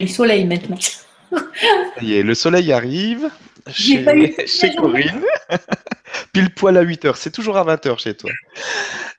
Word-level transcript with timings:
le 0.00 0.06
soleil 0.06 0.44
maintenant. 0.44 0.78
Ça 0.80 2.02
y 2.02 2.14
est, 2.14 2.22
le 2.22 2.34
soleil 2.34 2.72
arrive 2.72 3.30
chez, 3.68 4.36
chez 4.46 4.74
Corinne. 4.74 5.24
Pile 6.32 6.54
poil 6.54 6.76
à 6.76 6.82
8 6.82 7.04
heures. 7.06 7.16
C'est 7.16 7.30
toujours 7.30 7.56
à 7.56 7.64
20 7.64 7.86
heures 7.86 7.98
chez 7.98 8.14
toi. 8.14 8.30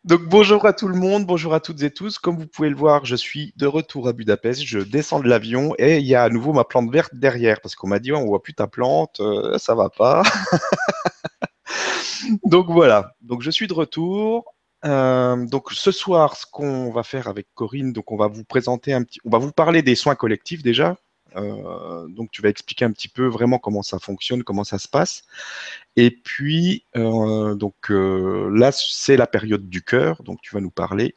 Donc 0.03 0.21
bonjour 0.23 0.65
à 0.65 0.73
tout 0.73 0.87
le 0.87 0.95
monde, 0.95 1.25
bonjour 1.25 1.53
à 1.53 1.59
toutes 1.59 1.81
et 1.81 1.91
tous. 1.91 2.17
Comme 2.19 2.37
vous 2.37 2.47
pouvez 2.47 2.69
le 2.69 2.75
voir, 2.75 3.05
je 3.05 3.15
suis 3.15 3.53
de 3.57 3.65
retour 3.65 4.07
à 4.07 4.13
Budapest. 4.13 4.63
Je 4.63 4.79
descends 4.79 5.19
de 5.19 5.27
l'avion 5.27 5.73
et 5.77 5.97
il 5.97 6.05
y 6.05 6.15
a 6.15 6.23
à 6.23 6.29
nouveau 6.29 6.53
ma 6.53 6.63
plante 6.63 6.91
verte 6.91 7.13
derrière 7.13 7.59
parce 7.59 7.75
qu'on 7.75 7.87
m'a 7.87 7.99
dit 7.99 8.13
on 8.13 8.25
voit 8.25 8.41
plus 8.41 8.53
ta 8.53 8.67
plante, 8.67 9.19
euh, 9.19 9.57
ça 9.57 9.75
va 9.75 9.89
pas. 9.89 10.23
donc 12.45 12.67
voilà. 12.69 13.15
Donc 13.21 13.41
je 13.41 13.51
suis 13.51 13.67
de 13.67 13.73
retour. 13.73 14.45
Euh, 14.85 15.45
donc 15.45 15.71
ce 15.71 15.91
soir, 15.91 16.35
ce 16.35 16.45
qu'on 16.45 16.91
va 16.91 17.03
faire 17.03 17.27
avec 17.27 17.47
Corinne, 17.55 17.93
donc 17.93 18.11
on 18.11 18.17
va 18.17 18.27
vous 18.27 18.43
présenter 18.43 18.93
un 18.93 19.03
petit, 19.03 19.19
on 19.25 19.29
va 19.29 19.39
vous 19.39 19.51
parler 19.51 19.81
des 19.81 19.95
soins 19.95 20.15
collectifs 20.15 20.61
déjà. 20.61 20.97
Euh, 21.35 22.07
donc 22.07 22.31
tu 22.31 22.41
vas 22.41 22.49
expliquer 22.49 22.85
un 22.85 22.91
petit 22.91 23.09
peu 23.09 23.27
vraiment 23.27 23.59
comment 23.59 23.81
ça 23.81 23.99
fonctionne, 23.99 24.43
comment 24.43 24.63
ça 24.63 24.77
se 24.77 24.87
passe. 24.87 25.23
Et 25.95 26.11
puis 26.11 26.83
euh, 26.95 27.55
donc 27.55 27.89
là 27.89 28.71
c'est 28.71 29.17
la 29.17 29.27
période 29.27 29.67
du 29.67 29.81
cœur, 29.81 30.21
donc 30.23 30.41
tu 30.41 30.53
vas 30.53 30.61
nous 30.61 30.71
parler 30.71 31.15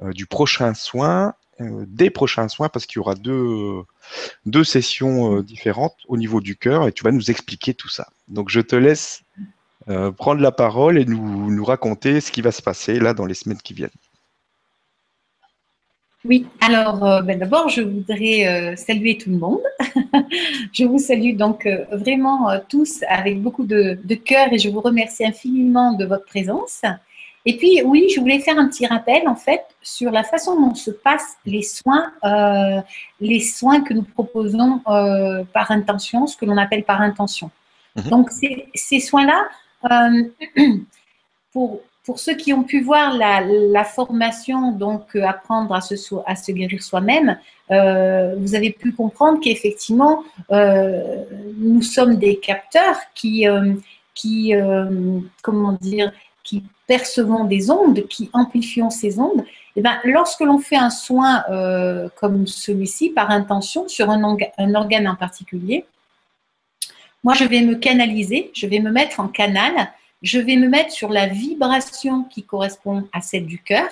du 0.00 0.26
prochain 0.26 0.74
soin, 0.74 1.34
des 1.60 2.10
prochains 2.10 2.48
soins 2.48 2.68
parce 2.68 2.86
qu'il 2.86 2.96
y 2.96 3.00
aura 3.00 3.14
deux, 3.14 3.82
deux 4.46 4.64
sessions 4.64 5.40
différentes 5.40 5.96
au 6.06 6.16
niveau 6.16 6.40
du 6.40 6.56
cœur 6.56 6.86
et 6.86 6.92
tu 6.92 7.04
vas 7.04 7.12
nous 7.12 7.30
expliquer 7.30 7.74
tout 7.74 7.88
ça. 7.88 8.08
Donc 8.28 8.48
je 8.48 8.60
te 8.60 8.76
laisse 8.76 9.22
euh, 9.88 10.10
prendre 10.10 10.40
la 10.40 10.50
parole 10.50 10.98
et 10.98 11.04
nous, 11.04 11.48
nous 11.48 11.64
raconter 11.64 12.20
ce 12.20 12.32
qui 12.32 12.42
va 12.42 12.50
se 12.50 12.60
passer 12.60 12.98
là 12.98 13.14
dans 13.14 13.24
les 13.24 13.34
semaines 13.34 13.60
qui 13.62 13.72
viennent. 13.72 13.90
Oui, 16.24 16.44
alors 16.60 17.04
euh, 17.04 17.22
ben, 17.22 17.38
d'abord, 17.38 17.68
je 17.68 17.82
voudrais 17.82 18.48
euh, 18.48 18.74
saluer 18.74 19.16
tout 19.16 19.30
le 19.30 19.38
monde. 19.38 19.60
je 20.72 20.84
vous 20.84 20.98
salue 20.98 21.36
donc 21.36 21.68
vraiment 21.92 22.48
tous 22.68 23.04
avec 23.08 23.40
beaucoup 23.40 23.64
de, 23.64 23.96
de, 24.02 24.14
cœur 24.16 24.52
et 24.52 24.58
je 24.58 24.68
vous 24.70 24.80
remercie 24.80 25.24
infiniment 25.24 25.92
de 25.92 26.04
votre 26.04 26.24
présence. 26.24 26.82
Et 27.44 27.56
puis, 27.56 27.80
oui, 27.84 28.08
je 28.12 28.18
voulais 28.18 28.40
faire 28.40 28.58
un 28.58 28.66
petit 28.66 28.88
rappel 28.88 29.28
en 29.28 29.36
fait 29.36 29.62
sur 29.82 30.10
la 30.10 30.24
façon 30.24 30.60
dont 30.60 30.74
se 30.74 30.90
passent 30.90 31.36
les 31.44 31.62
soins, 31.62 32.12
les 33.20 33.38
soins 33.38 33.82
que 33.82 33.94
nous 33.94 34.02
proposons 34.02 34.80
par 35.52 35.70
intention, 35.70 36.26
ce 36.26 36.36
que 36.36 36.44
l'on 36.44 36.56
appelle 36.56 36.82
par 36.82 37.02
intention. 37.02 37.52
Mhm. 37.94 38.10
Donc, 38.10 38.30
ces, 38.30 38.66
ces 38.74 38.98
soins-là, 38.98 39.46
pour, 41.52 41.80
pour 42.04 42.18
ceux 42.18 42.34
qui 42.34 42.52
ont 42.52 42.62
pu 42.62 42.82
voir 42.82 43.16
la, 43.16 43.84
formation, 43.84 44.72
donc 44.72 45.14
euh, 45.16 45.24
apprendre 45.24 45.74
à 45.74 45.80
se, 45.80 45.94
à 46.26 46.36
se 46.36 46.52
guérir 46.52 46.82
soi-même, 46.82 47.38
euh, 47.70 48.34
vous 48.38 48.54
avez 48.54 48.70
pu 48.70 48.92
comprendre 48.92 49.40
qu'effectivement, 49.40 50.22
nous 50.50 51.82
sommes 51.82 52.16
des 52.16 52.36
capteurs 52.36 52.98
qui, 53.14 53.46
qui 54.14 54.52
comment 55.42 55.72
dire, 55.72 56.12
qui 56.44 56.62
percevons 56.86 57.44
des 57.44 57.70
ondes, 57.70 58.06
qui 58.06 58.30
amplifions 58.32 58.90
ces 58.90 59.18
ondes. 59.18 59.40
Et 59.74 59.80
eh 59.80 59.82
ben, 59.82 59.98
lorsque 60.04 60.40
l'on 60.40 60.58
fait 60.58 60.76
un 60.76 60.90
soin 60.90 61.44
comme 62.14 62.46
celui-ci 62.46 63.10
par 63.10 63.30
intention 63.30 63.88
sur 63.88 64.08
un 64.10 64.74
organe 64.74 65.08
en 65.08 65.16
particulier, 65.16 65.84
moi, 67.26 67.34
je 67.34 67.42
vais 67.42 67.60
me 67.60 67.74
canaliser, 67.74 68.52
je 68.54 68.68
vais 68.68 68.78
me 68.78 68.92
mettre 68.92 69.18
en 69.18 69.26
canal, 69.26 69.72
je 70.22 70.38
vais 70.38 70.54
me 70.54 70.68
mettre 70.68 70.92
sur 70.92 71.08
la 71.08 71.26
vibration 71.26 72.22
qui 72.22 72.44
correspond 72.44 73.08
à 73.12 73.20
celle 73.20 73.46
du 73.46 73.58
cœur, 73.58 73.88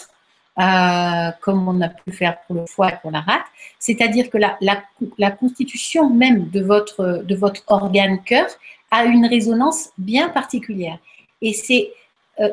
euh, 0.60 1.32
comme 1.40 1.66
on 1.66 1.80
a 1.80 1.88
pu 1.88 2.12
faire 2.12 2.38
pour 2.42 2.54
le 2.54 2.66
foie 2.66 2.90
et 2.90 2.96
pour 3.02 3.10
la 3.10 3.22
rate. 3.22 3.42
C'est-à-dire 3.80 4.30
que 4.30 4.38
la, 4.38 5.30
constitution 5.32 6.10
même 6.10 6.48
de 6.48 6.60
votre, 6.62 7.64
organe 7.66 8.22
cœur 8.22 8.46
a 8.92 9.04
une 9.04 9.26
résonance 9.26 9.90
bien 9.98 10.28
particulière. 10.28 10.98
Et 11.42 11.54
c'est 11.54 11.90
euh, 12.38 12.50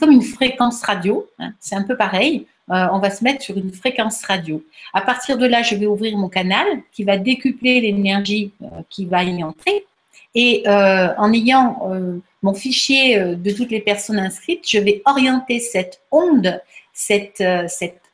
comme 0.00 0.10
une 0.10 0.22
fréquence 0.22 0.82
radio, 0.84 1.28
hein. 1.38 1.52
c'est 1.60 1.74
un 1.74 1.82
peu 1.82 1.98
pareil. 1.98 2.46
Euh, 2.70 2.86
on 2.92 2.98
va 2.98 3.10
se 3.10 3.22
mettre 3.22 3.42
sur 3.42 3.58
une 3.58 3.74
fréquence 3.74 4.24
radio. 4.24 4.64
À 4.94 5.02
partir 5.02 5.36
de 5.36 5.44
là, 5.44 5.60
je 5.60 5.74
vais 5.74 5.84
ouvrir 5.84 6.16
mon 6.16 6.30
canal 6.30 6.66
qui 6.92 7.04
va 7.04 7.18
décupler 7.18 7.82
l'énergie 7.82 8.52
qui 8.88 9.04
va 9.04 9.22
y 9.22 9.44
entrer 9.44 9.84
et 10.34 10.64
euh, 10.66 11.14
en 11.16 11.32
ayant 11.32 11.88
euh, 11.90 12.18
mon 12.42 12.54
fichier 12.54 13.18
euh, 13.18 13.36
de 13.36 13.50
toutes 13.52 13.70
les 13.70 13.80
personnes 13.80 14.18
inscrites, 14.18 14.68
je 14.68 14.78
vais 14.78 15.02
orienter 15.04 15.60
cette 15.60 16.00
onde, 16.10 16.60
cette, 16.92 17.42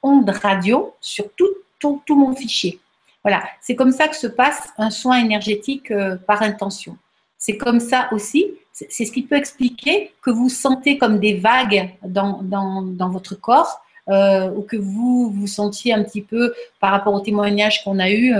onde 0.03 0.30
radio 0.30 0.94
sur 1.00 1.26
tout, 1.34 1.48
mon 2.10 2.34
fichier. 2.34 2.78
Voilà, 3.22 3.42
c'est 3.60 3.75
comme 3.75 3.92
ça 3.92 4.09
que 4.09 4.16
se 4.16 4.26
passe 4.26 4.69
un 4.76 4.91
soin 4.91 5.19
énergétique 5.19 5.92
par 6.26 6.42
intention. 6.42 6.97
C'est 7.38 7.56
comme 7.56 7.80
ça 7.80 8.09
aussi, 8.12 8.47
c'est 8.72 9.04
ce 9.04 9.12
qui 9.12 9.22
peut 9.22 9.36
expliquer 9.36 10.12
que 10.22 10.30
vous 10.30 10.48
sentez 10.48 10.98
comme 10.98 11.19
des 11.19 11.34
vagues 11.34 11.91
dans 12.03 13.10
votre 13.10 13.34
corps 13.34 13.82
ou 14.09 14.62
que 14.62 14.76
vous 14.76 15.30
vous 15.30 15.47
sentiez 15.47 15.92
un 15.94 16.03
petit 16.03 16.22
peu 16.22 16.54
par 16.80 16.91
rapport 16.91 17.14
au 17.14 17.20
témoignage 17.20 17.84
qu'on 17.84 17.98
a 17.98 18.10
eu 18.10 18.34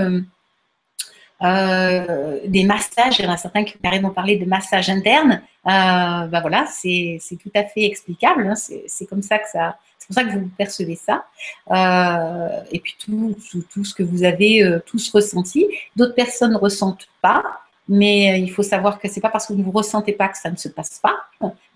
euh, 1.43 2.39
des 2.45 2.63
massages, 2.63 3.19
il 3.19 3.25
y 3.25 3.27
en 3.27 3.31
a 3.31 3.37
certains 3.37 3.63
qui 3.63 3.77
carrément 3.79 4.11
parlé 4.11 4.37
de 4.37 4.45
massage 4.45 4.89
interne, 4.89 5.41
euh, 5.67 6.27
ben 6.27 6.41
voilà, 6.41 6.65
c'est 6.67 7.19
tout 7.41 7.51
à 7.55 7.63
fait 7.63 7.85
explicable, 7.85 8.47
hein. 8.47 8.55
c'est 8.55 9.05
comme 9.05 9.21
ça 9.21 9.37
que 9.37 9.49
ça, 9.49 9.77
c'est 9.97 10.07
pour 10.07 10.15
ça 10.15 10.23
que 10.23 10.31
vous 10.31 10.49
percevez 10.57 10.95
ça. 10.95 11.25
Euh, 11.69 12.63
et 12.71 12.79
puis 12.79 12.95
tout, 12.99 13.35
tout, 13.71 13.83
ce 13.83 13.93
que 13.93 14.03
vous 14.03 14.23
avez 14.23 14.63
euh, 14.63 14.79
tous 14.85 15.11
ressenti, 15.11 15.67
d'autres 15.95 16.15
personnes 16.15 16.53
ne 16.53 16.57
ressentent 16.57 17.07
pas, 17.21 17.43
mais 17.87 18.39
il 18.39 18.51
faut 18.51 18.63
savoir 18.63 18.99
que 18.99 19.07
c'est 19.07 19.21
pas 19.21 19.29
parce 19.29 19.47
que 19.47 19.53
vous 19.53 19.63
ne 19.63 19.71
ressentez 19.71 20.13
pas 20.13 20.27
que 20.29 20.37
ça 20.37 20.49
ne 20.49 20.55
se 20.55 20.69
passe 20.69 20.99
pas, 20.99 21.17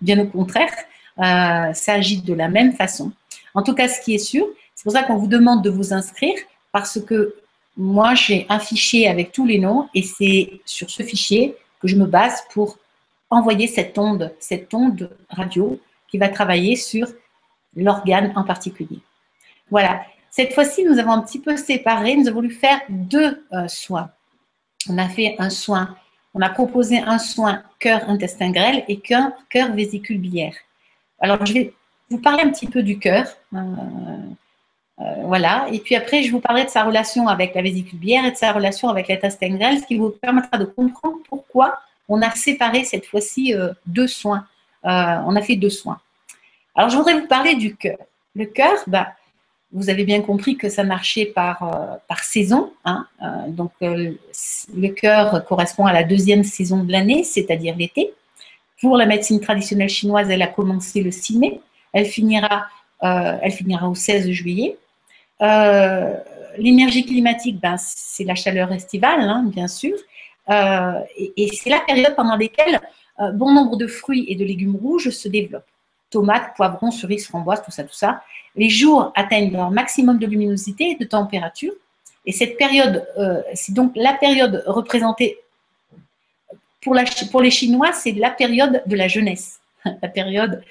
bien 0.00 0.18
au 0.18 0.26
contraire, 0.26 0.72
ça 1.18 1.92
agit 1.92 2.22
de 2.22 2.34
la 2.34 2.48
même 2.48 2.72
façon. 2.72 3.12
En 3.54 3.62
tout 3.62 3.74
cas, 3.74 3.88
ce 3.88 4.00
qui 4.00 4.14
est 4.14 4.18
sûr, 4.18 4.46
c'est 4.74 4.84
pour 4.84 4.92
ça 4.92 5.02
qu'on 5.02 5.16
vous 5.16 5.26
demande 5.26 5.62
de 5.62 5.70
vous 5.70 5.92
inscrire, 5.92 6.36
parce 6.72 7.00
que 7.00 7.34
moi, 7.76 8.14
j'ai 8.14 8.46
un 8.48 8.58
fichier 8.58 9.08
avec 9.08 9.32
tous 9.32 9.46
les 9.46 9.58
noms 9.58 9.88
et 9.94 10.02
c'est 10.02 10.60
sur 10.64 10.88
ce 10.90 11.02
fichier 11.02 11.54
que 11.80 11.88
je 11.88 11.96
me 11.96 12.06
base 12.06 12.42
pour 12.52 12.78
envoyer 13.28 13.66
cette 13.66 13.98
onde, 13.98 14.34
cette 14.38 14.72
onde 14.72 15.10
radio 15.28 15.78
qui 16.08 16.18
va 16.18 16.28
travailler 16.28 16.76
sur 16.76 17.06
l'organe 17.74 18.32
en 18.36 18.44
particulier. 18.44 19.00
Voilà. 19.70 20.02
Cette 20.30 20.54
fois-ci, 20.54 20.84
nous 20.84 20.98
avons 20.98 21.12
un 21.12 21.22
petit 21.22 21.40
peu 21.40 21.56
séparé. 21.56 22.16
Nous 22.16 22.28
avons 22.28 22.40
voulu 22.40 22.50
faire 22.50 22.80
deux 22.88 23.44
euh, 23.52 23.68
soins. 23.68 24.10
On 24.88 24.98
a 24.98 25.08
fait 25.08 25.34
un 25.38 25.50
soin, 25.50 25.96
on 26.32 26.40
a 26.40 26.48
proposé 26.48 26.98
un 26.98 27.18
soin 27.18 27.62
cœur 27.78 28.08
intestin 28.08 28.50
grêle 28.50 28.84
et 28.88 29.00
cœur, 29.00 29.32
cœur 29.50 29.72
vésicule 29.72 30.18
biliaire. 30.18 30.54
Alors, 31.18 31.44
je 31.44 31.52
vais 31.52 31.74
vous 32.10 32.18
parler 32.18 32.42
un 32.42 32.50
petit 32.50 32.66
peu 32.68 32.82
du 32.82 32.98
cœur. 32.98 33.26
Euh, 33.54 33.58
euh, 35.00 35.04
voilà. 35.24 35.66
Et 35.72 35.78
puis 35.78 35.94
après, 35.94 36.22
je 36.22 36.30
vous 36.30 36.40
parlerai 36.40 36.64
de 36.64 36.70
sa 36.70 36.84
relation 36.84 37.28
avec 37.28 37.54
la 37.54 37.62
vésicule 37.62 37.98
biliaire 37.98 38.24
et 38.24 38.30
de 38.30 38.36
sa 38.36 38.52
relation 38.52 38.88
avec 38.88 39.08
l'intestin 39.08 39.50
grêle, 39.50 39.80
ce 39.80 39.86
qui 39.86 39.96
vous 39.96 40.10
permettra 40.10 40.58
de 40.58 40.64
comprendre 40.64 41.18
pourquoi 41.28 41.78
on 42.08 42.22
a 42.22 42.30
séparé 42.30 42.84
cette 42.84 43.06
fois-ci 43.06 43.54
euh, 43.54 43.72
deux 43.86 44.06
soins. 44.06 44.46
Euh, 44.84 44.88
on 45.26 45.36
a 45.36 45.42
fait 45.42 45.56
deux 45.56 45.70
soins. 45.70 46.00
Alors, 46.74 46.90
je 46.90 46.96
voudrais 46.96 47.18
vous 47.18 47.26
parler 47.26 47.54
du 47.54 47.76
cœur. 47.76 47.98
Le 48.34 48.46
cœur, 48.46 48.76
bah, 48.86 49.08
vous 49.72 49.90
avez 49.90 50.04
bien 50.04 50.22
compris 50.22 50.56
que 50.56 50.68
ça 50.68 50.84
marchait 50.84 51.26
par, 51.26 51.98
par 52.06 52.20
saison. 52.20 52.72
Hein. 52.84 53.06
donc, 53.48 53.72
le 53.80 54.88
cœur 54.88 55.44
correspond 55.44 55.86
à 55.86 55.92
la 55.92 56.04
deuxième 56.04 56.44
saison 56.44 56.84
de 56.84 56.92
l'année, 56.92 57.24
c'est-à-dire 57.24 57.74
l'été. 57.76 58.12
Pour 58.80 58.96
la 58.96 59.06
médecine 59.06 59.40
traditionnelle 59.40 59.88
chinoise, 59.88 60.30
elle 60.30 60.42
a 60.42 60.46
commencé 60.46 61.02
le 61.02 61.10
6 61.10 61.38
mai. 61.38 61.60
Elle 61.92 62.06
finira, 62.06 62.66
elle 63.00 63.52
finira 63.52 63.88
au 63.88 63.94
16 63.94 64.30
juillet. 64.30 64.76
Euh, 65.42 66.16
l'énergie 66.58 67.04
climatique, 67.04 67.60
ben, 67.60 67.76
c'est 67.78 68.24
la 68.24 68.34
chaleur 68.34 68.72
estivale, 68.72 69.20
hein, 69.20 69.44
bien 69.46 69.68
sûr. 69.68 69.96
Euh, 70.48 71.00
et, 71.16 71.48
c'est 71.54 71.70
la 71.70 71.80
période 71.80 72.14
pendant 72.14 72.36
laquelle 72.36 72.80
euh, 73.20 73.32
bon 73.32 73.52
nombre 73.52 73.76
de 73.76 73.86
fruits 73.86 74.26
et 74.28 74.36
de 74.36 74.44
légumes 74.44 74.76
rouges 74.76 75.10
se 75.10 75.28
développent. 75.28 75.66
Tomates, 76.10 76.54
poivrons, 76.56 76.90
cerises, 76.90 77.26
framboises, 77.26 77.62
tout 77.62 77.70
ça, 77.70 77.82
tout 77.82 77.94
ça. 77.94 78.22
Les 78.54 78.70
jours 78.70 79.12
atteignent 79.14 79.52
leur 79.52 79.70
maximum 79.70 80.18
de 80.18 80.26
luminosité 80.26 80.90
et 80.90 80.94
de 80.94 81.04
température. 81.04 81.72
Et 82.24 82.32
cette 82.32 82.56
période, 82.56 83.06
c'est 83.54 83.72
donc 83.72 83.92
la 83.94 84.14
période 84.14 84.64
représentée 84.66 85.38
pour, 86.80 86.96
pour 87.30 87.40
les 87.40 87.50
Chinois, 87.50 87.92
c'est 87.92 88.12
la 88.12 88.30
période 88.30 88.82
de 88.86 88.96
la 88.96 89.08
jeunesse, 89.08 89.60
la 89.84 90.08
période 90.08 90.62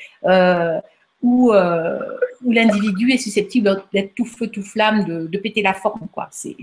où, 1.21 1.51
euh, 1.53 1.99
où 2.43 2.51
l'individu 2.51 3.11
est 3.11 3.17
susceptible 3.17 3.83
d'être 3.93 4.13
tout 4.15 4.25
feu, 4.25 4.47
tout 4.47 4.63
flamme, 4.63 5.05
de, 5.05 5.37
péter 5.37 5.61
la 5.61 5.73
forme. 5.73 6.07
Quoi. 6.11 6.29
C'est, 6.31 6.55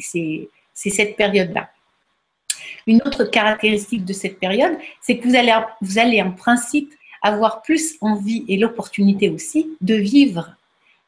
cette 0.74 1.16
période-là. 1.16 1.70
Une 2.86 3.02
autre 3.04 3.24
caractéristique 3.24 4.04
de 4.04 4.12
cette 4.12 4.38
période, 4.38 4.76
c'est 5.00 5.18
que 5.18 5.28
vous 5.28 5.34
allez, 5.34 5.54
vous 5.80 5.98
allez 5.98 6.20
en 6.22 6.32
principe 6.32 6.92
avoir 7.22 7.62
plus 7.62 7.96
envie 8.00 8.44
et 8.48 8.56
l'opportunité 8.56 9.30
aussi 9.30 9.70
de 9.80 9.94
vivre 9.94 10.56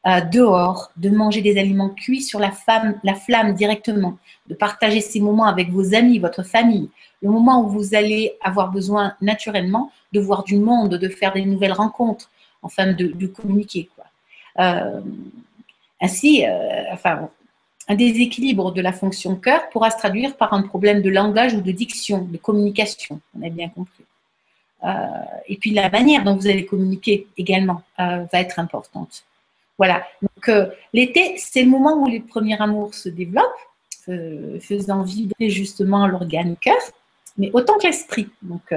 euh, 0.07 0.21
dehors, 0.21 0.91
de 0.97 1.09
manger 1.09 1.41
des 1.41 1.57
aliments 1.57 1.89
cuits 1.89 2.21
sur 2.21 2.39
la 2.39 2.51
flamme 2.51 3.53
directement, 3.53 4.17
de 4.47 4.53
partager 4.53 5.01
ces 5.01 5.19
moments 5.19 5.45
avec 5.45 5.71
vos 5.71 5.93
amis, 5.95 6.19
votre 6.19 6.43
famille, 6.43 6.89
le 7.21 7.29
moment 7.29 7.63
où 7.63 7.69
vous 7.69 7.95
allez 7.95 8.33
avoir 8.41 8.71
besoin 8.71 9.15
naturellement 9.21 9.91
de 10.13 10.19
voir 10.19 10.43
du 10.43 10.57
monde, 10.57 10.95
de 10.95 11.09
faire 11.09 11.33
des 11.33 11.43
nouvelles 11.43 11.73
rencontres, 11.73 12.29
enfin 12.65 12.93
de, 12.93 13.27
communiquer. 13.27 13.89
Quoi. 13.95 14.05
Euh, 14.59 15.01
ainsi, 16.01 16.45
euh, 16.45 16.83
enfin, 16.91 17.29
un 17.87 17.95
déséquilibre 17.95 18.71
de 18.71 18.81
la 18.81 18.91
fonction 18.91 19.35
cœur 19.35 19.69
pourra 19.69 19.91
se 19.91 19.97
traduire 19.97 20.35
par 20.35 20.53
un 20.53 20.63
problème 20.63 21.01
de 21.01 21.09
langage 21.09 21.53
ou 21.53 21.61
de 21.61 21.71
diction, 21.71 22.23
de 22.23 22.37
communication, 22.37 23.21
on 23.37 23.45
a 23.45 23.49
bien 23.49 23.69
compris. 23.69 24.03
et 25.47 25.57
puis 25.57 25.71
la 25.71 25.89
manière 25.89 26.23
dont 26.23 26.35
vous 26.35 26.47
allez 26.47 26.65
communiquer 26.65 27.27
également 27.37 27.81
va 27.97 28.39
être 28.45 28.59
importante. 28.59 29.23
Voilà. 29.77 30.05
Donc, 30.21 30.49
euh, 30.49 30.67
l'été, 30.93 31.35
c'est 31.37 31.63
le 31.63 31.69
moment 31.69 32.01
où 32.01 32.07
les 32.07 32.21
premiers 32.21 32.59
amours 32.61 32.93
se 32.93 33.09
développent, 33.09 33.45
euh, 34.09 34.59
faisant 34.59 35.03
vibrer 35.03 35.49
justement 35.49 36.07
l'organe 36.07 36.55
cœur, 36.57 36.79
mais 37.37 37.49
autant 37.53 37.77
que 37.77 37.87
l'esprit. 37.87 38.29
Donc, 38.41 38.73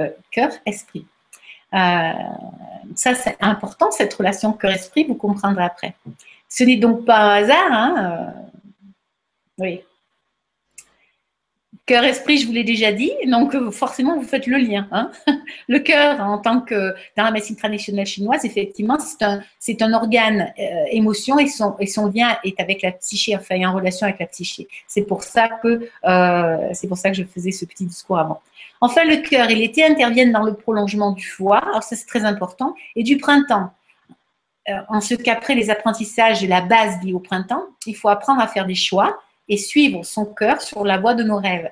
euh, 1.73 1.77
cœur-esprit. 1.77 2.95
ça, 2.95 3.15
c'est 3.15 3.37
important, 3.39 3.91
cette 3.91 4.13
relation 4.13 4.53
cœur-esprit, 4.53 5.05
vous 5.05 5.15
comprendrez 5.15 5.63
après. 5.63 5.95
Ce 6.47 6.63
n'est 6.63 6.77
donc 6.77 7.05
pas 7.05 7.19
un 7.19 7.43
hasard. 7.43 7.71
Hein, 7.71 8.33
oui. 9.59 9.81
Cœur, 11.89 12.03
esprit, 12.03 12.37
je 12.37 12.45
vous 12.45 12.53
l'ai 12.53 12.63
déjà 12.63 12.91
dit, 12.91 13.11
donc 13.25 13.55
euh, 13.55 13.71
forcément 13.71 14.15
vous 14.15 14.21
faites 14.21 14.45
le 14.45 14.57
lien. 14.57 14.87
Hein. 14.91 15.09
Le 15.67 15.79
cœur, 15.79 16.21
en 16.21 16.37
tant 16.37 16.61
que 16.61 16.93
dans 17.17 17.23
la 17.23 17.31
médecine 17.31 17.55
traditionnelle 17.55 18.05
chinoise, 18.05 18.45
effectivement, 18.45 18.99
c'est 18.99 19.25
un, 19.25 19.41
c'est 19.57 19.81
un 19.81 19.93
organe 19.93 20.53
euh, 20.59 20.61
émotion 20.91 21.39
et 21.39 21.47
son, 21.47 21.75
et 21.79 21.87
son 21.87 22.11
lien 22.11 22.37
est 22.43 22.59
avec 22.59 22.83
la 22.83 22.91
psyché, 22.91 23.35
enfin, 23.35 23.55
en 23.67 23.73
relation 23.73 24.05
avec 24.05 24.19
la 24.19 24.27
psyché. 24.27 24.67
C'est 24.87 25.01
pour 25.01 25.23
ça 25.23 25.49
que 25.49 25.89
euh, 26.05 26.69
c'est 26.73 26.87
pour 26.87 26.97
ça 26.97 27.09
que 27.09 27.17
je 27.17 27.23
faisais 27.23 27.51
ce 27.51 27.65
petit 27.65 27.85
discours 27.85 28.19
avant. 28.19 28.39
Enfin, 28.81 29.03
le 29.03 29.17
cœur 29.17 29.49
et 29.49 29.55
l'été 29.55 29.83
interviennent 29.85 30.31
dans 30.31 30.43
le 30.43 30.53
prolongement 30.53 31.11
du 31.11 31.27
foie, 31.27 31.57
alors 31.57 31.83
ça 31.83 31.95
c'est 31.95 32.05
très 32.05 32.23
important, 32.23 32.75
et 32.95 33.03
du 33.03 33.17
printemps. 33.17 33.71
en 34.87 35.01
ce 35.01 35.15
qu'après 35.15 35.55
les 35.55 35.69
apprentissages 35.69 36.41
de 36.41 36.47
la 36.47 36.61
base 36.61 37.01
liée 37.03 37.13
au 37.13 37.19
printemps, 37.19 37.65
il 37.85 37.95
faut 37.95 38.09
apprendre 38.09 38.41
à 38.41 38.47
faire 38.47 38.65
des 38.65 38.75
choix 38.75 39.19
et 39.49 39.57
suivre 39.57 40.03
son 40.05 40.25
cœur 40.25 40.61
sur 40.61 40.85
la 40.85 40.97
voie 40.97 41.15
de 41.15 41.23
nos 41.23 41.37
rêves. 41.37 41.71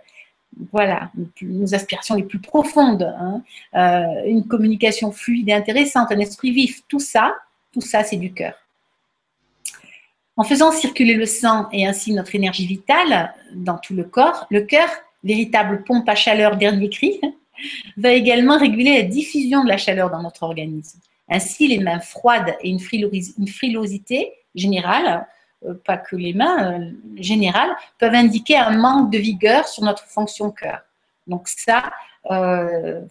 Voilà, 0.71 1.11
nos 1.41 1.75
aspirations 1.75 2.15
les 2.15 2.23
plus 2.23 2.39
profondes, 2.39 3.13
hein. 3.19 3.41
euh, 3.75 4.25
une 4.25 4.47
communication 4.47 5.11
fluide 5.11 5.49
et 5.49 5.53
intéressante, 5.53 6.11
un 6.11 6.19
esprit 6.19 6.51
vif, 6.51 6.81
tout 6.87 6.99
ça, 6.99 7.35
tout 7.71 7.81
ça, 7.81 8.03
c'est 8.03 8.17
du 8.17 8.33
cœur. 8.33 8.55
En 10.35 10.43
faisant 10.43 10.71
circuler 10.71 11.13
le 11.13 11.25
sang 11.25 11.67
et 11.71 11.85
ainsi 11.85 12.13
notre 12.13 12.33
énergie 12.33 12.65
vitale 12.65 13.33
dans 13.53 13.77
tout 13.77 13.93
le 13.93 14.03
corps, 14.03 14.47
le 14.49 14.61
cœur, 14.61 14.89
véritable 15.23 15.83
pompe 15.83 16.07
à 16.09 16.15
chaleur 16.15 16.57
dernier 16.57 16.89
cri, 16.89 17.19
va 17.97 18.11
également 18.11 18.57
réguler 18.57 18.97
la 18.97 19.03
diffusion 19.03 19.63
de 19.63 19.69
la 19.69 19.77
chaleur 19.77 20.09
dans 20.09 20.21
notre 20.21 20.43
organisme. 20.43 20.99
Ainsi, 21.29 21.67
les 21.67 21.79
mains 21.79 21.99
froides 21.99 22.55
et 22.61 22.69
une 22.69 23.47
frilosité 23.47 24.31
générale 24.55 25.27
euh, 25.65 25.73
pas 25.73 25.97
que 25.97 26.15
les 26.15 26.33
mains 26.33 26.79
euh, 26.79 26.91
générales, 27.15 27.75
peuvent 27.97 28.13
indiquer 28.13 28.57
un 28.57 28.77
manque 28.77 29.11
de 29.11 29.17
vigueur 29.17 29.67
sur 29.67 29.83
notre 29.83 30.03
fonction 30.03 30.51
cœur. 30.51 30.81
Donc 31.25 31.47
ça, 31.47 31.91
euh, 32.29 33.01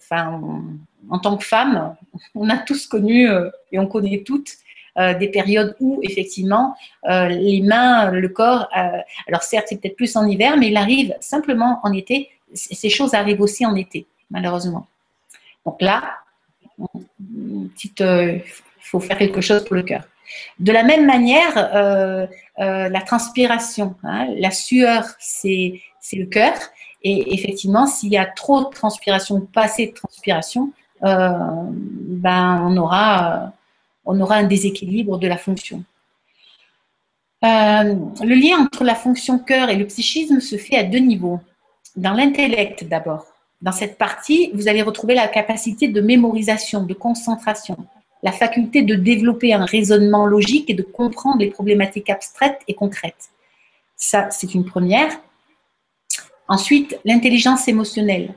en 1.09 1.19
tant 1.19 1.35
que 1.35 1.43
femme, 1.43 1.97
on 2.35 2.49
a 2.49 2.57
tous 2.57 2.87
connu 2.87 3.27
et 3.71 3.79
on 3.79 3.87
connaît 3.87 4.23
toutes 4.25 4.53
des 4.97 5.27
périodes 5.27 5.75
où 5.79 5.99
effectivement 6.03 6.75
les 7.07 7.61
mains, 7.61 8.11
le 8.11 8.29
corps, 8.29 8.67
alors 9.27 9.43
certes 9.43 9.67
c'est 9.69 9.79
peut-être 9.79 9.95
plus 9.95 10.15
en 10.15 10.25
hiver, 10.25 10.57
mais 10.57 10.69
il 10.69 10.77
arrive 10.77 11.13
simplement 11.19 11.79
en 11.83 11.93
été. 11.93 12.29
Ces 12.53 12.89
choses 12.89 13.13
arrivent 13.13 13.41
aussi 13.41 13.65
en 13.65 13.75
été, 13.75 14.07
malheureusement. 14.31 14.87
Donc 15.65 15.81
là, 15.81 16.03
il 16.79 18.41
faut 18.79 18.99
faire 18.99 19.17
quelque 19.17 19.41
chose 19.41 19.63
pour 19.65 19.75
le 19.75 19.83
cœur. 19.83 20.03
De 20.59 20.71
la 20.71 20.83
même 20.83 21.05
manière, 21.05 21.53
euh, 21.57 22.27
euh, 22.59 22.89
la 22.89 23.01
transpiration, 23.01 23.95
hein, 24.03 24.27
la 24.37 24.51
sueur, 24.51 25.05
c'est 25.19 25.81
le 26.13 26.25
cœur. 26.25 26.53
Et 27.03 27.33
effectivement, 27.33 27.85
s'il 27.85 28.09
y 28.09 28.17
a 28.17 28.25
trop 28.25 28.65
de 28.65 28.69
transpiration, 28.69 29.41
pas 29.41 29.63
assez 29.63 29.87
de 29.87 29.93
transpiration, 29.93 30.71
euh, 31.03 31.29
ben, 31.69 32.61
on, 32.63 32.75
aura, 32.77 33.53
on 34.07 34.19
aura 34.19 34.35
un 34.35 34.43
déséquilibre 34.43 35.19
de 35.19 35.27
la 35.27 35.37
fonction. 35.37 35.83
le 37.43 38.33
lien 38.33 38.57
entre 38.59 38.83
la 38.83 38.95
fonction 38.95 39.37
cœur 39.37 39.69
et 39.69 39.75
le 39.75 39.85
psychisme 39.85 40.39
se 40.39 40.57
fait 40.57 40.77
à 40.77 40.83
deux 40.83 40.99
niveaux. 40.99 41.39
Dans 41.95 42.13
l'intellect 42.13 42.83
d'abord. 42.85 43.25
Dans 43.61 43.71
cette 43.71 43.97
partie, 43.97 44.51
vous 44.53 44.67
allez 44.67 44.83
retrouver 44.83 45.15
la 45.15 45.27
capacité 45.27 45.87
de 45.87 46.01
mémorisation, 46.01 46.83
de 46.83 46.93
concentration 46.93 47.77
la 48.23 48.31
faculté 48.31 48.81
de 48.81 48.95
développer 48.95 49.53
un 49.53 49.65
raisonnement 49.65 50.25
logique 50.25 50.69
et 50.69 50.73
de 50.73 50.83
comprendre 50.83 51.39
les 51.39 51.49
problématiques 51.49 52.09
abstraites 52.09 52.61
et 52.67 52.73
concrètes. 52.73 53.29
Ça, 53.95 54.29
c'est 54.31 54.53
une 54.53 54.65
première. 54.65 55.11
Ensuite, 56.47 56.99
l'intelligence 57.03 57.67
émotionnelle. 57.67 58.33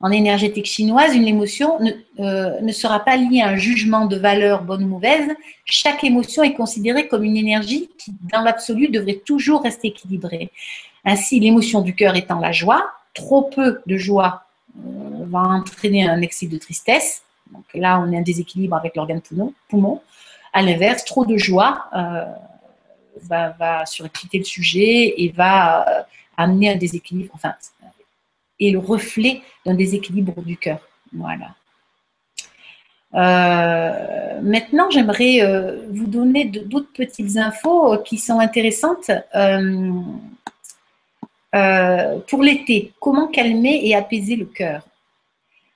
En 0.00 0.12
énergétique 0.12 0.66
chinoise, 0.66 1.16
une 1.16 1.26
émotion 1.26 1.80
ne, 1.80 1.90
euh, 2.20 2.60
ne, 2.60 2.70
sera 2.70 3.00
pas 3.00 3.16
liée 3.16 3.40
à 3.40 3.48
un 3.48 3.56
jugement 3.56 4.06
de 4.06 4.16
valeur 4.16 4.62
bonne 4.62 4.84
ou 4.84 4.86
mauvaise. 4.86 5.28
Chaque 5.64 6.04
émotion 6.04 6.44
est 6.44 6.54
considérée 6.54 7.08
comme 7.08 7.24
une 7.24 7.36
énergie 7.36 7.90
qui, 7.98 8.12
dans 8.32 8.42
l'absolu, 8.42 8.88
devrait 8.88 9.20
toujours 9.24 9.62
rester 9.64 9.88
équilibrée. 9.88 10.50
Ainsi, 11.04 11.40
l'émotion 11.40 11.80
du 11.80 11.96
cœur 11.96 12.14
étant 12.14 12.38
la 12.38 12.52
joie, 12.52 12.92
trop 13.12 13.42
peu 13.42 13.80
de 13.86 13.96
joie 13.96 14.44
euh, 14.76 15.24
va 15.26 15.40
entraîner 15.40 16.08
un 16.08 16.22
excès 16.22 16.46
de 16.46 16.58
tristesse. 16.58 17.22
Donc 17.52 17.64
là, 17.74 18.00
on 18.00 18.12
est 18.12 18.18
un 18.18 18.22
déséquilibre 18.22 18.76
avec 18.76 18.94
l'organe 18.94 19.20
poumon. 19.68 20.00
À 20.52 20.62
l'inverse, 20.62 21.04
trop 21.04 21.26
de 21.26 21.36
joie 21.36 21.86
euh, 21.96 22.24
va, 23.22 23.48
va 23.58 23.82
le 24.32 24.44
sujet 24.44 25.14
et 25.16 25.32
va 25.36 26.06
amener 26.36 26.70
un 26.70 26.76
déséquilibre, 26.76 27.34
et 28.60 28.70
le 28.70 28.78
reflet 28.78 29.42
d'un 29.64 29.74
déséquilibre 29.74 30.42
du 30.42 30.56
cœur. 30.56 30.80
Voilà. 31.12 31.54
Euh, 33.14 34.40
maintenant, 34.42 34.90
j'aimerais 34.90 35.40
vous 35.90 36.06
donner 36.06 36.44
d'autres 36.44 36.92
petites 36.92 37.36
infos 37.36 37.98
qui 38.04 38.18
sont 38.18 38.38
intéressantes 38.38 39.10
pour 42.26 42.42
l'été. 42.42 42.92
Comment 43.00 43.28
calmer 43.28 43.80
et 43.84 43.94
apaiser 43.94 44.36
le 44.36 44.44
cœur? 44.44 44.86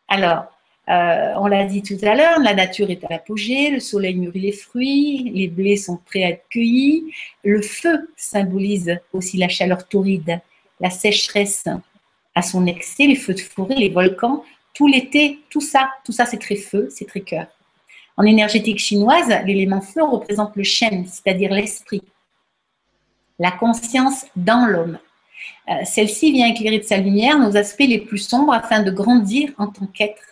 Alors, 0.08 0.52
euh, 0.88 1.32
on 1.36 1.46
l'a 1.46 1.64
dit 1.64 1.82
tout 1.82 1.96
à 2.02 2.14
l'heure, 2.14 2.40
la 2.40 2.54
nature 2.54 2.90
est 2.90 3.04
à 3.04 3.08
l'apogée, 3.08 3.70
le 3.70 3.78
soleil 3.78 4.16
mûrit 4.16 4.40
les 4.40 4.52
fruits, 4.52 5.30
les 5.32 5.46
blés 5.46 5.76
sont 5.76 5.96
prêts 5.96 6.24
à 6.24 6.30
être 6.30 6.48
cueillis. 6.50 7.04
Le 7.44 7.62
feu 7.62 8.10
symbolise 8.16 8.98
aussi 9.12 9.36
la 9.36 9.48
chaleur 9.48 9.86
torride, 9.86 10.40
la 10.80 10.90
sécheresse 10.90 11.68
à 12.34 12.42
son 12.42 12.66
excès, 12.66 13.06
les 13.06 13.16
feux 13.16 13.34
de 13.34 13.40
forêt, 13.40 13.74
les 13.74 13.88
volcans, 13.88 14.44
tout 14.74 14.86
l'été, 14.86 15.40
tout 15.50 15.60
ça, 15.60 15.90
tout 16.04 16.12
ça 16.12 16.26
c'est 16.26 16.38
très 16.38 16.56
feu, 16.56 16.88
c'est 16.90 17.06
très 17.06 17.20
cœur. 17.20 17.46
En 18.16 18.24
énergétique 18.24 18.78
chinoise, 18.78 19.28
l'élément 19.44 19.80
feu 19.80 20.02
représente 20.02 20.56
le 20.56 20.64
shen, 20.64 21.06
c'est-à-dire 21.06 21.52
l'esprit, 21.52 22.02
la 23.38 23.50
conscience 23.50 24.26
dans 24.36 24.66
l'homme. 24.66 24.98
Euh, 25.68 25.84
celle-ci 25.84 26.32
vient 26.32 26.48
éclairer 26.48 26.78
de 26.78 26.84
sa 26.84 26.98
lumière 26.98 27.38
nos 27.38 27.56
aspects 27.56 27.86
les 27.86 27.98
plus 27.98 28.18
sombres 28.18 28.52
afin 28.52 28.82
de 28.82 28.90
grandir 28.90 29.50
en 29.58 29.66
tant 29.68 29.86
qu'être 29.86 30.22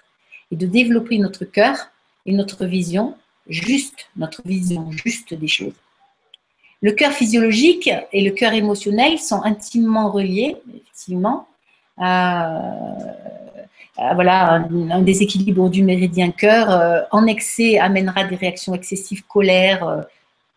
et 0.50 0.56
de 0.56 0.66
développer 0.66 1.18
notre 1.18 1.44
cœur 1.44 1.90
et 2.26 2.32
notre 2.32 2.66
vision 2.66 3.16
juste, 3.48 4.10
notre 4.16 4.42
vision 4.44 4.90
juste 4.90 5.34
des 5.34 5.48
choses. 5.48 5.74
Le 6.82 6.92
cœur 6.92 7.12
physiologique 7.12 7.90
et 8.12 8.22
le 8.22 8.30
cœur 8.30 8.54
émotionnel 8.54 9.18
sont 9.18 9.42
intimement 9.42 10.10
reliés, 10.10 10.56
effectivement. 10.74 11.46
Voilà, 14.14 14.66
un, 14.90 15.02
déséquilibre 15.02 15.68
du 15.68 15.82
méridien 15.82 16.30
cœur 16.30 16.70
euh, 16.70 17.02
en 17.10 17.26
excès 17.26 17.78
amènera 17.78 18.24
des 18.24 18.36
réactions 18.36 18.74
excessives, 18.74 19.24
colère, 19.26 19.86
euh, 19.86 20.02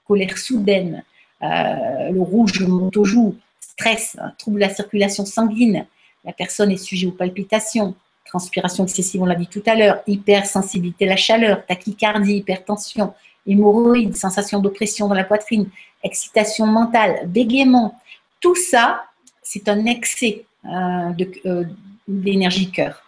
colère 0.07 0.37
soudaine, 0.37 1.03
euh, 1.41 2.09
le 2.11 2.21
rouge 2.21 2.61
monte 2.61 2.97
aux 2.97 3.05
joues, 3.05 3.35
stress, 3.59 4.17
trouble 4.37 4.55
de 4.55 4.61
la 4.61 4.73
circulation 4.73 5.25
sanguine, 5.25 5.85
la 6.23 6.31
personne 6.31 6.71
est 6.71 6.77
sujet 6.77 7.07
aux 7.07 7.11
palpitations, 7.11 7.95
transpiration 8.25 8.85
excessive, 8.85 9.21
on 9.21 9.25
l'a 9.25 9.35
dit 9.35 9.47
tout 9.47 9.63
à 9.65 9.75
l'heure, 9.75 9.99
hypersensibilité 10.07 11.05
à 11.05 11.09
la 11.09 11.17
chaleur, 11.17 11.65
tachycardie, 11.65 12.37
hypertension, 12.37 13.13
hémorroïdes, 13.45 14.15
sensation 14.15 14.59
d'oppression 14.59 15.09
dans 15.09 15.15
la 15.15 15.25
poitrine, 15.25 15.67
excitation 16.01 16.65
mentale, 16.65 17.27
bégaiement, 17.27 17.99
tout 18.39 18.55
ça, 18.55 19.03
c'est 19.41 19.67
un 19.67 19.85
excès 19.85 20.45
euh, 20.65 21.25
euh, 21.45 21.65
d'énergie 22.07 22.71
cœur. 22.71 23.03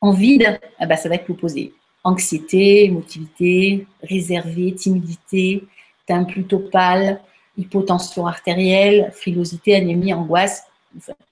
En 0.00 0.12
vide, 0.12 0.60
eh 0.80 0.86
ben, 0.86 0.96
ça 0.96 1.08
va 1.08 1.16
être 1.16 1.28
l'opposé. 1.28 1.74
Anxiété, 2.04 2.84
émotivité, 2.84 3.86
réservé, 4.02 4.74
timidité, 4.74 5.64
teint 6.06 6.24
plutôt 6.24 6.58
pâle, 6.58 7.20
hypotension 7.56 8.26
artérielle, 8.26 9.10
frilosité, 9.12 9.76
anémie, 9.76 10.14
angoisse, 10.14 10.64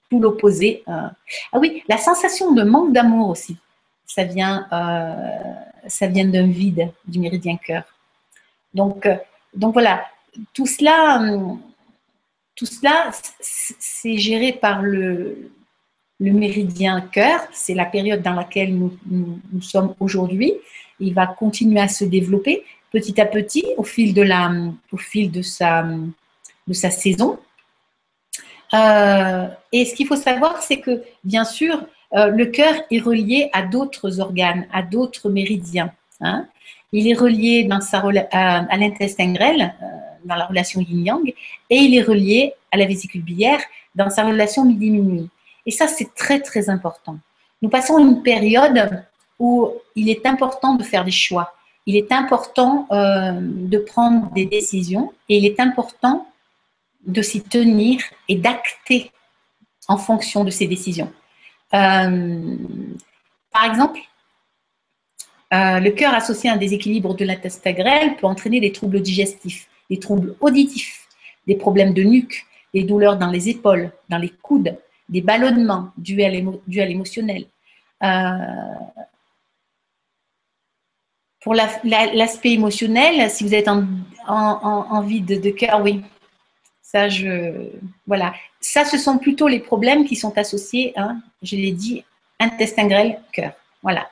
tout 0.09 0.19
l'opposé. 0.19 0.83
Euh. 0.87 1.07
Ah 1.51 1.59
oui, 1.59 1.83
la 1.87 1.97
sensation 1.97 2.53
de 2.53 2.63
manque 2.63 2.93
d'amour 2.93 3.29
aussi, 3.29 3.57
ça 4.05 4.23
vient, 4.23 4.67
euh, 4.71 6.07
vient 6.07 6.25
d'un 6.25 6.47
vide 6.47 6.91
du 7.07 7.19
méridien 7.19 7.57
cœur. 7.57 7.83
Donc, 8.73 9.05
euh, 9.05 9.17
donc 9.53 9.73
voilà, 9.73 10.05
tout 10.53 10.67
cela, 10.67 11.21
tout 12.55 12.65
cela, 12.65 13.09
c'est 13.39 14.17
géré 14.17 14.53
par 14.53 14.81
le, 14.81 15.51
le 16.19 16.31
méridien 16.31 17.01
cœur. 17.01 17.41
C'est 17.51 17.73
la 17.73 17.85
période 17.85 18.21
dans 18.21 18.33
laquelle 18.33 18.75
nous, 18.75 19.61
sommes 19.61 19.95
aujourd'hui. 19.99 20.53
Il 20.99 21.13
va 21.13 21.27
continuer 21.27 21.79
à 21.79 21.87
se 21.87 22.05
développer 22.05 22.63
petit 22.91 23.19
à 23.21 23.25
petit 23.25 23.65
au 23.77 23.83
fil 23.83 24.13
de, 24.13 24.21
la, 24.21 24.51
au 24.91 24.97
fil 24.97 25.31
de, 25.31 25.41
sa, 25.41 25.85
de 26.67 26.73
sa 26.73 26.89
saison. 26.89 27.39
Euh, 28.73 29.47
et 29.71 29.85
ce 29.85 29.95
qu'il 29.95 30.07
faut 30.07 30.15
savoir, 30.15 30.61
c'est 30.61 30.79
que, 30.79 31.03
bien 31.23 31.43
sûr, 31.43 31.85
euh, 32.13 32.27
le 32.27 32.45
cœur 32.47 32.73
est 32.91 32.99
relié 32.99 33.49
à 33.53 33.61
d'autres 33.63 34.19
organes, 34.19 34.67
à 34.73 34.81
d'autres 34.81 35.29
méridiens. 35.29 35.91
Hein. 36.21 36.47
Il 36.91 37.07
est 37.07 37.13
relié 37.13 37.63
dans 37.63 37.81
sa, 37.81 38.03
à 38.31 38.77
l'intestin 38.77 39.33
grêle, 39.33 39.73
euh, 39.81 39.85
dans 40.25 40.35
la 40.35 40.45
relation 40.45 40.81
yin-yang, 40.81 41.33
et 41.69 41.75
il 41.75 41.95
est 41.95 42.01
relié 42.01 42.53
à 42.71 42.77
la 42.77 42.85
vésicule 42.85 43.21
biliaire 43.21 43.61
dans 43.95 44.09
sa 44.09 44.25
relation 44.25 44.65
midi-minuit. 44.65 45.29
Et 45.69 45.71
ça, 45.71 45.87
c'est 45.87 46.15
très, 46.15 46.39
très 46.41 46.67
important. 46.67 47.19
Nous 47.61 47.69
passons 47.69 47.99
une 47.99 48.23
période 48.23 49.05
où 49.37 49.71
il 49.95 50.09
est 50.09 50.25
important 50.25 50.73
de 50.73 50.81
faire 50.81 51.05
des 51.05 51.11
choix. 51.11 51.53
Il 51.85 51.95
est 51.95 52.11
important 52.11 52.87
de 52.89 53.77
prendre 53.77 54.31
des 54.31 54.47
décisions 54.47 55.13
et 55.29 55.37
il 55.37 55.45
est 55.45 55.59
important 55.59 56.25
de 57.05 57.21
s'y 57.21 57.43
tenir 57.43 58.01
et 58.27 58.35
d'acter 58.35 59.11
en 59.87 59.97
fonction 59.97 60.43
de 60.43 60.49
ces 60.49 60.65
décisions. 60.65 61.11
Euh, 61.75 62.55
par 63.51 63.65
exemple, 63.65 63.99
euh, 65.53 65.79
le 65.79 65.91
cœur 65.91 66.15
associé 66.15 66.49
à 66.49 66.53
un 66.53 66.57
déséquilibre 66.57 67.13
de 67.13 67.25
l'intestin 67.25 67.73
grêle 67.73 68.15
peut 68.15 68.25
entraîner 68.25 68.59
des 68.59 68.71
troubles 68.71 69.01
digestifs, 69.03 69.69
des 69.87 69.99
troubles 69.99 70.35
auditifs, 70.41 71.07
des 71.45 71.57
problèmes 71.57 71.93
de 71.93 72.01
nuque, 72.01 72.47
des 72.73 72.81
douleurs 72.81 73.17
dans 73.17 73.29
les 73.29 73.49
épaules, 73.49 73.91
dans 74.09 74.17
les 74.17 74.33
coudes, 74.41 74.75
des 75.09 75.21
ballonnements 75.21 75.91
dus 75.97 76.21
à 76.23 76.29
l'émotionnel. 76.29 77.45
Euh, 78.03 78.37
pour 81.41 81.53
l'aspect 81.53 82.51
émotionnel, 82.51 83.29
si 83.29 83.43
vous 83.43 83.53
êtes 83.53 83.67
en, 83.67 85.01
vide 85.01 85.41
de 85.41 85.49
cœur, 85.49 85.81
oui, 85.81 86.01
ça, 86.81 87.07
je, 87.07 87.69
voilà. 88.05 88.33
Ça, 88.59 88.83
ce 88.83 88.97
sont 88.97 89.17
plutôt 89.17 89.47
les 89.47 89.59
problèmes 89.59 90.05
qui 90.05 90.15
sont 90.15 90.37
associés, 90.37 90.93
hein, 90.97 91.21
je 91.41 91.55
l'ai 91.55 91.71
dit, 91.71 92.03
intestin 92.39 92.87
grêle, 92.87 93.21
cœur. 93.31 93.53
Voilà. 93.81 94.09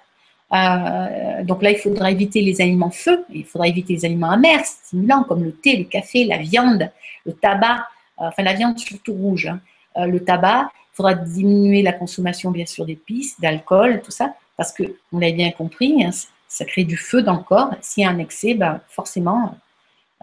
Euh, 0.53 1.43
donc 1.43 1.61
là, 1.61 1.71
il 1.71 1.77
faudra 1.77 2.09
éviter 2.09 2.41
les 2.41 2.61
aliments 2.61 2.91
feu, 2.91 3.25
il 3.29 3.43
faudra 3.43 3.67
éviter 3.67 3.93
les 3.93 4.05
aliments 4.05 4.31
amers, 4.31 4.65
stimulants, 4.65 5.23
comme 5.23 5.43
le 5.43 5.51
thé, 5.51 5.75
le 5.75 5.83
café, 5.83 6.23
la 6.23 6.37
viande, 6.37 6.89
le 7.25 7.33
tabac, 7.33 7.85
euh, 8.21 8.27
enfin 8.29 8.43
la 8.43 8.53
viande 8.53 8.79
surtout 8.79 9.13
rouge, 9.13 9.47
hein. 9.47 9.59
le 10.07 10.23
tabac. 10.23 10.71
Il 10.97 11.03
faudra 11.03 11.13
diminuer 11.13 11.83
la 11.83 11.93
consommation, 11.93 12.49
bien 12.49 12.65
sûr, 12.65 12.83
d'épices, 12.83 13.39
d'alcool, 13.39 14.01
tout 14.03 14.09
ça, 14.09 14.33
parce 14.55 14.71
que, 14.71 14.81
on 15.13 15.19
l'a 15.19 15.31
bien 15.31 15.51
compris, 15.51 16.03
hein, 16.03 16.09
ça 16.47 16.65
crée 16.65 16.85
du 16.85 16.97
feu 16.97 17.21
dans 17.21 17.35
le 17.37 17.43
corps. 17.43 17.69
S'il 17.81 18.01
y 18.01 18.05
a 18.07 18.09
un 18.09 18.17
excès, 18.17 18.55
ben, 18.55 18.81
forcément, 18.89 19.55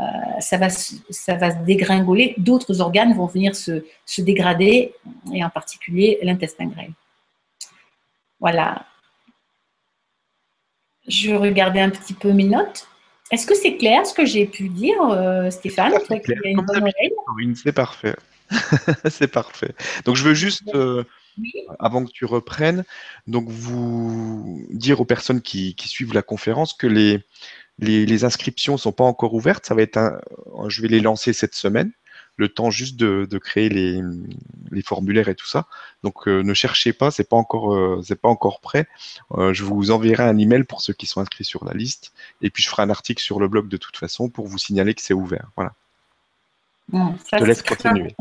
euh, 0.00 0.02
ça, 0.40 0.59
va, 0.59 0.71
ça 0.71 1.37
va 1.37 1.52
se 1.52 1.64
dégringoler, 1.64 2.35
d'autres 2.38 2.81
organes 2.81 3.14
vont 3.14 3.26
venir 3.26 3.54
se, 3.54 3.85
se, 4.04 4.21
dégrader, 4.21 4.93
et 5.33 5.45
en 5.45 5.50
particulier 5.50 6.19
l'intestin 6.23 6.66
grêle. 6.66 6.90
Voilà. 8.40 8.85
Je 11.07 11.35
regardais 11.35 11.83
un 11.83 11.90
petit 11.90 12.14
peu 12.14 12.33
mes 12.33 12.49
notes. 12.49 12.88
Est-ce 13.31 13.47
que 13.47 13.54
c'est 13.54 13.76
clair 13.76 14.04
ce 14.04 14.12
que 14.12 14.26
j'ai 14.26 14.47
pu 14.47 14.69
dire, 14.71 15.00
euh, 15.02 15.50
Stéphane? 15.50 15.93
Oui, 17.37 17.54
c'est 17.54 17.73
parfait. 17.73 18.16
c'est 19.11 19.28
parfait. 19.28 19.75
Donc 20.04 20.16
je 20.16 20.25
veux 20.25 20.34
juste, 20.34 20.75
euh, 20.75 21.04
avant 21.78 22.04
que 22.04 22.11
tu 22.11 22.25
reprennes, 22.25 22.84
donc 23.26 23.49
vous 23.49 24.66
dire 24.70 25.00
aux 25.00 25.04
personnes 25.04 25.42
qui, 25.42 25.75
qui 25.75 25.88
suivent 25.88 26.14
la 26.14 26.23
conférence 26.23 26.75
que 26.75 26.87
les, 26.87 27.25
les, 27.78 28.25
inscriptions 28.25 28.75
ne 28.75 28.78
sont 28.78 28.92
pas 28.92 29.04
encore 29.04 29.34
ouvertes. 29.34 29.66
Ça 29.66 29.75
va 29.75 29.82
être 29.82 29.96
un, 29.96 30.20
je 30.68 30.82
vais 30.82 30.88
les 30.88 31.00
lancer 31.00 31.32
cette 31.32 31.54
semaine. 31.54 31.92
Le 32.37 32.49
temps 32.49 32.70
juste 32.70 32.96
de, 32.96 33.38
créer 33.38 33.68
les, 33.68 34.02
formulaires 34.82 35.28
et 35.28 35.37
tout 35.37 35.46
ça. 35.46 35.66
Donc 36.02 36.26
euh, 36.26 36.42
ne 36.42 36.52
cherchez 36.52 36.92
pas, 36.92 37.12
c'est 37.12 37.28
pas 37.28 37.37
encore 37.37 37.73
euh, 37.75 38.00
c'est 38.04 38.20
pas 38.20 38.28
encore 38.28 38.61
prêt. 38.61 38.88
Je 39.52 39.62
vous 39.62 39.92
enverrai 39.92 40.25
un 40.25 40.37
email 40.37 40.64
pour 40.64 40.80
ceux 40.80 40.92
qui 40.92 41.06
sont 41.06 41.20
inscrits 41.20 41.44
sur 41.44 41.64
la 41.64 41.73
liste. 41.75 42.12
Et 42.42 42.50
puis 42.50 42.62
je 42.62 42.68
ferai 42.68 42.82
un 42.82 42.90
article 42.90 43.23
sur 43.23 43.38
le 43.38 43.46
blog 43.46 43.68
de 43.68 43.76
toute 43.76 43.96
façon 43.96 44.28
pour 44.28 44.49
vous 44.49 44.58
signaler 44.58 44.94
que 44.94 45.02
c'est 45.02 45.14
ouvert. 45.14 45.50
Voilà. 45.56 45.75
je 46.92 47.38
te 47.38 47.44
laisse 47.44 47.62
continuer. 47.62 48.14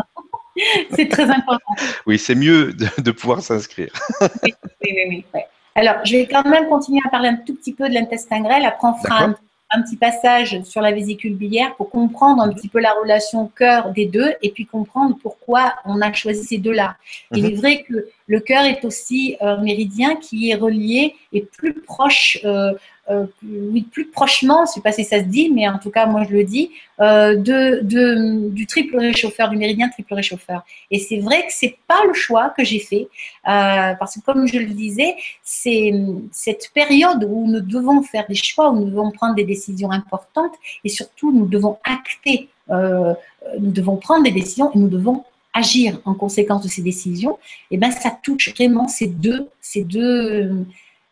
c'est 0.95 1.10
très 1.10 1.29
important. 1.29 1.74
oui, 2.05 2.19
c'est 2.19 2.36
mieux 2.36 2.74
de, 2.74 3.12
pouvoir 3.12 3.41
s'inscrire. 3.41 3.91
oui, 4.22 4.53
oui, 4.81 5.25
oui. 5.33 5.41
Alors, 5.75 5.95
je 6.05 6.17
vais 6.17 6.27
quand 6.27 6.48
même 6.48 6.67
continuer 6.69 7.01
à 7.05 7.10
parler 7.10 7.29
un 7.29 7.36
tout 7.36 7.55
petit 7.55 7.74
peu 7.74 7.89
de 7.89 7.93
l'intestin 7.93 8.41
grêle. 8.41 8.65
Après, 8.65 8.88
on 8.88 8.93
fera 8.95 9.25
un, 9.25 9.36
petit 9.81 9.95
passage 9.95 10.62
sur 10.65 10.81
la 10.81 10.91
vésicule 10.91 11.33
biliaire 11.33 11.75
pour 11.75 11.89
comprendre 11.89 12.43
un 12.43 12.53
petit 12.53 12.67
peu 12.67 12.79
la 12.79 12.91
relation 12.91 13.48
cœur 13.48 13.89
des 13.89 14.05
deux 14.05 14.36
et 14.43 14.51
puis 14.51 14.67
comprendre 14.67 15.17
pourquoi 15.19 15.74
on 15.86 16.00
a 16.00 16.13
choisi 16.13 16.43
ces 16.43 16.60
deux-là. 16.60 16.95
Il 17.31 17.43
mhm. 17.43 17.50
est 17.50 17.55
vrai 17.55 17.81
que 17.81 18.07
le 18.27 18.39
cœur 18.39 18.65
est 18.65 18.86
aussi 18.86 19.36
un 19.41 19.57
méridien 19.57 20.15
qui 20.17 20.51
est 20.51 20.55
relié 20.55 21.15
et 21.31 21.41
plus 21.41 21.74
proche 21.74 22.38
euh, 22.45 22.74
euh, 23.10 23.25
oui, 23.43 23.81
plus 23.81 24.07
prochement, 24.07 24.65
je 24.65 24.72
ne 24.72 24.74
sais 24.75 24.81
pas 24.81 24.91
si 24.91 25.03
ça 25.03 25.19
se 25.19 25.25
dit, 25.25 25.50
mais 25.50 25.67
en 25.67 25.77
tout 25.77 25.89
cas, 25.89 26.05
moi 26.05 26.24
je 26.24 26.33
le 26.33 26.43
dis, 26.43 26.72
euh, 27.01 27.36
du 27.36 28.65
triple 28.65 28.98
réchauffeur, 28.98 29.50
du 29.50 29.57
méridien 29.57 29.89
triple 29.89 30.13
réchauffeur. 30.13 30.63
Et 30.89 31.00
c'est 31.00 31.19
vrai 31.19 31.41
que 31.41 31.51
c'est 31.51 31.77
pas 31.88 32.01
le 32.07 32.13
choix 32.13 32.53
que 32.55 32.63
j'ai 32.63 32.79
fait, 32.79 33.07
euh, 33.48 33.93
parce 34.00 34.15
que 34.15 34.22
comme 34.22 34.48
je 34.48 34.57
le 34.57 34.74
disais, 34.74 35.15
c'est 35.43 35.93
cette 36.31 36.72
période 36.74 37.27
où 37.29 37.48
nous 37.48 37.62
devons 37.62 38.01
faire 38.03 38.25
des 38.27 38.36
choix, 38.36 38.72
où 38.72 38.79
nous 38.79 38.89
devons 38.89 39.12
prendre 39.12 39.36
des 39.36 39.45
décisions 39.45 39.91
importantes, 39.91 40.53
et 40.83 40.89
surtout 40.89 41.31
nous 41.31 41.45
devons 41.45 41.77
acter, 41.83 42.50
nous 42.69 43.72
devons 43.72 43.98
prendre 43.98 44.24
des 44.24 44.31
décisions 44.31 44.72
et 44.74 44.77
nous 44.77 44.88
devons 44.88 45.24
agir 45.53 46.00
en 46.05 46.15
conséquence 46.15 46.63
de 46.63 46.67
ces 46.67 46.81
décisions, 46.81 47.38
et 47.69 47.77
ben 47.77 47.91
ça 47.91 48.12
touche 48.24 48.53
vraiment 48.55 48.88
ces 48.88 49.07
deux, 49.07 49.48
ces 49.62 49.83
deux, 49.83 50.01
euh, 50.01 50.65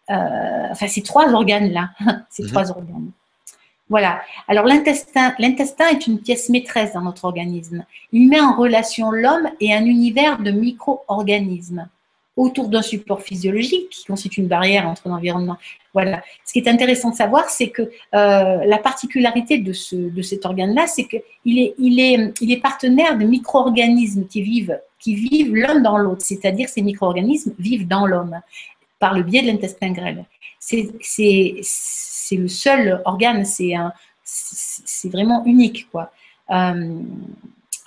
enfin 0.10 0.88
ces 0.88 1.02
trois 1.02 1.34
organes-là, 1.34 1.90
ces 2.30 2.44
mhm. 2.44 2.50
trois 2.50 2.72
organes. 2.72 3.12
Voilà. 3.92 4.22
Alors 4.48 4.66
l'intestin, 4.66 5.34
l'intestin 5.38 5.90
est 5.90 6.08
une 6.08 6.20
pièce 6.20 6.48
maîtresse 6.48 6.94
dans 6.94 7.02
notre 7.02 7.26
organisme. 7.26 7.84
Il 8.14 8.30
met 8.30 8.40
en 8.40 8.56
relation 8.56 9.12
l'homme 9.12 9.50
et 9.60 9.74
un 9.74 9.84
univers 9.84 10.40
de 10.40 10.52
micro-organismes 10.52 11.90
autour 12.38 12.70
d'un 12.70 12.82
support 12.82 13.22
physiologique 13.22 13.90
qui 13.90 14.06
constitue 14.06 14.40
une 14.40 14.48
barrière 14.48 14.88
entre 14.88 15.10
l'environnement. 15.10 15.58
Voilà. 15.94 16.24
Ce 16.46 16.54
qui 16.54 16.60
est 16.60 16.70
intéressant 16.70 17.10
de 17.10 17.16
savoir, 17.16 17.50
c'est 17.50 17.68
que 17.68 17.82
euh, 17.82 17.90
la 18.14 18.78
particularité 18.78 19.58
de, 19.58 19.74
ce, 19.74 19.98
de 19.98 20.22
cet 20.22 20.46
organe-là, 20.46 20.88
c'est 20.88 21.06
qu'il 21.06 21.60
est, 21.60 21.76
il 21.78 22.00
est, 22.00 22.34
il 22.40 22.52
est 22.52 22.62
partenaire 22.62 23.18
de 23.18 23.26
micro-organismes 23.26 24.26
qui 24.26 24.42
vivent, 24.42 24.80
qui 25.00 25.16
vivent 25.16 25.54
l'un 25.54 25.82
dans 25.82 25.98
l'autre, 25.98 26.22
c'est-à-dire 26.24 26.70
ces 26.70 26.82
micro-organismes 26.82 27.54
vivent 27.60 27.90
dans 27.90 28.06
l'homme 28.06 28.40
par 29.02 29.14
le 29.16 29.24
biais 29.24 29.42
de 29.42 29.48
l'intestin 29.48 29.92
grêle. 29.92 30.24
C'est 30.60 30.88
le 32.32 32.48
seul 32.48 33.02
organe, 33.04 33.44
c'est 33.44 35.10
vraiment 35.10 35.44
unique. 35.46 35.90
Quoi. 35.92 36.12
Euh, 36.52 37.02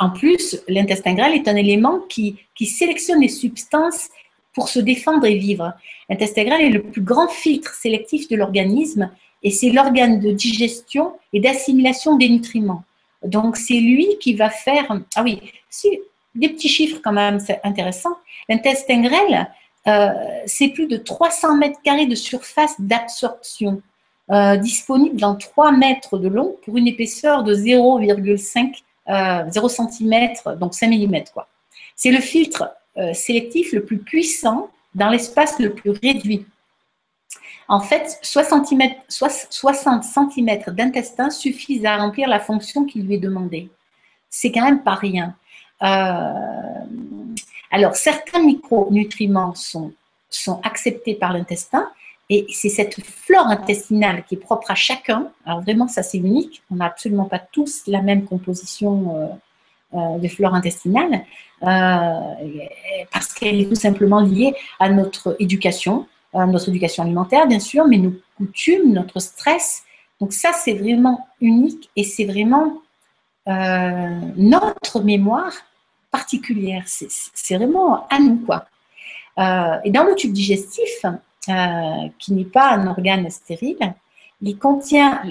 en 0.01 0.11
plus, 0.11 0.61
l'intestin 0.69 1.15
grêle 1.15 1.35
est 1.35 1.49
un 1.49 1.57
élément 1.57 2.01
qui, 2.01 2.37
qui 2.55 2.67
sélectionne 2.67 3.21
les 3.21 3.29
substances 3.29 4.09
pour 4.53 4.69
se 4.69 4.81
défendre 4.81 5.25
et 5.25 5.39
vivre. 5.39 5.73
L'intestin 6.11 6.45
grêle 6.45 6.63
est 6.63 6.71
le 6.71 6.83
plus 6.83 7.03
grand 7.03 7.29
filtre 7.29 7.73
sélectif 7.75 8.29
de 8.29 8.37
l'organisme 8.37 9.11
et 9.45 9.51
c'est 9.51 9.71
l'organe 9.71 10.19
de 10.19 10.33
digestion 10.33 11.13
et 11.33 11.39
d'assimilation 11.41 12.17
des 12.17 12.29
nutriments. 12.29 12.83
Donc, 13.25 13.57
c'est 13.57 13.81
lui 13.81 14.09
qui 14.21 14.35
va 14.35 14.51
faire. 14.51 14.87
Ah 15.15 15.23
oui, 15.23 15.41
si, 15.71 15.89
des 16.35 16.49
petits 16.49 16.69
chiffres 16.69 17.01
quand 17.03 17.13
même, 17.13 17.39
c'est 17.39 17.61
intéressant. 17.63 18.17
L'intestin 18.49 19.03
grêle, 19.03 19.49
euh, 19.87 20.09
c'est 20.47 20.69
plus 20.69 20.87
de 20.87 20.97
300 20.97 21.57
mètres 21.57 21.79
carrés 21.83 22.07
de 22.07 22.15
surface 22.15 22.75
d'absorption 22.79 23.83
euh, 24.31 24.57
disponible 24.57 25.21
dans 25.21 25.35
3 25.35 25.73
mètres 25.73 26.19
de 26.19 26.29
long 26.29 26.57
pour 26.65 26.79
une 26.79 26.89
épaisseur 26.89 27.45
de 27.45 27.55
0,5 27.55 28.83
0 29.51 29.69
cm, 29.69 30.33
donc 30.59 30.75
5 30.75 30.89
mm. 30.89 31.25
C'est 31.95 32.11
le 32.11 32.21
filtre 32.21 32.75
euh, 32.97 33.13
sélectif 33.13 33.73
le 33.73 33.85
plus 33.85 33.99
puissant 33.99 34.71
dans 34.95 35.11
l'espace 35.11 35.59
le 35.59 35.75
plus 35.75 35.91
réduit. 35.91 36.47
En 37.69 37.81
fait, 37.81 38.19
60 38.23 38.67
cm 38.67 40.63
d'intestin 40.69 41.31
suffisent 41.31 41.85
à 41.85 41.97
remplir 41.97 42.29
la 42.29 42.41
fonction 42.41 42.85
qui 42.85 43.01
lui 43.03 43.15
est 43.15 43.19
demandée. 43.19 43.69
C'est 44.31 44.53
quand 44.53 44.65
même 44.65 44.83
pas 44.83 44.95
rien. 44.95 45.35
Alors, 47.75 47.97
certains 47.97 48.41
micronutriments 48.41 49.57
sont, 49.57 49.93
sont 50.31 50.61
acceptés 50.63 51.17
par 51.17 51.33
l'intestin 51.33 51.89
et 52.31 52.47
c'est 52.51 52.69
cette 52.69 53.05
flore 53.05 53.49
intestinale 53.49 54.23
qui 54.25 54.37
est 54.37 54.39
propre 54.39 54.71
à 54.71 54.77
chacun. 54.77 55.33
Alors 55.45 55.61
vraiment, 55.61 55.89
ça 55.89 56.05
c'est 56.05 56.19
unique. 56.19 56.63
On 56.71 56.77
n'a 56.77 56.87
absolument 56.87 57.25
pas 57.25 57.41
tous 57.41 57.83
la 57.89 58.01
même 58.01 58.27
composition 58.27 59.17
euh, 59.17 59.99
euh, 59.99 60.19
de 60.19 60.29
flore 60.29 60.55
intestinale 60.55 61.25
parce 61.61 63.33
qu'elle 63.35 63.61
est 63.61 63.69
tout 63.69 63.75
simplement 63.75 64.21
liée 64.21 64.55
à 64.79 64.89
notre 64.91 65.35
éducation, 65.41 66.07
notre 66.35 66.69
éducation 66.69 67.03
alimentaire, 67.03 67.49
bien 67.49 67.59
sûr, 67.59 67.89
mais 67.89 67.97
nos 67.97 68.13
coutumes, 68.37 68.93
notre 68.93 69.19
stress. 69.19 69.83
Donc 70.21 70.33
ça, 70.33 70.53
c'est 70.53 70.75
vraiment 70.75 71.27
unique 71.41 71.91
et 71.97 72.05
c'est 72.05 72.27
vraiment 72.27 72.83
euh, 73.49 74.21
notre 74.37 75.01
mémoire 75.03 75.53
particulière. 76.15 76.85
C'est 76.87 77.57
vraiment 77.57 78.07
à 78.09 78.21
nous, 78.21 78.37
quoi. 78.47 78.67
Euh, 79.37 79.79
et 79.85 79.91
dans 79.91 80.05
le 80.05 80.15
tube 80.15 80.33
digestif, 80.33 81.05
euh, 81.05 82.09
qui 82.21 82.33
n'est 82.33 82.53
pas 82.59 82.69
un 82.77 82.87
organe 82.87 83.29
stérile, 83.31 83.95
il 84.41 84.57
contient, 84.57 85.23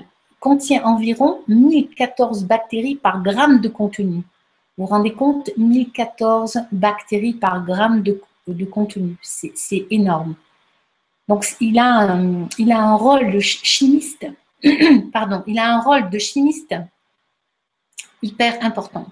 contient 0.42 0.84
environ 0.84 1.40
1014 1.48 2.44
bactéries 2.44 2.96
par 2.96 3.24
gramme 3.24 3.62
de 3.62 3.70
contenu. 3.70 4.18
Vous 4.76 4.84
vous 4.84 4.86
rendez 4.88 5.14
compte 5.14 5.50
1014 5.56 6.64
bactéries 6.74 7.36
par 7.46 7.64
gramme 7.64 8.04
de, 8.04 8.22
de 8.48 8.66
contenu. 8.66 9.16
C'est 9.22 9.88
énorme. 9.90 10.36
Donc, 11.30 11.46
il 11.62 11.80
a, 11.80 12.20
il 12.58 12.74
a 12.74 12.80
un 12.82 12.96
rôle 12.96 13.32
de 13.32 13.40
chimiste, 13.40 14.26
pardon, 15.14 15.44
il 15.48 15.58
a 15.60 15.76
un 15.76 15.80
rôle 15.80 16.10
de 16.10 16.20
chimiste 16.20 16.76
hyper 18.22 18.62
important. 18.62 19.08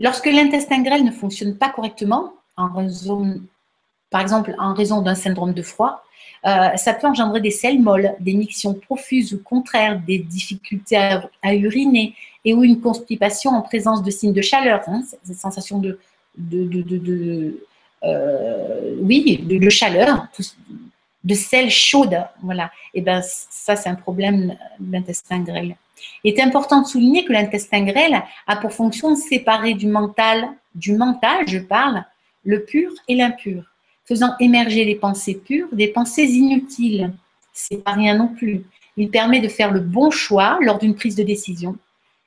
Lorsque 0.00 0.26
l'intestin 0.26 0.82
grêle 0.82 1.04
ne 1.04 1.10
fonctionne 1.10 1.56
pas 1.56 1.70
correctement, 1.70 2.32
par 4.10 4.20
exemple 4.20 4.54
en 4.58 4.74
raison 4.74 5.02
d'un 5.02 5.14
syndrome 5.14 5.52
de 5.52 5.62
froid, 5.62 6.02
euh, 6.46 6.76
ça 6.76 6.94
peut 6.94 7.06
engendrer 7.06 7.40
des 7.40 7.50
selles 7.50 7.80
molles, 7.80 8.14
des 8.20 8.34
mictions 8.34 8.74
profuses 8.74 9.32
ou 9.32 9.42
contraires, 9.42 10.00
des 10.06 10.18
difficultés 10.18 10.96
à, 10.96 11.54
uriner 11.54 12.14
et 12.44 12.54
ou 12.54 12.62
une 12.62 12.80
constipation 12.80 13.50
en 13.50 13.62
présence 13.62 14.02
de 14.02 14.10
signes 14.10 14.32
de 14.32 14.42
chaleur, 14.42 14.82
hein, 14.86 15.02
cette 15.24 15.36
sensation 15.36 15.78
de, 15.78 15.98
euh, 18.04 18.94
oui, 19.00 19.38
de, 19.42 19.68
chaleur, 19.68 20.28
de 21.24 21.34
sel 21.34 21.70
chaude, 21.70 22.24
voilà. 22.42 22.70
Et 22.94 23.00
ben 23.00 23.20
ça 23.22 23.74
c'est 23.74 23.88
un 23.88 23.96
problème 23.96 24.56
d'intestin 24.78 25.40
grêle. 25.40 25.76
Il 26.24 26.34
est 26.34 26.40
important 26.40 26.82
de 26.82 26.86
souligner 26.86 27.24
que 27.24 27.32
l'intestin 27.32 27.84
grêle 27.84 28.22
a 28.46 28.56
pour 28.56 28.72
fonction 28.72 29.10
de 29.12 29.16
séparer 29.16 29.74
du 29.74 29.86
mental, 29.86 30.48
du 30.74 30.96
mental, 30.96 31.46
je 31.46 31.58
parle, 31.58 32.04
le 32.44 32.64
pur 32.64 32.90
et 33.08 33.16
l'impur, 33.16 33.64
faisant 34.04 34.34
émerger 34.40 34.84
les 34.84 34.94
pensées 34.94 35.34
pures 35.34 35.68
des 35.72 35.88
pensées 35.88 36.24
inutiles. 36.24 37.12
C'est 37.52 37.82
pas 37.82 37.92
rien 37.92 38.16
non 38.16 38.28
plus. 38.28 38.64
Il 38.96 39.10
permet 39.10 39.40
de 39.40 39.48
faire 39.48 39.70
le 39.70 39.80
bon 39.80 40.10
choix 40.10 40.58
lors 40.60 40.78
d'une 40.78 40.94
prise 40.94 41.16
de 41.16 41.22
décision. 41.22 41.76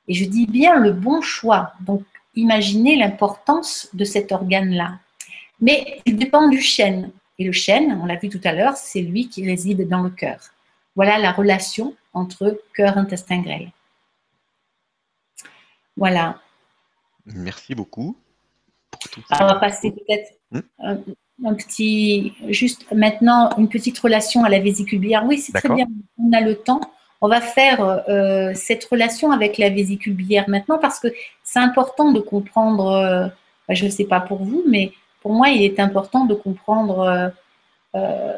Et 0.08 0.14
je 0.14 0.26
dis 0.26 0.46
bien 0.46 0.80
le 0.80 0.92
bon 0.92 1.22
choix. 1.22 1.74
Donc, 1.82 2.04
imaginez 2.36 2.96
l'importance 2.96 3.90
de 3.94 4.04
cet 4.06 4.32
organe-là. 4.32 5.00
Mais 5.60 6.02
il 6.06 6.18
dépend 6.18 6.48
du 6.48 6.62
chêne. 6.62 7.12
Et 7.40 7.44
le 7.44 7.52
chêne, 7.52 8.00
on 8.02 8.06
l'a 8.06 8.16
vu 8.16 8.30
tout 8.30 8.42
à 8.44 8.54
l'heure, 8.54 8.76
c'est 8.76 9.02
lui 9.02 9.28
qui 9.28 9.46
réside 9.46 9.88
dans 9.88 10.02
le 10.02 10.10
cœur. 10.10 10.40
Voilà 10.96 11.18
la 11.18 11.32
relation 11.32 11.96
entre 12.14 12.60
cœur 12.74 12.98
intestin 12.98 13.42
grêle. 13.42 13.72
Voilà. 15.98 16.40
Merci 17.26 17.76
beaucoup. 17.76 18.16
on 19.30 19.46
va 19.46 19.56
passer 19.56 19.92
peut-être 19.92 20.32
hmm? 20.52 20.60
un, 21.46 21.54
petit, 21.54 22.34
juste 22.48 22.92
maintenant, 22.92 23.56
une 23.58 23.70
petite 23.70 23.98
relation 24.00 24.44
à 24.44 24.50
la 24.50 24.60
vésicule 24.60 25.00
biliaire. 25.00 25.26
Oui, 25.26 25.38
c'est 25.40 25.54
très 25.54 25.70
bien, 25.70 25.88
on 26.18 26.32
a 26.34 26.42
le 26.42 26.56
temps. 26.56 26.82
On 27.22 27.28
va 27.28 27.40
faire 27.40 27.82
euh, 28.10 28.52
cette 28.56 28.84
relation 28.86 29.32
avec 29.32 29.60
la 29.60 29.70
vésicule 29.70 30.16
biliaire 30.16 30.50
maintenant 30.50 30.80
parce 30.80 31.00
que 31.00 31.08
c'est 31.44 31.60
important 31.60 32.12
de 32.12 32.20
comprendre, 32.20 32.88
euh, 32.88 33.28
je 33.70 33.86
ne 33.86 33.92
sais 33.92 34.06
pas 34.06 34.22
pour 34.22 34.44
vous, 34.44 34.64
mais 34.68 34.92
pour 35.22 35.34
moi, 35.34 35.50
il 35.50 35.62
est 35.62 35.80
important 35.80 36.26
de 36.26 36.34
comprendre 36.34 37.32
euh, 37.96 38.34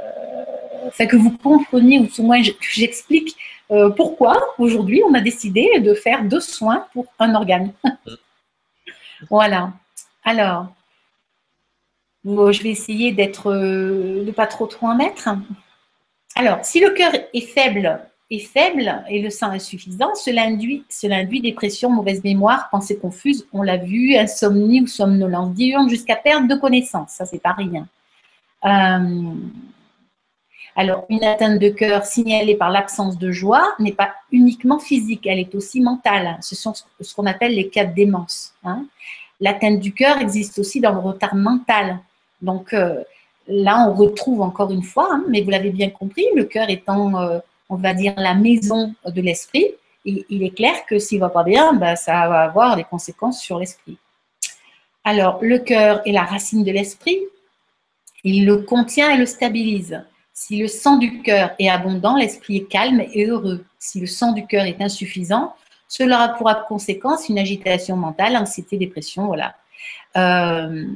que 1.08 1.15
vous 1.15 1.38
compreniez, 1.38 2.00
ou 2.00 2.08
au 2.17 2.24
moins 2.24 2.41
j'explique 2.60 3.36
euh, 3.72 3.89
pourquoi 3.89 4.39
aujourd'hui 4.58 5.02
on 5.08 5.13
a 5.13 5.22
décidé 5.22 5.80
de 5.80 5.93
faire 5.93 6.24
deux 6.26 6.41
soins 6.41 6.88
pour 6.93 7.06
un 7.19 7.34
organe. 7.36 7.72
voilà. 9.30 9.74
Alors, 10.24 10.67
je 12.26 12.63
vais 12.63 12.69
essayer 12.69 13.12
d'être, 13.12 13.52
euh, 13.52 14.24
de 14.24 14.32
pas 14.32 14.48
trop 14.48 14.67
trop 14.67 14.88
en 14.88 14.96
mettre. 14.96 15.30
Alors, 16.36 16.63
si 16.63 16.80
le 16.80 16.91
cœur 16.91 17.12
est 17.34 17.41
faible, 17.41 18.00
est 18.30 18.39
faible 18.39 19.04
et 19.10 19.22
le 19.22 19.30
sang 19.30 19.52
insuffisant, 19.52 20.15
cela 20.15 20.43
induit, 20.43 20.84
cela 20.89 21.17
induit 21.17 21.41
dépression, 21.41 21.89
mauvaise 21.89 22.24
mémoire, 22.24 22.69
pensée 22.69 22.98
confuse, 22.98 23.46
on 23.54 23.62
l'a 23.62 23.78
vu, 23.78 24.15
insomnie 24.15 24.82
ou 24.82 24.88
somnolence 24.88 25.54
diurne 25.54 25.89
jusqu'à 25.89 26.15
perte 26.15 26.48
de 26.48 26.56
connaissance. 26.56 27.12
Ça, 27.12 27.26
c'est 27.26 27.41
pas 27.41 27.54
rien. 27.54 27.88
Euh, 28.65 29.34
alors, 30.76 31.06
une 31.10 31.24
atteinte 31.24 31.60
de 31.60 31.70
cœur 31.70 32.04
signalée 32.04 32.56
par 32.56 32.72
l'absence 32.72 33.20
de 33.20 33.32
joie 33.32 33.76
n'est 33.80 33.92
pas 33.92 34.14
uniquement 34.32 34.80
physique, 34.80 35.28
elle 35.28 35.40
est 35.40 35.54
aussi 35.54 35.82
mentale. 35.82 36.38
Ce 36.42 36.56
sont 36.56 36.74
ce 36.74 37.16
qu'on 37.16 37.28
appelle 37.28 37.54
les 37.54 37.70
cas 37.70 37.86
de 37.86 37.94
démence. 37.94 38.54
Hein. 38.64 38.86
L'atteinte 39.40 39.80
du 39.80 39.94
cœur 39.94 40.18
existe 40.18 40.58
aussi 40.58 40.80
dans 40.80 40.92
le 40.92 41.00
retard 41.00 41.36
mental. 41.36 42.00
Donc, 42.42 42.74
euh, 42.74 43.04
là, 43.48 43.88
on 43.88 43.94
retrouve 43.94 44.42
encore 44.42 44.72
une 44.72 44.84
fois, 44.84 45.10
hein, 45.12 45.24
mais 45.30 45.42
vous 45.42 45.52
l'avez 45.52 45.70
bien 45.70 45.92
compris, 45.92 46.26
le 46.36 46.46
cœur 46.46 46.70
étant, 46.70 47.22
euh, 47.22 47.40
on 47.70 47.76
va 47.76 47.94
dire, 47.94 48.14
la 48.18 48.34
maison 48.34 48.96
de 49.06 49.22
l'esprit, 49.22 49.68
il 50.06 50.44
est 50.44 50.54
clair 50.54 50.86
que 50.86 51.00
s'il 51.00 51.20
ne 51.20 51.22
va 51.24 51.30
pas 51.30 51.44
bien, 51.44 51.74
ben, 51.74 51.96
ça 51.96 52.28
va 52.28 52.42
avoir 52.42 52.76
des 52.76 52.84
conséquences 52.84 53.40
sur 53.40 53.60
l'esprit. 53.60 53.98
Alors, 55.06 55.40
le 55.42 55.60
cœur 55.60 56.02
est 56.06 56.12
la 56.12 56.24
racine 56.24 56.64
de 56.64 56.72
l'esprit, 56.72 57.20
il 58.24 58.46
le 58.46 58.58
contient 58.58 59.12
et 59.12 59.18
le 59.18 59.26
stabilise. 59.26 60.02
Si 60.34 60.58
le 60.58 60.67
sang 60.67 60.98
du 60.98 61.22
cœur 61.22 61.52
est 61.60 61.69
abondant, 61.69 62.15
l'esprit 62.15 62.58
est 62.58 62.65
calme 62.65 63.04
et 63.13 63.26
heureux. 63.26 63.63
Si 63.78 64.00
le 64.00 64.08
sang 64.08 64.32
du 64.32 64.48
cœur 64.48 64.65
est 64.65 64.82
insuffisant, 64.82 65.56
cela 65.88 66.36
aura 66.39 66.56
pour 66.58 66.67
conséquence 66.67 67.30
une 67.30 67.38
agitation 67.38 67.96
mentale, 67.96 68.36
anxiété, 68.36 68.78
dépression, 68.78 69.28
voilà. 69.28 69.56
Euh, 70.17 70.88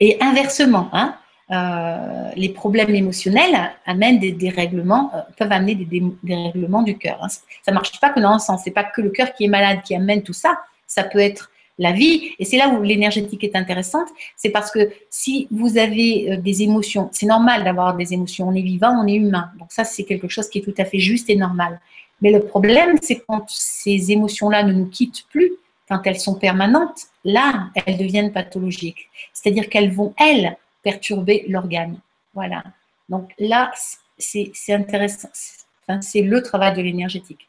et 0.00 0.18
inversement, 0.20 0.90
hein, 0.92 1.16
euh, 1.50 2.30
les 2.36 2.50
problèmes 2.50 2.94
émotionnels 2.94 3.72
amènent 3.86 4.18
des 4.18 4.32
dérèglements, 4.32 5.10
euh, 5.14 5.22
peuvent 5.36 5.50
amener 5.50 5.74
des 5.74 6.02
dérèglements 6.22 6.82
du 6.82 6.98
cœur. 6.98 7.18
Hein. 7.22 7.28
Ça 7.28 7.70
ne 7.70 7.74
marche 7.74 7.98
pas 8.00 8.10
que 8.10 8.20
dans 8.20 8.34
le 8.34 8.38
sens, 8.38 8.60
c'est 8.64 8.70
pas 8.70 8.84
que 8.84 9.00
le 9.00 9.08
cœur 9.08 9.32
qui 9.32 9.44
est 9.44 9.48
malade 9.48 9.80
qui 9.82 9.94
amène 9.94 10.22
tout 10.22 10.34
ça. 10.34 10.60
Ça 10.86 11.04
peut 11.04 11.18
être 11.18 11.50
la 11.78 11.92
vie. 11.92 12.32
Et 12.38 12.44
c'est 12.44 12.56
là 12.56 12.68
où 12.68 12.82
l'énergétique 12.82 13.44
est 13.44 13.56
intéressante, 13.56 14.08
c'est 14.36 14.50
parce 14.50 14.70
que 14.70 14.90
si 15.10 15.46
vous 15.50 15.78
avez 15.78 16.32
euh, 16.32 16.36
des 16.36 16.62
émotions, 16.62 17.08
c'est 17.12 17.26
normal 17.26 17.64
d'avoir 17.64 17.96
des 17.96 18.12
émotions, 18.12 18.48
on 18.48 18.54
est 18.54 18.62
vivant, 18.62 19.00
on 19.02 19.06
est 19.06 19.14
humain. 19.14 19.50
Donc 19.58 19.72
ça, 19.72 19.84
c'est 19.84 20.04
quelque 20.04 20.28
chose 20.28 20.48
qui 20.48 20.58
est 20.58 20.62
tout 20.62 20.74
à 20.78 20.84
fait 20.84 20.98
juste 20.98 21.30
et 21.30 21.36
normal. 21.36 21.80
Mais 22.20 22.32
le 22.32 22.40
problème, 22.40 22.96
c'est 23.00 23.22
quand 23.26 23.44
ces 23.48 24.10
émotions-là 24.10 24.64
ne 24.64 24.72
nous 24.72 24.86
quittent 24.86 25.24
plus, 25.30 25.52
quand 25.88 26.00
elles 26.04 26.18
sont 26.18 26.34
permanentes, 26.34 27.06
là, 27.24 27.70
elles 27.86 27.96
deviennent 27.96 28.32
pathologiques. 28.32 29.08
C'est-à-dire 29.32 29.68
qu'elles 29.68 29.92
vont, 29.92 30.14
elles, 30.18 30.56
perturber 30.82 31.44
l'organe. 31.48 31.98
Voilà. 32.34 32.62
Donc 33.08 33.32
là, 33.38 33.70
c'est 34.18 34.52
intéressant. 34.68 35.28
c'est 36.00 36.22
le 36.22 36.42
travail 36.42 36.74
de 36.76 36.82
l'énergétique. 36.82 37.48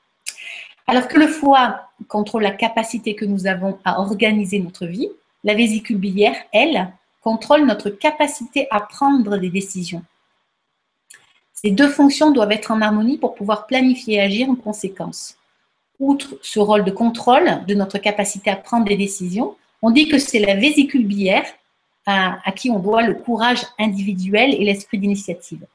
Alors 0.90 1.08
que 1.08 1.20
le 1.20 1.28
foie 1.28 1.82
contrôle 2.08 2.42
la 2.42 2.50
capacité 2.50 3.14
que 3.14 3.24
nous 3.24 3.46
avons 3.46 3.78
à 3.86 4.00
organiser 4.00 4.58
notre 4.58 4.88
vie, 4.88 5.08
la 5.44 5.54
vésicule 5.54 5.98
biliaire, 5.98 6.36
elle, 6.52 6.92
contrôle 7.22 7.68
notre 7.68 7.92
capacité 7.92 8.66
à 8.72 8.80
prendre 8.80 9.38
des 9.38 9.52
décisions. 9.52 10.04
Ces 11.54 11.70
deux 11.70 11.90
fonctions 11.90 12.32
doivent 12.32 12.54
être 12.54 12.72
en 12.72 12.82
harmonie 12.82 13.20
pour 13.20 13.36
pouvoir 13.36 13.68
planifier 13.68 14.16
et 14.16 14.22
agir 14.22 14.50
en 14.50 14.56
conséquence. 14.56 15.38
Outre 16.00 16.40
ce 16.42 16.60
rôle 16.60 16.84
de 16.84 16.92
contrôle 16.92 17.64
de 17.68 17.76
notre 17.76 18.00
capacité 18.00 18.50
à 18.50 18.56
prendre 18.56 18.86
des 18.86 18.98
décisions, 18.98 19.56
on 19.84 19.92
dit 19.92 20.10
que 20.10 20.18
c'est 20.18 20.40
la 20.40 20.56
vésicule 20.56 21.06
biliaire 21.06 21.46
à, 22.08 22.40
à, 22.44 22.52
qui 22.52 22.72
on 22.72 22.80
doit 22.80 23.04
le 23.04 23.14
courage 23.14 23.64
individuel 23.78 24.56
et 24.56 24.66
l'esprit 24.66 24.98
d'initiative. 24.98 25.68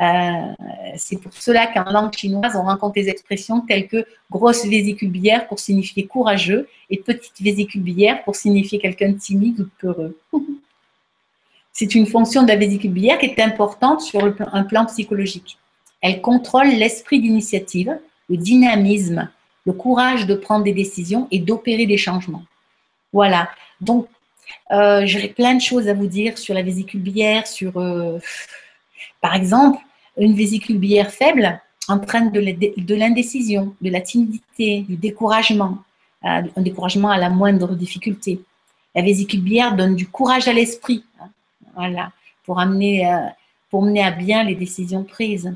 Euh, 0.00 0.54
c'est 0.96 1.20
pour 1.20 1.32
cela 1.32 1.66
qu'en 1.66 1.90
langue 1.90 2.12
chinoise, 2.14 2.54
on 2.56 2.62
rencontre 2.62 2.94
des 2.94 3.08
expressions 3.08 3.60
telles 3.60 3.88
que 3.88 4.04
grosse 4.30 4.64
vésicule 4.64 5.10
biliaire 5.10 5.46
pour 5.46 5.58
signifier 5.58 6.06
courageux 6.06 6.68
et 6.90 6.98
petite 6.98 7.40
vésicule 7.40 7.82
biliaire 7.82 8.24
pour 8.24 8.36
signifier 8.36 8.78
quelqu'un 8.78 9.10
de 9.10 9.18
timide 9.18 9.60
ou 9.60 9.64
de 9.64 9.70
peureux. 9.78 10.18
C'est 11.72 11.94
une 11.94 12.06
fonction 12.06 12.42
de 12.42 12.48
la 12.48 12.56
vésicule 12.56 12.92
qui 12.92 13.08
est 13.08 13.40
importante 13.40 14.02
sur 14.02 14.22
un 14.52 14.64
plan 14.64 14.84
psychologique. 14.86 15.58
Elle 16.02 16.20
contrôle 16.20 16.68
l'esprit 16.68 17.20
d'initiative, 17.20 17.98
le 18.28 18.36
dynamisme, 18.36 19.30
le 19.64 19.72
courage 19.72 20.26
de 20.26 20.34
prendre 20.34 20.64
des 20.64 20.72
décisions 20.72 21.28
et 21.30 21.38
d'opérer 21.38 21.86
des 21.86 21.96
changements. 21.96 22.44
Voilà. 23.12 23.48
Donc, 23.80 24.08
euh, 24.70 25.06
j'aurais 25.06 25.28
plein 25.28 25.54
de 25.54 25.60
choses 25.60 25.88
à 25.88 25.94
vous 25.94 26.06
dire 26.06 26.36
sur 26.38 26.54
la 26.54 26.62
vésicule 26.62 27.00
biliaire, 27.00 27.46
sur, 27.46 27.78
euh, 27.78 28.18
par 29.20 29.34
exemple, 29.34 29.78
une 30.16 30.34
vésicule 30.34 30.78
biliaire 30.78 31.10
faible 31.10 31.60
entraîne 31.88 32.30
de 32.30 32.94
l'indécision, 32.94 33.74
de 33.80 33.90
la 33.90 34.00
timidité, 34.00 34.82
du 34.82 34.96
découragement, 34.96 35.78
euh, 36.24 36.42
un 36.56 36.62
découragement 36.62 37.10
à 37.10 37.18
la 37.18 37.30
moindre 37.30 37.74
difficulté. 37.74 38.40
La 38.94 39.02
vésicule 39.02 39.40
biliaire 39.40 39.74
donne 39.74 39.96
du 39.96 40.08
courage 40.08 40.48
à 40.48 40.52
l'esprit, 40.52 41.04
hein, 41.20 41.28
voilà, 41.74 42.12
pour 42.44 42.60
amener, 42.60 43.10
pour 43.70 43.82
mener 43.82 44.04
à 44.04 44.10
bien 44.10 44.44
les 44.44 44.54
décisions 44.54 45.02
prises. 45.02 45.54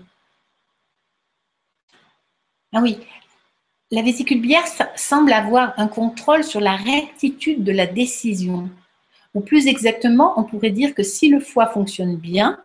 Ah 2.73 2.81
oui, 2.83 2.99
la 3.93 4.03
vésicule 4.03 4.41
biliaire 4.41 4.67
semble 4.97 5.33
avoir 5.33 5.73
un 5.77 5.87
contrôle 5.87 6.43
sur 6.43 6.61
la 6.61 6.75
rectitude 6.75 7.63
de 7.63 7.71
la 7.71 7.87
décision. 7.87 8.69
Ou 9.35 9.41
plus 9.41 9.69
exactement, 9.69 10.35
on 10.39 10.43
pourrait 10.43 10.71
dire 10.71 10.93
que 10.93 11.05
si 11.05 11.29
le 11.29 11.39
foie 11.39 11.69
fonctionne 11.69 12.17
bien, 12.17 12.59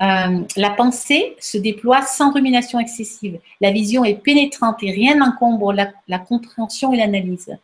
euh, 0.00 0.44
la 0.56 0.70
pensée 0.70 1.34
se 1.40 1.58
déploie 1.58 2.02
sans 2.02 2.32
rumination 2.32 2.78
excessive. 2.78 3.40
La 3.60 3.72
vision 3.72 4.04
est 4.04 4.14
pénétrante 4.14 4.82
et 4.82 4.92
rien 4.92 5.16
n'encombre 5.16 5.72
la, 5.72 6.18
compréhension 6.18 6.92
et 6.92 6.96
l'analyse. 6.96 7.56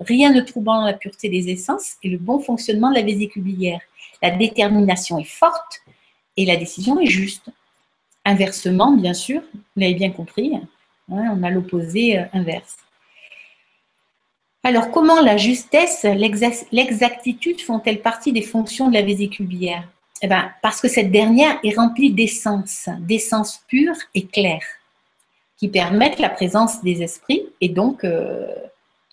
Rien 0.00 0.32
ne 0.32 0.40
troublant 0.40 0.84
la 0.84 0.94
pureté 0.94 1.28
des 1.28 1.50
essences 1.50 1.96
et 2.02 2.08
le 2.08 2.18
bon 2.18 2.40
fonctionnement 2.40 2.90
de 2.90 2.96
la 2.96 3.02
vésicule 3.02 3.42
biliaire. 3.42 3.80
La 4.22 4.30
détermination 4.30 5.18
est 5.18 5.24
forte 5.28 5.82
et 6.36 6.46
la 6.46 6.56
décision 6.56 6.98
est 7.00 7.06
juste. 7.06 7.50
Inversement, 8.24 8.92
bien 8.92 9.12
sûr, 9.12 9.42
vous 9.52 9.60
l'avez 9.80 9.94
bien 9.94 10.10
compris, 10.10 10.52
on 11.08 11.42
a 11.42 11.50
l'opposé 11.50 12.18
euh, 12.18 12.24
inverse. 12.32 12.76
Alors, 14.62 14.90
comment 14.90 15.20
la 15.20 15.36
justesse, 15.36 16.06
l'exactitude 16.72 17.60
font-elles 17.60 18.00
partie 18.00 18.32
des 18.32 18.40
fonctions 18.40 18.88
de 18.88 18.94
la 18.94 19.02
vésicule 19.02 19.46
biliaire? 19.46 19.86
Eh 20.22 20.26
ben, 20.26 20.50
Parce 20.62 20.80
que 20.80 20.88
cette 20.88 21.10
dernière 21.10 21.58
est 21.62 21.76
remplie 21.76 22.12
d'essence, 22.12 22.88
d'essence 23.00 23.62
pure 23.68 23.96
et 24.14 24.26
claire, 24.26 24.64
qui 25.56 25.68
permettent 25.68 26.18
la 26.18 26.30
présence 26.30 26.82
des 26.82 27.02
esprits 27.02 27.46
et 27.60 27.68
donc, 27.68 28.04
euh, 28.04 28.46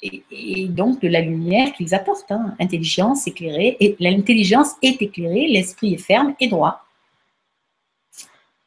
et, 0.01 0.67
donc 0.67 1.01
de 1.01 1.07
la 1.07 1.21
lumière 1.21 1.73
qu'ils 1.73 1.93
apportent. 1.93 2.31
Hein. 2.31 2.55
Intelligence 2.59 3.27
éclairée, 3.27 3.77
et 3.79 3.95
l'intelligence 3.99 4.71
est 4.81 5.01
éclairée, 5.01 5.47
l'esprit 5.47 5.93
est 5.93 5.97
ferme 5.97 6.35
et 6.39 6.47
droit. 6.47 6.85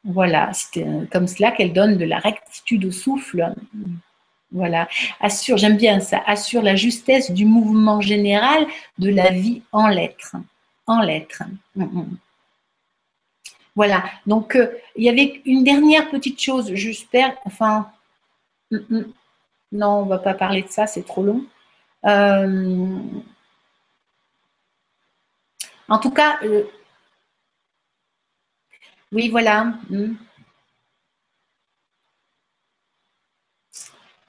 Voilà, 0.05 0.51
c'est 0.53 0.87
euh, 0.87 1.07
comme 1.11 1.27
cela 1.27 1.51
qu'elle 1.51 1.73
donne 1.73 1.97
de 1.97 2.05
la 2.05 2.19
rectitude 2.19 2.85
au 2.85 2.93
souffle. 2.93 3.55
Voilà, 4.53 4.87
assure, 5.19 5.57
j'aime 5.57 5.77
bien 5.77 5.99
ça, 6.01 6.23
assure 6.27 6.63
la 6.63 6.77
justesse 6.77 7.31
du 7.31 7.45
mouvement 7.45 8.01
général 8.01 8.67
de 8.99 9.11
la 9.11 9.31
vie 9.31 9.63
en 9.73 9.89
lettres. 9.89 10.37
En 10.87 11.01
lettres. 11.01 11.43
Mm, 13.77 13.81
mm. 13.81 13.85
Voilà, 13.87 14.05
donc 14.27 14.57
euh, 14.57 14.69
il 14.97 15.05
y 15.05 15.09
avait 15.09 15.43
une 15.47 15.65
dernière 15.65 16.11
petite 16.11 16.41
chose, 16.41 16.73
j'espère, 16.75 17.37
enfin, 17.45 17.91
mm, 18.71 19.03
non, 19.73 19.89
on 20.01 20.05
ne 20.05 20.11
va 20.11 20.19
pas 20.19 20.35
parler 20.35 20.63
de 20.63 20.69
ça, 20.69 20.87
c'est 20.87 21.05
trop 21.05 21.23
long. 21.23 21.45
Euh, 22.07 22.99
en 25.89 25.99
tout 25.99 26.11
cas, 26.11 26.39
oui, 29.13 29.29
voilà. 29.31 29.65
Hmm. 29.91 30.15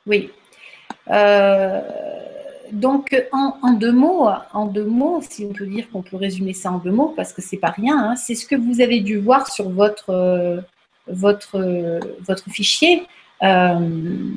Oui. 0.06 0.32
Euh, 1.10 1.82
donc, 2.76 3.16
en, 3.32 3.74
deux 3.74 3.92
mots, 3.92 4.28
en 4.54 4.66
deux 4.66 4.86
mots, 4.86 5.22
si 5.28 5.46
on 5.50 5.54
peut 5.54 5.66
dire 5.66 5.90
qu'on 5.90 6.02
peut 6.02 6.18
résumer 6.18 6.54
ça 6.54 6.72
en 6.72 6.80
deux 6.80 6.92
mots, 6.92 7.14
parce 7.16 7.34
que 7.34 7.42
c'est 7.42 7.58
pas 7.58 7.70
rien, 7.72 7.98
hein, 7.98 8.16
c'est 8.16 8.36
ce 8.36 8.46
que 8.46 8.56
vous 8.56 8.82
avez 8.82 9.00
dû 9.00 9.18
voir 9.18 9.52
sur 9.52 9.70
votre, 9.70 10.10
euh, 10.10 10.62
votre, 11.08 12.00
votre 12.22 12.50
fichier. 12.50 13.04
Euh, 13.44 14.30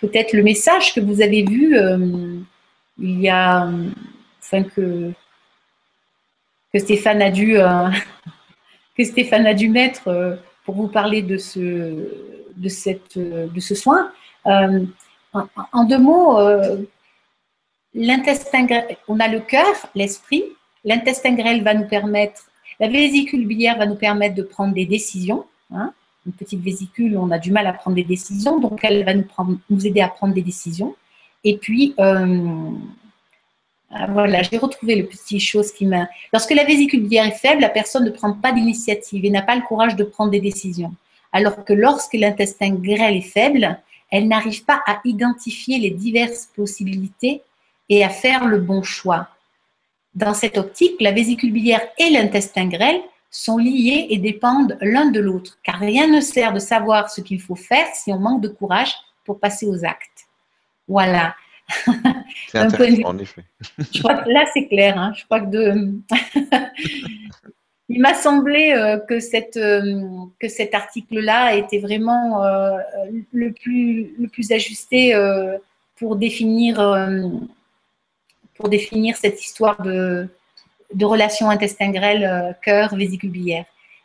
peut-être 0.00 0.32
le 0.32 0.42
message 0.42 0.94
que 0.94 1.00
vous 1.00 1.22
avez 1.22 1.44
vu 1.44 1.76
il 2.98 3.20
y 3.20 3.28
a, 3.28 3.68
enfin 4.42 4.62
que, 4.62 5.12
que 6.72 6.78
Stéphane 6.78 7.22
a 7.22 7.30
dû 7.30 7.56
que 8.96 9.04
Stéphane 9.04 9.46
a 9.46 9.54
dû 9.54 9.68
mettre 9.68 10.08
euh, 10.08 10.36
pour 10.64 10.74
vous 10.74 10.88
parler 10.88 11.22
de 11.22 11.38
ce, 11.38 11.58
de 12.56 12.68
cette, 12.68 13.18
de 13.18 13.60
ce 13.60 13.74
soin. 13.74 14.12
Euh, 15.34 15.40
en, 15.72 15.84
deux 15.84 15.98
mots, 15.98 16.38
euh, 16.38 16.78
l'intestin 17.94 18.66
on 19.08 19.20
a 19.20 19.28
le 19.28 19.40
cœur, 19.40 19.74
l'esprit. 19.94 20.44
L'intestin 20.84 21.34
grêle 21.34 21.62
va 21.62 21.74
nous 21.74 21.86
permettre, 21.86 22.42
la 22.78 22.88
vésicule 22.88 23.46
biliaire 23.46 23.78
va 23.78 23.86
nous 23.86 23.96
permettre 23.96 24.34
de 24.34 24.42
prendre 24.42 24.74
des 24.74 24.86
décisions. 24.86 25.44
Hein. 25.72 25.92
Une 26.26 26.32
petite 26.32 26.60
vésicule, 26.60 27.16
on 27.16 27.30
a 27.30 27.38
du 27.38 27.50
mal 27.50 27.66
à 27.66 27.72
prendre 27.72 27.96
des 27.96 28.04
décisions, 28.04 28.58
donc 28.60 28.80
elle 28.82 29.04
va 29.04 29.14
nous, 29.14 29.86
aider 29.86 30.00
à 30.00 30.08
prendre 30.08 30.34
des 30.34 30.42
décisions. 30.42 30.94
Et 31.44 31.56
puis, 31.56 31.94
ah, 33.92 34.06
voilà, 34.08 34.42
j'ai 34.42 34.58
retrouvé 34.58 34.94
le 34.94 35.06
petit 35.06 35.40
chose 35.40 35.72
qui 35.72 35.84
m'a. 35.84 36.08
Lorsque 36.32 36.52
la 36.52 36.64
vésicule 36.64 37.02
biliaire 37.02 37.26
est 37.26 37.38
faible, 37.38 37.60
la 37.60 37.68
personne 37.68 38.04
ne 38.04 38.10
prend 38.10 38.32
pas 38.32 38.52
d'initiative 38.52 39.24
et 39.24 39.30
n'a 39.30 39.42
pas 39.42 39.56
le 39.56 39.62
courage 39.62 39.96
de 39.96 40.04
prendre 40.04 40.30
des 40.30 40.40
décisions. 40.40 40.94
Alors 41.32 41.64
que 41.64 41.72
lorsque 41.72 42.14
l'intestin 42.14 42.70
grêle 42.74 43.16
est 43.16 43.20
faible, 43.20 43.80
elle 44.10 44.28
n'arrive 44.28 44.64
pas 44.64 44.82
à 44.86 45.00
identifier 45.04 45.78
les 45.78 45.90
diverses 45.90 46.48
possibilités 46.54 47.42
et 47.88 48.04
à 48.04 48.08
faire 48.08 48.46
le 48.46 48.58
bon 48.58 48.82
choix. 48.82 49.28
Dans 50.14 50.34
cette 50.34 50.58
optique, 50.58 51.00
la 51.00 51.12
vésicule 51.12 51.52
biliaire 51.52 51.82
et 51.98 52.10
l'intestin 52.10 52.66
grêle 52.66 53.00
sont 53.30 53.58
liés 53.58 54.08
et 54.10 54.18
dépendent 54.18 54.76
l'un 54.80 55.10
de 55.10 55.20
l'autre, 55.20 55.58
car 55.62 55.78
rien 55.78 56.08
ne 56.08 56.20
sert 56.20 56.52
de 56.52 56.58
savoir 56.58 57.10
ce 57.10 57.20
qu'il 57.20 57.40
faut 57.40 57.54
faire 57.54 57.86
si 57.94 58.12
on 58.12 58.18
manque 58.18 58.42
de 58.42 58.48
courage 58.48 58.92
pour 59.24 59.38
passer 59.38 59.66
aux 59.66 59.84
actes. 59.84 60.26
Voilà. 60.88 61.36
C'est 62.48 62.58
intéressant, 62.58 63.10
en 63.10 63.18
effet. 63.18 63.44
Je 63.92 64.00
crois 64.00 64.16
que 64.16 64.28
là, 64.28 64.44
c'est 64.52 64.66
clair. 64.66 64.98
Hein. 64.98 65.12
Je 65.16 65.24
crois 65.24 65.40
que 65.40 65.46
de... 65.46 65.94
Il 67.92 68.00
m'a 68.00 68.14
semblé 68.14 68.70
euh, 68.70 68.98
que, 68.98 69.18
cette, 69.18 69.56
euh, 69.56 70.00
que 70.38 70.46
cet 70.46 70.76
article-là 70.76 71.56
était 71.56 71.80
vraiment 71.80 72.44
euh, 72.44 72.78
le, 73.32 73.50
plus, 73.50 74.14
le 74.16 74.28
plus 74.28 74.52
ajusté 74.52 75.12
pour, 75.96 76.14
définir, 76.14 76.76
pour 78.54 78.68
définir 78.68 79.16
cette 79.16 79.44
histoire 79.44 79.82
de, 79.82 80.28
de 80.94 81.04
relation 81.04 81.50
intestin 81.50 81.90
grêle, 81.90 82.56
cœur, 82.62 82.94
vésicule 82.94 83.30
biliaire. 83.30 83.64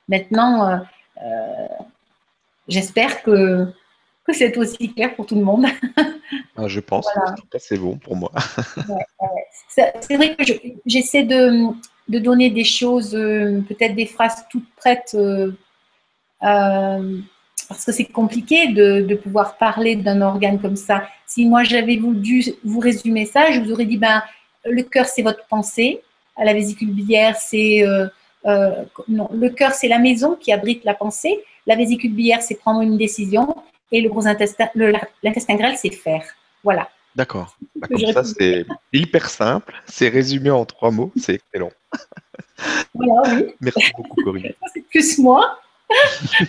Maintenant, 0.10 0.84
j'espère 2.68 3.22
que 3.22 3.68
que 4.26 4.34
c'est 4.34 4.58
aussi 4.58 4.92
clair 4.92 5.16
pour 5.16 5.28
tout 5.28 5.36
le 5.36 5.44
monde. 5.44 5.68
Ah, 6.58 6.68
je 6.68 6.80
pense 6.80 7.08
que 7.52 7.60
c'est 7.60 7.78
bon 7.78 7.98
pour 7.98 8.16
moi. 8.16 8.32
C'est 9.70 10.16
vrai 10.16 10.36
que 10.36 10.44
j'essaie 10.86 11.24
de, 11.24 11.70
donner 12.08 12.50
des 12.50 12.64
choses, 12.64 13.16
euh, 13.16 13.62
peut-être 13.68 13.96
des 13.96 14.06
phrases 14.06 14.46
toutes 14.50 14.70
prêtes, 14.76 15.16
euh, 15.16 15.52
euh, 16.44 17.18
parce 17.68 17.86
que 17.86 17.92
c'est 17.92 18.06
compliqué 18.06 18.68
de, 18.68 19.16
pouvoir 19.16 19.58
parler 19.58 19.96
d'un 19.96 20.22
organe 20.22 20.60
comme 20.60 20.76
ça. 20.76 21.08
Si 21.26 21.46
moi 21.46 21.64
j'avais 21.64 21.98
voulu 21.98 22.44
vous 22.64 22.80
résumer 22.80 23.26
ça, 23.26 23.52
je 23.52 23.60
vous 23.60 23.72
aurais 23.72 23.86
dit, 23.86 23.98
ben, 23.98 24.22
le 24.66 24.84
cœur 24.84 25.06
c'est 25.06 25.24
votre 25.24 25.46
pensée, 25.48 26.02
la 26.38 26.54
vésicule 26.54 26.92
biliaire 26.92 27.36
c'est... 27.38 27.84
non, 29.08 29.30
le 29.34 29.50
cœur 29.50 29.72
c'est 29.72 29.88
la 29.88 30.00
maison 30.00 30.36
qui 30.36 30.52
abrite 30.52 30.84
la 30.84 30.94
pensée, 30.94 31.40
la 31.66 31.76
vésicule 31.76 32.14
biliaire 32.14 32.42
c'est 32.42 32.56
prendre 32.56 32.82
une 32.82 32.98
décision 32.98 33.56
et 33.92 34.02
le 34.02 34.10
gros 34.10 34.28
intestin, 34.28 34.68
l'intestin 34.76 35.56
grêle, 35.56 35.78
c'est 35.78 35.92
faire. 35.92 36.24
Voilà. 36.64 36.90
D'accord. 37.16 37.58
Bah, 37.76 37.88
ça, 38.14 38.24
c'est 38.24 38.66
hyper 38.92 39.30
simple. 39.30 39.74
C'est 39.86 40.10
résumé 40.10 40.50
en 40.50 40.66
trois 40.66 40.92
mots. 40.92 41.12
C'est 41.16 41.36
excellent. 41.36 41.72
Voilà, 42.94 43.36
oui. 43.36 43.54
Merci 43.60 43.92
beaucoup, 43.98 44.24
Corinne. 44.24 44.54
c'est 44.74 44.82
plus 44.88 45.18
moi. 45.18 45.60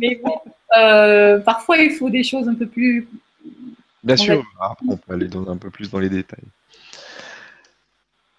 Mais 0.00 0.20
bon, 0.22 0.40
euh, 0.76 1.38
parfois, 1.40 1.78
il 1.78 1.92
faut 1.92 2.08
des 2.08 2.22
choses 2.22 2.48
un 2.48 2.54
peu 2.54 2.66
plus. 2.66 3.08
Bien 4.04 4.16
sûr, 4.16 4.44
après, 4.60 4.86
on 4.88 4.96
peut 4.96 5.14
aller 5.14 5.28
dans, 5.28 5.48
un 5.48 5.56
peu 5.56 5.70
plus 5.70 5.90
dans 5.90 5.98
les 5.98 6.08
détails. 6.08 6.44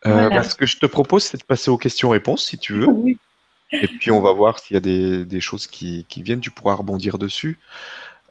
Euh, 0.06 0.30
bah, 0.30 0.44
ce 0.44 0.56
que 0.56 0.66
je 0.66 0.78
te 0.78 0.86
propose, 0.86 1.24
c'est 1.24 1.38
de 1.38 1.44
passer 1.44 1.70
aux 1.70 1.78
questions-réponses, 1.78 2.46
si 2.46 2.58
tu 2.58 2.74
veux. 2.74 2.88
Et 3.72 3.88
puis, 3.88 4.12
on 4.12 4.22
va 4.22 4.32
voir 4.32 4.60
s'il 4.60 4.76
y 4.76 4.78
a 4.78 5.26
des, 5.26 5.42
choses 5.42 5.68
qui, 5.68 6.06
qui, 6.08 6.22
viennent. 6.22 6.40
Tu 6.40 6.52
pourras 6.52 6.76
rebondir 6.76 7.18
dessus. 7.18 7.60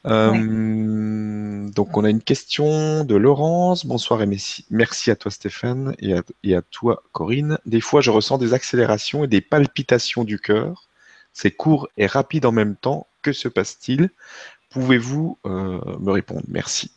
Euh, 0.07 1.69
donc, 1.71 1.97
on 1.97 2.05
a 2.05 2.11
une 2.11 2.23
question 2.23 3.05
de 3.05 3.15
Laurence. 3.15 3.85
Bonsoir 3.87 4.23
et 4.23 4.29
merci, 4.71 5.11
à 5.11 5.17
toi, 5.17 5.31
Stéphane, 5.31 5.95
et 5.99 6.15
à, 6.15 6.23
et 6.45 6.55
à, 6.55 6.63
toi, 6.63 7.03
Corinne. 7.13 7.59
Des 7.67 7.81
fois, 7.81 8.01
je 8.01 8.11
ressens 8.11 8.39
des 8.39 8.55
accélérations 8.55 9.25
et 9.25 9.27
des 9.27 9.41
palpitations 9.41 10.25
du 10.25 10.39
cœur. 10.39 10.89
C'est 11.33 11.51
court 11.51 11.89
et 11.97 12.07
rapide 12.07 12.47
en 12.47 12.53
même 12.53 12.77
temps. 12.77 13.07
Que 13.23 13.33
se 13.33 13.49
passe-t-il? 13.49 14.11
Pouvez-vous 14.71 15.39
euh, 15.47 15.81
me 15.99 16.13
répondre? 16.13 16.43
Merci. 16.49 16.93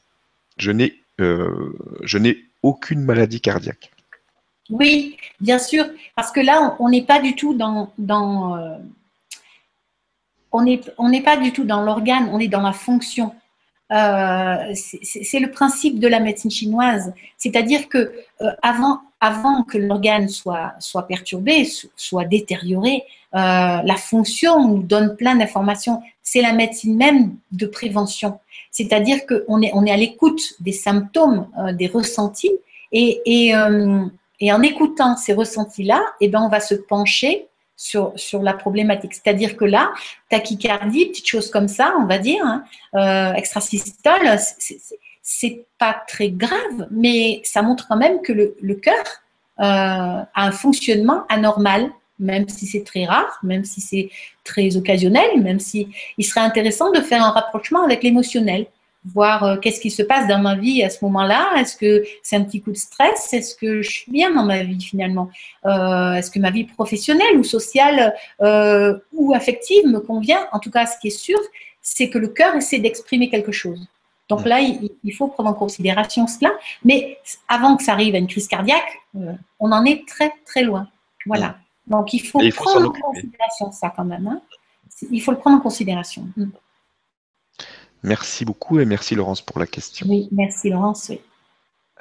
Je 0.58 0.72
n'ai, 0.72 1.02
euh, 1.20 1.76
je 2.04 2.18
n'ai 2.18 2.46
aucune 2.62 3.02
maladie 3.02 3.42
cardiaque. 3.42 3.92
Oui, 4.70 5.18
bien 5.40 5.58
sûr, 5.58 5.86
parce 6.16 6.32
que 6.32 6.40
là, 6.40 6.76
on 6.80 6.90
n'est 6.90 7.06
pas 7.06 7.20
du 7.20 7.36
tout 7.36 7.56
dans, 7.56 7.92
dans 7.98 8.80
on 10.52 10.64
n'est 10.64 10.82
on 10.98 11.22
pas 11.22 11.38
du 11.38 11.52
tout 11.54 11.64
dans 11.64 11.82
l'organe, 11.82 12.30
on 12.32 12.40
est 12.40 12.48
dans 12.48 12.62
la 12.62 12.74
fonction. 12.74 13.34
Euh, 13.92 14.74
c'est 14.76 15.40
le 15.40 15.50
principe 15.50 16.00
de 16.00 16.08
la 16.08 16.20
médecine 16.20 16.52
chinoise. 16.52 17.12
C'est-à-dire 17.38 17.90
que 17.90 17.98
euh, 18.42 18.52
avant, 18.62 19.00
avant 19.20 19.64
que 19.64 19.80
l'organe 19.80 20.30
soit, 20.30 20.74
soit 20.80 21.08
perturbé, 21.08 21.68
soit 21.96 22.26
détérioré, 22.26 23.04
euh, 23.34 23.38
la 23.38 23.96
fonction 23.96 24.68
nous 24.68 24.84
donne 24.84 25.16
plein 25.16 25.36
d'informations. 25.36 26.02
C'est 26.22 26.42
la 26.42 26.54
médecine 26.54 26.98
même 26.98 27.36
de 27.52 27.66
prévention. 27.66 28.40
C'est-à-dire 28.70 29.26
qu'on 29.26 29.62
est, 29.62 29.72
on 29.74 29.86
est 29.86 29.92
à 29.92 29.98
l'écoute 29.98 30.54
des 30.60 30.72
symptômes, 30.72 31.48
des 31.74 31.88
ressentis, 31.88 32.52
et, 32.92 33.22
et, 33.26 33.54
et, 34.40 34.54
en 34.54 34.62
écoutant 34.62 35.16
ces 35.18 35.34
ressentis-là, 35.34 36.02
eh 36.22 36.28
ben, 36.28 36.42
on 36.42 36.50
va 36.50 36.60
se 36.60 36.76
pencher 36.76 37.49
sur, 37.80 38.12
sur 38.18 38.42
la 38.44 38.54
problématique. 38.54 39.14
C'est-à-dire 39.14 39.56
que 39.56 39.64
là, 39.64 39.94
tachycardie, 40.30 41.06
petite 41.06 41.28
chose 41.28 41.50
comme 41.50 41.70
ça, 41.70 41.94
on 41.98 42.06
va 42.08 42.18
dire, 42.18 42.44
hein, 42.46 42.66
euh, 42.96 43.34
extrasystole, 43.36 44.38
c'est 45.22 45.66
pas 45.78 45.96
très 46.06 46.30
grave, 46.30 46.88
mais 46.92 47.40
ça 47.46 47.62
montre 47.62 47.88
quand 47.88 47.96
même 47.96 48.22
que 48.22 48.34
le, 48.34 48.58
le 48.62 48.76
cœur 48.76 49.06
euh, 49.60 49.64
a 49.64 50.28
un 50.36 50.52
fonctionnement 50.52 51.24
anormal, 51.30 51.90
même 52.20 52.50
si 52.50 52.66
c'est 52.66 52.84
très 52.84 53.06
rare, 53.06 53.40
même 53.44 53.64
si 53.64 53.80
c'est 53.80 54.10
très 54.44 54.76
occasionnel, 54.76 55.42
même 55.42 55.62
si 55.62 55.88
il 56.18 56.26
serait 56.26 56.42
intéressant 56.42 56.92
de 56.92 57.00
faire 57.00 57.24
un 57.24 57.32
rapprochement 57.32 57.86
avec 57.86 58.04
l'émotionnel 58.04 58.66
voir 59.06 59.44
euh, 59.44 59.58
qu'est-ce 59.58 59.80
qui 59.80 59.92
se 59.92 60.04
passe 60.04 60.28
dans 60.28 60.40
ma 60.40 60.56
vie 60.56 60.84
à 60.84 60.90
ce 60.90 61.04
moment-là. 61.06 61.54
Est-ce 61.58 61.78
que 61.78 62.04
c'est 62.22 62.36
un 62.36 62.44
petit 62.44 62.62
coup 62.62 62.72
de 62.72 62.78
stress? 62.78 63.34
Est-ce 63.34 63.56
que 63.56 63.82
je 63.82 63.90
suis 63.90 64.12
bien 64.12 64.34
dans 64.34 64.44
ma 64.44 64.64
vie 64.64 64.82
finalement? 64.82 65.30
Euh, 65.66 66.14
Est-ce 66.14 66.30
que 66.32 66.40
ma 66.40 66.52
vie 66.52 66.66
professionnelle 66.66 67.38
ou 67.38 67.44
sociale 67.44 68.14
euh, 68.42 68.98
ou 69.14 69.34
affective 69.34 69.86
me 69.88 70.00
convient? 70.00 70.48
En 70.52 70.60
tout 70.60 70.72
cas, 70.72 70.86
ce 70.86 70.98
qui 71.00 71.08
est 71.08 71.18
sûr, 71.18 71.40
c'est 71.82 72.10
que 72.10 72.18
le 72.18 72.28
cœur 72.28 72.56
essaie 72.56 72.80
d'exprimer 72.80 73.30
quelque 73.30 73.52
chose. 73.52 73.88
Donc 74.28 74.46
là, 74.46 74.60
il, 74.60 75.14
faut 75.14 75.28
prendre 75.28 75.50
en 75.50 75.54
considération 75.54 76.28
cela. 76.28 76.52
Mais 76.86 77.18
avant 77.48 77.76
que 77.78 77.84
ça 77.84 77.94
arrive 77.94 78.14
à 78.14 78.20
une 78.20 78.28
crise 78.28 78.48
cardiaque, 78.48 79.00
on 79.60 79.72
en 79.72 79.86
est 79.86 80.08
très 80.08 80.32
très 80.46 80.62
loin. 80.62 80.88
Voilà. 81.26 81.58
Donc 81.88 82.14
il 82.14 82.20
faut, 82.20 82.40
prendre 82.56 82.90
en 82.90 82.92
considération 82.92 83.72
ça 83.72 83.92
quand 83.96 84.06
même. 84.06 84.28
Hein. 84.28 84.42
Il 85.10 85.20
faut 85.20 85.32
le 85.32 85.40
prendre 85.40 85.58
en 85.58 85.62
considération. 85.62 86.28
Merci 88.04 88.46
beaucoup 88.46 88.80
et 88.80 88.86
merci 88.86 89.16
Laurence 89.16 89.42
pour 89.42 89.60
la 89.60 89.68
question. 89.68 90.08
Oui, 90.08 90.30
merci 90.32 90.70
Laurence. 90.70 91.12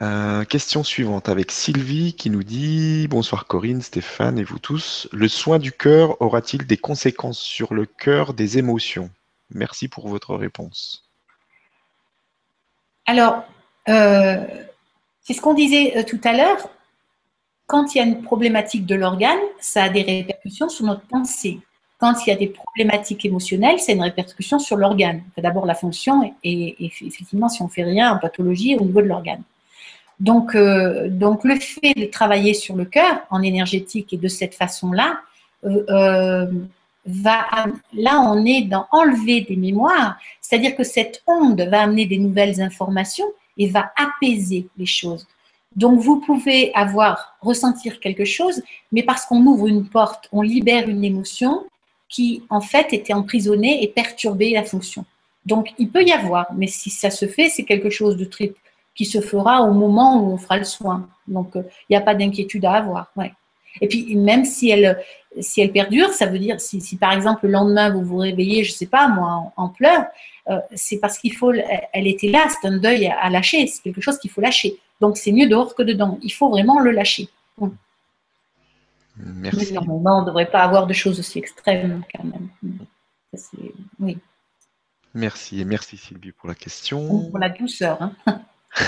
Euh, 0.01 0.45
question 0.45 0.85
suivante 0.85 1.29
avec 1.29 1.51
Sylvie 1.51 2.15
qui 2.15 2.31
nous 2.31 2.45
dit 2.45 3.09
Bonsoir 3.09 3.47
Corinne, 3.47 3.83
Stéphane 3.83 4.39
et 4.39 4.45
vous 4.45 4.61
tous. 4.61 5.09
Le 5.13 5.27
soin 5.27 5.59
du 5.59 5.73
cœur 5.73 6.21
aura-t-il 6.23 6.67
des 6.67 6.77
conséquences 6.77 7.41
sur 7.41 7.75
le 7.75 7.85
cœur 7.85 8.33
des 8.33 8.59
émotions? 8.59 9.11
Merci 9.51 9.89
pour 9.89 10.07
votre 10.09 10.37
réponse. 10.37 11.05
Alors, 13.07 13.43
euh, 13.89 14.47
c'est 15.23 15.33
ce 15.33 15.41
qu'on 15.41 15.55
disait 15.55 15.97
euh, 15.97 16.05
tout 16.05 16.21
à 16.23 16.33
l'heure. 16.33 16.69
Quand 17.67 17.95
il 17.95 17.99
y 17.99 18.01
a 18.01 18.05
une 18.05 18.23
problématique 18.23 18.87
de 18.87 18.95
l'organe, 18.95 19.41
ça 19.61 19.85
a 19.85 19.89
des 19.89 20.03
répercussions 20.03 20.69
sur 20.69 20.87
notre 20.87 21.07
pensée. 21.07 21.59
Quand 21.99 22.15
il 22.25 22.31
y 22.31 22.33
a 22.33 22.37
des 22.37 22.47
problématiques 22.47 23.25
émotionnelles, 23.25 23.81
c'est 23.81 23.95
une 23.95 24.03
répercussion 24.03 24.61
sur 24.61 24.77
l'organe. 24.77 25.23
D'abord 25.37 25.67
la 25.67 25.75
fonction 25.75 26.33
et, 26.45 26.77
effectivement, 27.05 27.49
si 27.49 27.61
on 27.61 27.69
fait 27.69 27.83
rien 27.83 28.13
en 28.13 28.19
pathologie 28.19 28.77
au 28.77 28.85
niveau 28.85 29.03
de 29.03 29.09
l'organe. 29.09 29.43
Donc, 30.21 30.55
euh, 30.55 31.09
donc, 31.09 31.45
le 31.45 31.59
fait 31.59 31.95
de 31.95 32.07
travailler 32.07 32.55
sur 32.55 32.77
le 32.77 32.85
cœur 32.85 33.21
en 33.31 33.43
énergétique 33.43 34.13
et 34.13 34.17
de 34.17 34.29
cette 34.29 34.55
façon-là, 34.55 35.21
euh, 35.65 35.85
euh, 35.91 36.47
là, 37.07 38.21
on 38.21 38.45
est 38.45 38.63
dans 38.63 38.87
enlever 38.93 39.43
des 39.43 39.57
mémoires, 39.57 40.19
c'est-à-dire 40.41 40.77
que 40.77 40.85
cette 40.85 41.23
onde 41.27 41.61
va 41.63 41.83
amener 41.83 42.07
des 42.07 42.19
nouvelles 42.19 42.61
informations 42.61 43.27
et 43.57 43.69
va 43.69 43.93
apaiser 43.97 44.69
les 44.77 44.87
choses. 44.87 45.27
Donc, 45.75 46.01
vous 46.01 46.21
pouvez 46.21 46.73
avoir, 46.75 47.37
ressentir 47.41 48.01
quelque 48.01 48.25
chose, 48.25 48.63
mais 48.93 49.03
parce 49.03 49.25
qu'on 49.25 49.45
ouvre 49.47 49.67
une 49.67 49.89
porte, 49.89 50.29
on 50.33 50.43
libère 50.43 50.89
une 50.89 51.05
émotion, 51.05 51.65
qui, 52.09 52.43
en 52.51 52.61
fait, 52.61 52.93
était 52.93 53.13
emprisonné 53.13 53.83
et 53.83 53.89
perturbé 53.89 54.53
la 54.53 54.65
fonction. 54.65 55.05
Donc, 55.47 55.73
il 55.79 55.91
peut 55.91 56.05
y 56.05 56.13
avoir, 56.13 56.47
mais 56.57 56.67
si 56.67 56.91
ça 56.91 57.11
se 57.11 57.27
fait, 57.27 57.49
c'est 57.49 57.65
quelque 57.65 57.91
chose 57.91 58.17
de 58.17 58.25
très 58.25 58.53
qui 58.99 59.05
se 59.05 59.21
fera 59.21 59.63
au 59.63 59.73
moment 59.73 60.21
où 60.21 60.33
on 60.33 60.39
fera 60.39 60.59
le 60.59 60.65
soin. 60.65 61.09
Donc, 61.29 61.55
euh, 61.55 61.63
il 61.89 61.93
n'y 61.93 61.97
a 61.97 62.01
pas 62.01 62.17
d'inquiétude 62.17 62.65
à 62.65 62.73
avoir. 62.73 63.13
Ouais. 63.15 63.33
Et 63.81 63.87
puis, 63.87 64.17
même 64.17 64.45
si 64.45 64.71
elle, 64.71 64.99
si 65.39 65.61
elle 65.61 65.71
perdure, 65.71 66.13
ça 66.13 66.27
veut 66.27 66.41
dire, 66.41 66.61
si, 66.61 66.81
si 66.81 66.97
par 66.97 67.13
exemple 67.13 67.47
le 67.47 67.53
lendemain 67.53 67.91
vous 67.91 68.03
vous 68.03 68.17
réveillez, 68.17 68.65
je 68.65 68.73
ne 68.73 68.77
sais 68.77 68.87
pas, 68.87 69.07
moi, 69.07 69.53
en, 69.57 69.69
pleurs, 69.69 70.05
euh, 70.49 70.59
c'est 70.75 70.99
parce 70.99 71.17
qu'il 71.19 71.33
faut, 71.33 71.53
elle 71.53 72.09
était 72.09 72.27
là, 72.27 72.49
c'est 72.49 72.67
un 72.67 72.77
deuil 72.79 73.07
à, 73.07 73.31
lâcher, 73.31 73.69
c'est 73.69 73.83
quelque 73.83 74.01
chose 74.01 74.19
qu'il 74.19 74.33
faut 74.33 74.41
lâcher. 74.41 74.77
Donc, 75.01 75.17
c'est 75.17 75.31
mieux 75.31 75.47
dehors 75.47 75.77
que 75.77 75.85
dedans. 75.85 76.19
Il 76.23 76.33
faut 76.33 76.49
vraiment 76.49 76.81
le 76.81 76.91
lâcher. 76.91 77.29
Merci. 79.19 79.73
normalement, 79.73 80.19
on 80.19 80.23
ne 80.23 80.27
devrait 80.27 80.51
pas 80.51 80.63
avoir 80.63 80.87
de 80.87 80.93
choses 80.93 81.19
aussi 81.19 81.39
extrêmes 81.39 82.03
quand 82.15 82.25
même. 82.25 82.49
oui. 83.99 84.19
Merci 85.15 85.61
et 85.61 85.65
merci 85.65 85.97
Sylvie 85.97 86.33
pour 86.33 86.49
la 86.49 86.55
question. 86.55 87.29
Pour 87.31 87.39
la 87.39 87.49
douceur. 87.49 87.99
Hein. 88.27 88.43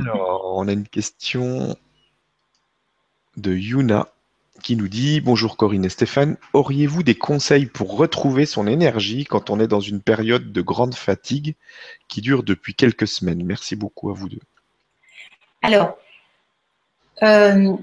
Alors, 0.00 0.54
on 0.56 0.68
a 0.68 0.72
une 0.72 0.86
question 0.86 1.76
de 3.36 3.52
Yuna 3.52 4.08
qui 4.62 4.76
nous 4.76 4.88
dit 4.88 5.20
Bonjour 5.20 5.56
Corinne 5.56 5.84
et 5.84 5.88
Stéphane, 5.88 6.36
auriez-vous 6.52 7.02
des 7.02 7.16
conseils 7.16 7.66
pour 7.66 7.96
retrouver 7.96 8.46
son 8.46 8.66
énergie 8.66 9.24
quand 9.24 9.50
on 9.50 9.58
est 9.58 9.66
dans 9.66 9.80
une 9.80 10.00
période 10.00 10.52
de 10.52 10.60
grande 10.62 10.94
fatigue 10.94 11.56
qui 12.08 12.20
dure 12.20 12.42
depuis 12.42 12.74
quelques 12.74 13.08
semaines? 13.08 13.44
Merci 13.44 13.76
beaucoup 13.76 14.10
à 14.10 14.12
vous 14.12 14.28
deux. 14.28 14.40
Alors, 15.62 15.96
euh, 17.22 17.76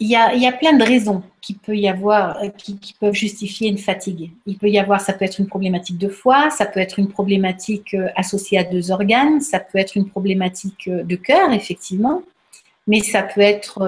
il 0.00 0.08
y, 0.08 0.14
a, 0.14 0.32
il 0.32 0.40
y 0.40 0.46
a, 0.46 0.52
plein 0.52 0.74
de 0.74 0.84
raisons 0.84 1.24
qui 1.40 1.54
peut 1.54 1.76
y 1.76 1.88
avoir, 1.88 2.40
euh, 2.42 2.48
qui, 2.50 2.78
qui, 2.78 2.94
peuvent 2.94 3.14
justifier 3.14 3.68
une 3.68 3.78
fatigue. 3.78 4.30
Il 4.46 4.56
peut 4.56 4.68
y 4.68 4.78
avoir, 4.78 5.00
ça 5.00 5.12
peut 5.12 5.24
être 5.24 5.40
une 5.40 5.48
problématique 5.48 5.98
de 5.98 6.08
foie, 6.08 6.50
ça 6.50 6.66
peut 6.66 6.78
être 6.78 7.00
une 7.00 7.08
problématique 7.08 7.94
euh, 7.94 8.08
associée 8.14 8.58
à 8.58 8.64
deux 8.64 8.92
organes, 8.92 9.40
ça 9.40 9.58
peut 9.58 9.78
être 9.78 9.96
une 9.96 10.08
problématique 10.08 10.86
euh, 10.86 11.02
de 11.02 11.16
cœur, 11.16 11.52
effectivement, 11.52 12.22
mais 12.86 13.00
ça 13.00 13.22
peut 13.22 13.40
être, 13.40 13.82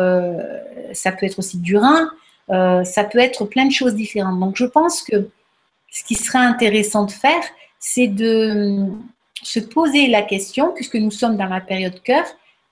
ça 0.92 1.12
peut 1.12 1.24
être 1.24 1.38
aussi 1.38 1.56
du 1.56 1.78
rein, 1.78 2.10
ça 2.48 3.04
peut 3.04 3.18
être 3.18 3.46
plein 3.46 3.64
de 3.64 3.72
choses 3.72 3.94
différentes. 3.94 4.38
Donc, 4.38 4.56
je 4.56 4.66
pense 4.66 5.02
que 5.02 5.30
ce 5.90 6.04
qui 6.04 6.16
serait 6.16 6.38
intéressant 6.38 7.06
de 7.06 7.10
faire, 7.10 7.42
c'est 7.78 8.08
de 8.08 8.88
se 9.42 9.58
poser 9.58 10.06
la 10.08 10.20
question, 10.20 10.72
puisque 10.74 10.96
nous 10.96 11.10
sommes 11.10 11.38
dans 11.38 11.46
la 11.46 11.62
période 11.62 12.02
cœur, 12.02 12.26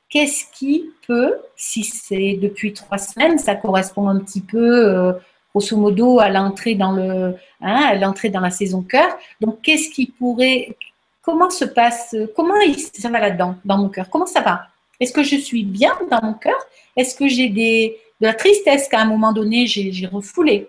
qu'est-ce 0.08 0.44
qui 0.52 0.90
peut, 1.06 1.36
si 1.56 1.84
c'est 1.84 2.38
depuis 2.40 2.72
trois 2.72 2.98
semaines, 2.98 3.38
ça 3.38 3.54
correspond 3.54 4.08
un 4.08 4.18
petit 4.20 4.40
peu, 4.40 4.86
euh, 4.86 5.12
grosso 5.54 5.76
modo, 5.76 6.20
à 6.20 6.28
l'entrée 6.28 6.74
dans 6.74 6.92
le, 6.92 7.34
hein, 7.60 7.82
à 7.90 7.94
l'entrée 7.94 8.30
dans 8.30 8.40
la 8.40 8.50
saison 8.50 8.82
cœur. 8.82 9.16
Donc, 9.40 9.62
qu'est-ce 9.62 9.90
qui 9.90 10.06
pourrait, 10.06 10.76
comment 11.22 11.50
se 11.50 11.64
passe, 11.64 12.14
comment 12.34 12.54
ça 12.94 13.08
va 13.08 13.20
là-dedans, 13.20 13.56
dans 13.64 13.78
mon 13.78 13.88
cœur? 13.88 14.08
Comment 14.10 14.26
ça 14.26 14.40
va? 14.40 14.68
Est-ce 15.00 15.12
que 15.12 15.22
je 15.22 15.36
suis 15.36 15.64
bien 15.64 15.92
dans 16.10 16.20
mon 16.22 16.34
cœur? 16.34 16.58
Est-ce 16.96 17.14
que 17.14 17.28
j'ai 17.28 17.48
des, 17.48 17.98
de 18.20 18.26
la 18.26 18.34
tristesse 18.34 18.88
qu'à 18.88 19.00
un 19.00 19.04
moment 19.04 19.32
donné 19.32 19.66
j'ai 19.66 20.06
refoulé? 20.06 20.68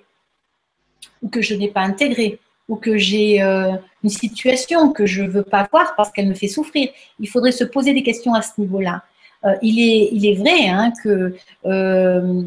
Ou 1.21 1.29
que 1.29 1.41
je 1.41 1.55
n'ai 1.55 1.69
pas 1.69 1.81
intégré? 1.81 2.39
Ou 2.67 2.75
que 2.75 2.97
j'ai 2.97 3.41
euh, 3.41 3.71
une 4.03 4.11
situation 4.11 4.91
que 4.91 5.07
je 5.07 5.23
ne 5.23 5.29
veux 5.29 5.43
pas 5.43 5.67
voir 5.71 5.95
parce 5.95 6.11
qu'elle 6.11 6.27
me 6.27 6.35
fait 6.35 6.47
souffrir? 6.47 6.89
Il 7.19 7.27
faudrait 7.27 7.51
se 7.51 7.63
poser 7.63 7.93
des 7.93 8.03
questions 8.03 8.35
à 8.35 8.43
ce 8.43 8.51
niveau-là. 8.59 9.03
Euh, 9.45 9.55
il, 9.61 10.25
est, 10.25 10.33
vrai 10.33 10.67
hein, 10.67 10.91
que, 11.01 11.33
euh, 11.65 12.43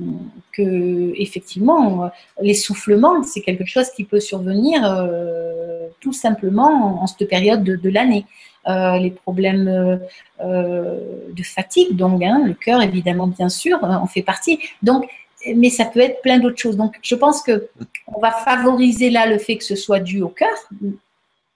que, 0.52 1.12
effectivement, 1.18 2.10
l'essoufflement, 2.40 3.22
c'est 3.22 3.40
quelque 3.40 3.64
chose 3.64 3.88
qui 3.90 4.04
peut 4.04 4.20
survenir 4.20 4.84
euh, 4.84 5.86
tout 6.00 6.12
simplement 6.12 7.02
en, 7.02 7.06
cette 7.06 7.28
période 7.28 7.62
de, 7.64 7.88
l'année. 7.88 8.26
les 8.66 9.10
problèmes 9.10 10.00
de 10.40 11.42
fatigue, 11.42 11.96
donc 11.96 12.22
hein, 12.22 12.42
le 12.44 12.54
cœur, 12.54 12.82
évidemment, 12.82 13.26
bien 13.26 13.48
sûr, 13.48 13.78
en 13.82 14.06
fait 14.06 14.22
partie. 14.22 14.58
Donc, 14.82 15.08
mais 15.56 15.70
ça 15.70 15.86
peut 15.86 16.00
être 16.00 16.20
plein 16.20 16.38
d'autres 16.38 16.58
choses. 16.58 16.76
Donc, 16.76 16.94
je 17.02 17.14
pense 17.14 17.42
que 17.42 17.68
on 18.06 18.20
va 18.20 18.30
favoriser 18.30 19.10
là 19.10 19.26
le 19.26 19.38
fait 19.38 19.56
que 19.56 19.64
ce 19.64 19.76
soit 19.76 19.98
dû 20.00 20.20
au 20.22 20.28
cœur, 20.28 20.56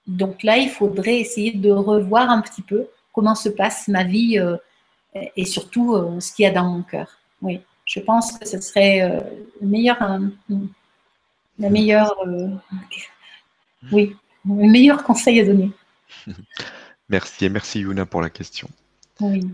Donc 0.07 0.41
là, 0.41 0.57
il 0.57 0.69
faudrait 0.69 1.19
essayer 1.19 1.51
de 1.51 1.71
revoir 1.71 2.29
un 2.31 2.41
petit 2.41 2.63
peu 2.63 2.87
comment 3.13 3.35
se 3.35 3.49
passe 3.49 3.87
ma 3.87 4.03
vie 4.03 4.39
et 5.13 5.45
surtout 5.45 6.19
ce 6.19 6.31
qu'il 6.33 6.43
y 6.43 6.45
a 6.47 6.51
dans 6.51 6.65
mon 6.65 6.83
cœur. 6.83 7.19
Oui, 7.41 7.61
je 7.85 7.99
pense 7.99 8.37
que 8.37 8.47
ce 8.47 8.59
serait 8.61 9.23
le 9.61 9.67
meilleur, 9.67 9.97
la 11.59 11.69
meilleure, 11.69 12.15
oui, 13.91 14.15
le 14.45 14.69
meilleur 14.69 15.03
conseil 15.03 15.39
à 15.39 15.45
donner. 15.45 15.71
Merci 17.09 17.45
et 17.45 17.49
merci 17.49 17.79
Yuna 17.79 18.05
pour 18.05 18.21
la 18.21 18.29
question. 18.29 18.67
Oui. 19.21 19.47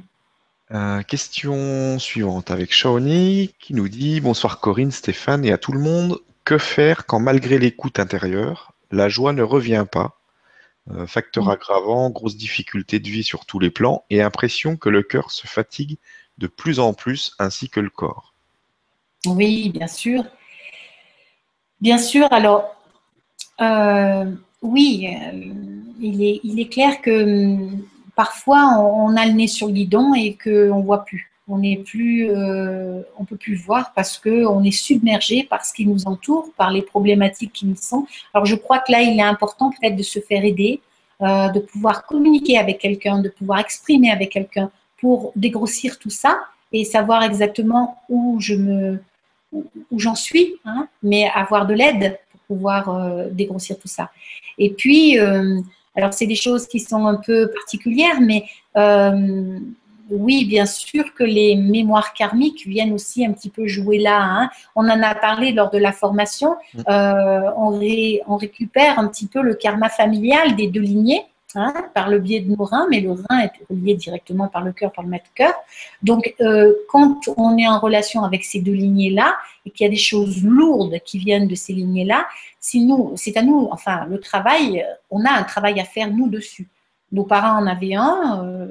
Euh, 0.72 1.04
question 1.04 2.00
suivante 2.00 2.50
avec 2.50 2.74
Shawnee 2.74 3.54
qui 3.60 3.76
nous 3.76 3.88
dit 3.88 4.22
Bonsoir 4.22 4.60
Corinne, 4.60 4.92
Stéphane 4.92 5.46
et 5.46 5.52
à 5.52 5.60
tout 5.60 5.72
le 5.72 5.80
monde. 5.80 6.20
Que 6.46 6.58
faire 6.58 7.06
quand 7.06 7.20
malgré 7.20 7.60
l'écoute 7.60 8.00
intérieure, 8.00 8.74
la 8.92 9.08
joie 9.08 9.34
ne 9.34 9.44
revient 9.44 9.86
pas 9.90 10.20
euh, 10.92 11.08
Facteur 11.08 11.50
aggravant, 11.50 12.10
grosse 12.10 12.36
difficulté 12.36 13.00
de 13.00 13.08
vie 13.08 13.24
sur 13.24 13.46
tous 13.46 13.60
les 13.60 13.70
plans 13.70 14.04
et 14.10 14.22
impression 14.22 14.76
que 14.76 14.90
le 14.90 15.04
cœur 15.04 15.32
se 15.32 15.48
fatigue 15.48 15.98
de 16.38 16.48
plus 16.48 16.80
en 16.80 16.94
plus 16.94 17.36
ainsi 17.40 17.70
que 17.70 17.80
le 17.80 17.90
corps. 17.90 18.34
Oui, 19.26 19.70
bien 19.70 19.88
sûr. 19.88 20.26
Bien 21.80 21.98
sûr, 21.98 22.32
alors 22.32 22.76
euh, 23.62 24.26
oui, 24.62 25.08
il 26.00 26.24
est, 26.24 26.40
il 26.44 26.60
est 26.60 26.70
clair 26.70 27.02
que 27.02 27.24
hum, 27.24 27.86
parfois 28.16 28.80
on, 28.80 29.16
a 29.16 29.26
le 29.26 29.34
nez 29.34 29.48
sur 29.48 29.68
le 29.68 29.74
guidon 29.74 30.14
et 30.14 30.38
qu'on 30.42 30.80
ne 30.80 30.84
voit 30.84 31.06
plus. 31.06 31.33
On 31.48 31.58
n'est 31.58 31.78
plus, 31.78 32.30
euh, 32.30 33.02
on 33.18 33.26
peut 33.26 33.36
plus 33.36 33.56
voir 33.56 33.92
parce 33.94 34.18
qu'on 34.18 34.64
est 34.64 34.72
submergé 34.72 35.44
par 35.44 35.66
ce 35.66 35.74
qui 35.74 35.86
nous 35.86 36.08
entoure, 36.08 36.50
par 36.56 36.72
les 36.72 36.82
problématiques 36.82 37.52
qui 37.52 37.66
nous 37.66 37.76
sont. 37.76 38.08
Alors 38.34 38.46
je 38.46 38.56
crois 38.56 38.80
que 38.80 38.92
là, 38.92 39.02
il 39.02 39.20
est 39.20 39.24
important 39.24 39.72
peut-être 39.72 39.96
de 39.96 40.04
se 40.04 40.20
faire 40.20 40.46
aider, 40.46 40.80
euh, 41.22 41.50
de 41.50 41.60
pouvoir 41.60 42.06
communiquer 42.06 42.58
avec 42.58 42.80
quelqu'un, 42.80 43.20
de 43.20 43.30
pouvoir 43.30 43.60
exprimer 43.60 44.10
avec 44.10 44.32
quelqu'un 44.32 44.72
pour 45.02 45.34
dégrossir 45.36 46.00
tout 46.00 46.10
ça 46.10 46.40
et 46.72 46.86
savoir 46.86 47.24
exactement 47.24 48.02
où 48.08 48.38
je 48.40 48.56
me, 48.56 49.00
où 49.52 50.00
j'en 50.00 50.16
suis, 50.16 50.56
hein, 50.66 50.88
mais 51.04 51.30
avoir 51.36 51.68
de 51.68 51.74
l'aide 51.74 52.20
pour 52.32 52.40
pouvoir 52.56 52.90
euh, 52.90 53.28
dégrossir 53.30 53.78
tout 53.78 53.90
ça. 53.90 54.12
Et 54.58 54.70
puis, 54.72 55.20
alors, 55.96 56.14
c'est 56.14 56.26
des 56.26 56.36
choses 56.36 56.68
qui 56.68 56.80
sont 56.80 57.06
un 57.06 57.16
peu 57.16 57.52
particulières, 57.52 58.20
mais 58.20 58.46
euh, 58.78 59.60
oui, 60.10 60.46
bien 60.46 60.66
sûr 60.66 61.14
que 61.14 61.24
les 61.24 61.56
mémoires 61.56 62.14
karmiques 62.14 62.68
viennent 62.68 62.94
aussi 62.94 63.26
un 63.26 63.32
petit 63.32 63.50
peu 63.50 63.68
jouer 63.68 64.00
là. 64.00 64.22
Hein. 64.22 64.50
On 64.76 64.90
en 64.90 65.02
a 65.02 65.16
parlé 65.16 65.52
lors 65.52 65.70
de 65.70 65.78
la 65.78 65.92
formation. 65.92 66.56
Mm. 66.74 66.80
Euh, 66.90 67.52
on, 67.58 67.80
on, 68.28 68.38
récupère 68.38 69.00
un 69.00 69.08
petit 69.08 69.28
peu 69.28 69.42
le 69.42 69.54
karma 69.54 69.90
familial 69.90 70.56
des 70.56 70.68
deux 70.68 70.82
lignées. 70.82 71.24
Hein, 71.56 71.72
par 71.94 72.10
le 72.10 72.18
biais 72.18 72.40
de 72.40 72.50
nos 72.50 72.64
reins, 72.64 72.88
mais 72.90 73.00
le 73.00 73.12
rein 73.12 73.42
est 73.42 73.52
relié 73.70 73.94
directement 73.94 74.48
par 74.48 74.64
le 74.64 74.72
cœur, 74.72 74.92
par 74.92 75.04
le 75.04 75.12
maître-cœur. 75.12 75.54
Donc, 76.02 76.34
euh, 76.42 76.74
quand 76.90 77.20
on 77.38 77.56
est 77.60 77.68
en 77.68 77.78
relation 77.78 78.24
avec 78.24 78.44
ces 78.44 78.60
deux 78.60 78.74
lignées-là 78.74 79.38
et 79.64 79.70
qu'il 79.70 79.86
y 79.86 79.88
a 79.88 79.92
des 79.92 79.96
choses 79.96 80.44
lourdes 80.44 80.98
qui 81.06 81.20
viennent 81.20 81.48
de 81.48 81.54
ces 81.54 81.74
lignées-là, 81.74 82.26
c'est 82.60 83.38
à 83.38 83.44
nous, 83.44 83.68
enfin, 83.72 84.06
le 84.10 84.20
travail, 84.20 84.84
on 85.12 85.24
a 85.26 85.30
un 85.30 85.44
travail 85.44 85.80
à 85.80 85.84
faire 85.84 86.10
nous 86.12 86.28
dessus. 86.28 86.68
Nos 87.12 87.24
parents 87.24 87.62
en 87.62 87.68
avaient 87.68 87.94
un, 87.94 88.44
euh, 88.44 88.68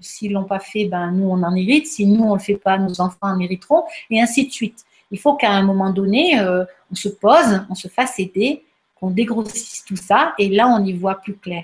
s'ils 0.00 0.32
l'ont 0.32 0.44
pas 0.44 0.58
fait, 0.58 0.86
ben 0.86 1.10
nous 1.12 1.28
on 1.28 1.42
en 1.42 1.54
hérite. 1.54 1.86
Si 1.86 2.06
nous 2.06 2.22
on 2.22 2.34
le 2.34 2.40
fait 2.40 2.56
pas, 2.56 2.78
nos 2.78 3.00
enfants 3.00 3.18
en 3.22 3.40
hériteront, 3.40 3.84
et 4.10 4.20
ainsi 4.20 4.46
de 4.46 4.52
suite. 4.52 4.84
Il 5.10 5.18
faut 5.18 5.34
qu'à 5.34 5.52
un 5.52 5.62
moment 5.62 5.90
donné, 5.90 6.38
euh, 6.40 6.64
on 6.90 6.94
se 6.94 7.08
pose, 7.08 7.64
on 7.70 7.74
se 7.74 7.88
fasse 7.88 8.18
aider, 8.18 8.64
qu'on 8.96 9.10
dégrossisse 9.10 9.84
tout 9.86 9.96
ça, 9.96 10.34
et 10.38 10.48
là 10.48 10.68
on 10.68 10.84
y 10.84 10.92
voit 10.92 11.16
plus 11.16 11.36
clair. 11.36 11.62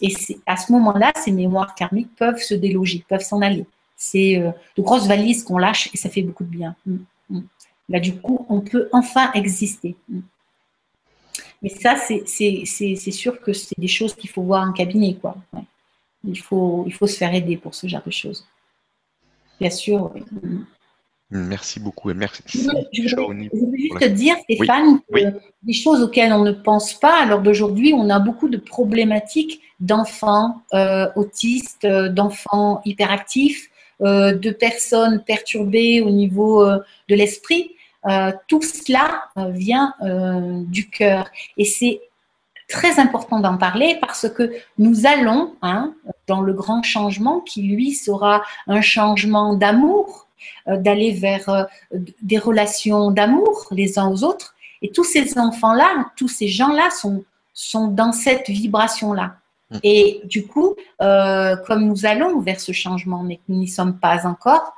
Et 0.00 0.14
à 0.46 0.56
ce 0.56 0.70
moment-là, 0.72 1.12
ces 1.16 1.32
mémoires 1.32 1.74
karmiques 1.74 2.14
peuvent 2.16 2.40
se 2.40 2.54
déloger, 2.54 3.04
peuvent 3.08 3.22
s'en 3.22 3.42
aller. 3.42 3.66
C'est 3.96 4.38
euh, 4.38 4.52
de 4.76 4.82
grosses 4.82 5.08
valises 5.08 5.42
qu'on 5.42 5.58
lâche 5.58 5.90
et 5.92 5.96
ça 5.96 6.08
fait 6.08 6.22
beaucoup 6.22 6.44
de 6.44 6.50
bien. 6.50 6.76
Mm, 6.86 6.96
mm. 7.30 7.42
Là, 7.88 8.00
du 8.00 8.16
coup, 8.16 8.46
on 8.48 8.60
peut 8.60 8.88
enfin 8.92 9.32
exister. 9.32 9.96
Mm. 10.08 10.20
Mais 11.62 11.70
ça, 11.70 11.96
c'est 11.96 13.10
sûr 13.10 13.40
que 13.40 13.52
c'est 13.52 13.78
des 13.78 13.88
choses 13.88 14.14
qu'il 14.14 14.30
faut 14.30 14.42
voir 14.42 14.68
en 14.68 14.72
cabinet. 14.72 15.14
Quoi. 15.14 15.36
Il, 16.24 16.38
faut, 16.38 16.84
il 16.86 16.92
faut 16.92 17.06
se 17.06 17.16
faire 17.16 17.34
aider 17.34 17.56
pour 17.56 17.74
ce 17.74 17.86
genre 17.86 18.02
de 18.04 18.10
choses. 18.10 18.46
Bien 19.60 19.70
sûr, 19.70 20.10
oui. 20.14 20.22
Merci 21.30 21.78
beaucoup 21.78 22.10
et 22.10 22.14
merci. 22.14 22.42
Je 22.92 23.14
voulais, 23.16 23.50
juste 23.76 24.00
te 24.00 24.06
dire, 24.06 24.36
Stéphane, 24.44 25.00
des 25.62 25.72
choses 25.74 26.02
auxquelles 26.02 26.32
on 26.32 26.42
ne 26.42 26.52
pense 26.52 26.94
pas. 26.94 27.20
Alors 27.22 27.42
d'aujourd'hui, 27.42 27.92
on 27.94 28.08
a 28.08 28.18
beaucoup 28.18 28.48
de 28.48 28.56
problématiques 28.56 29.60
d'enfants 29.78 30.62
euh, 30.72 31.06
autistes, 31.16 31.84
euh, 31.84 32.08
d'enfants 32.08 32.80
hyperactifs, 32.86 33.68
euh, 34.00 34.32
de 34.32 34.50
personnes 34.50 35.22
perturbées 35.22 36.00
au 36.00 36.10
niveau 36.10 36.64
de 36.64 37.14
l'esprit. 37.14 37.72
tout 38.46 38.62
cela 38.62 39.24
vient 39.50 39.92
du 40.66 40.88
cœur. 40.88 41.28
Et 41.58 41.66
c'est 41.66 42.00
très 42.68 43.00
important 43.00 43.40
d'en 43.40 43.56
parler 43.56 43.98
parce 44.00 44.28
que 44.28 44.52
nous 44.78 45.06
allons 45.06 45.54
hein, 45.62 45.94
dans 46.26 46.42
le 46.42 46.52
grand 46.52 46.82
changement 46.82 47.40
qui, 47.40 47.62
lui, 47.62 47.94
sera 47.94 48.42
un 48.66 48.82
changement 48.82 49.54
d'amour, 49.54 50.28
euh, 50.68 50.76
d'aller 50.76 51.12
vers 51.12 51.48
euh, 51.48 51.64
des 52.22 52.38
relations 52.38 53.10
d'amour 53.10 53.66
les 53.70 53.98
uns 53.98 54.08
aux 54.08 54.22
autres. 54.22 54.54
Et 54.82 54.90
tous 54.90 55.04
ces 55.04 55.38
enfants-là, 55.38 56.10
tous 56.16 56.28
ces 56.28 56.46
gens-là 56.46 56.90
sont, 56.90 57.24
sont 57.54 57.88
dans 57.88 58.12
cette 58.12 58.48
vibration-là. 58.48 59.36
Mmh. 59.70 59.78
Et 59.82 60.20
du 60.24 60.46
coup, 60.46 60.76
euh, 61.00 61.56
comme 61.66 61.86
nous 61.86 62.04
allons 62.06 62.38
vers 62.40 62.60
ce 62.60 62.72
changement, 62.72 63.22
mais 63.22 63.36
que 63.36 63.42
nous 63.48 63.58
n'y 63.58 63.68
sommes 63.68 63.98
pas 63.98 64.26
encore, 64.26 64.74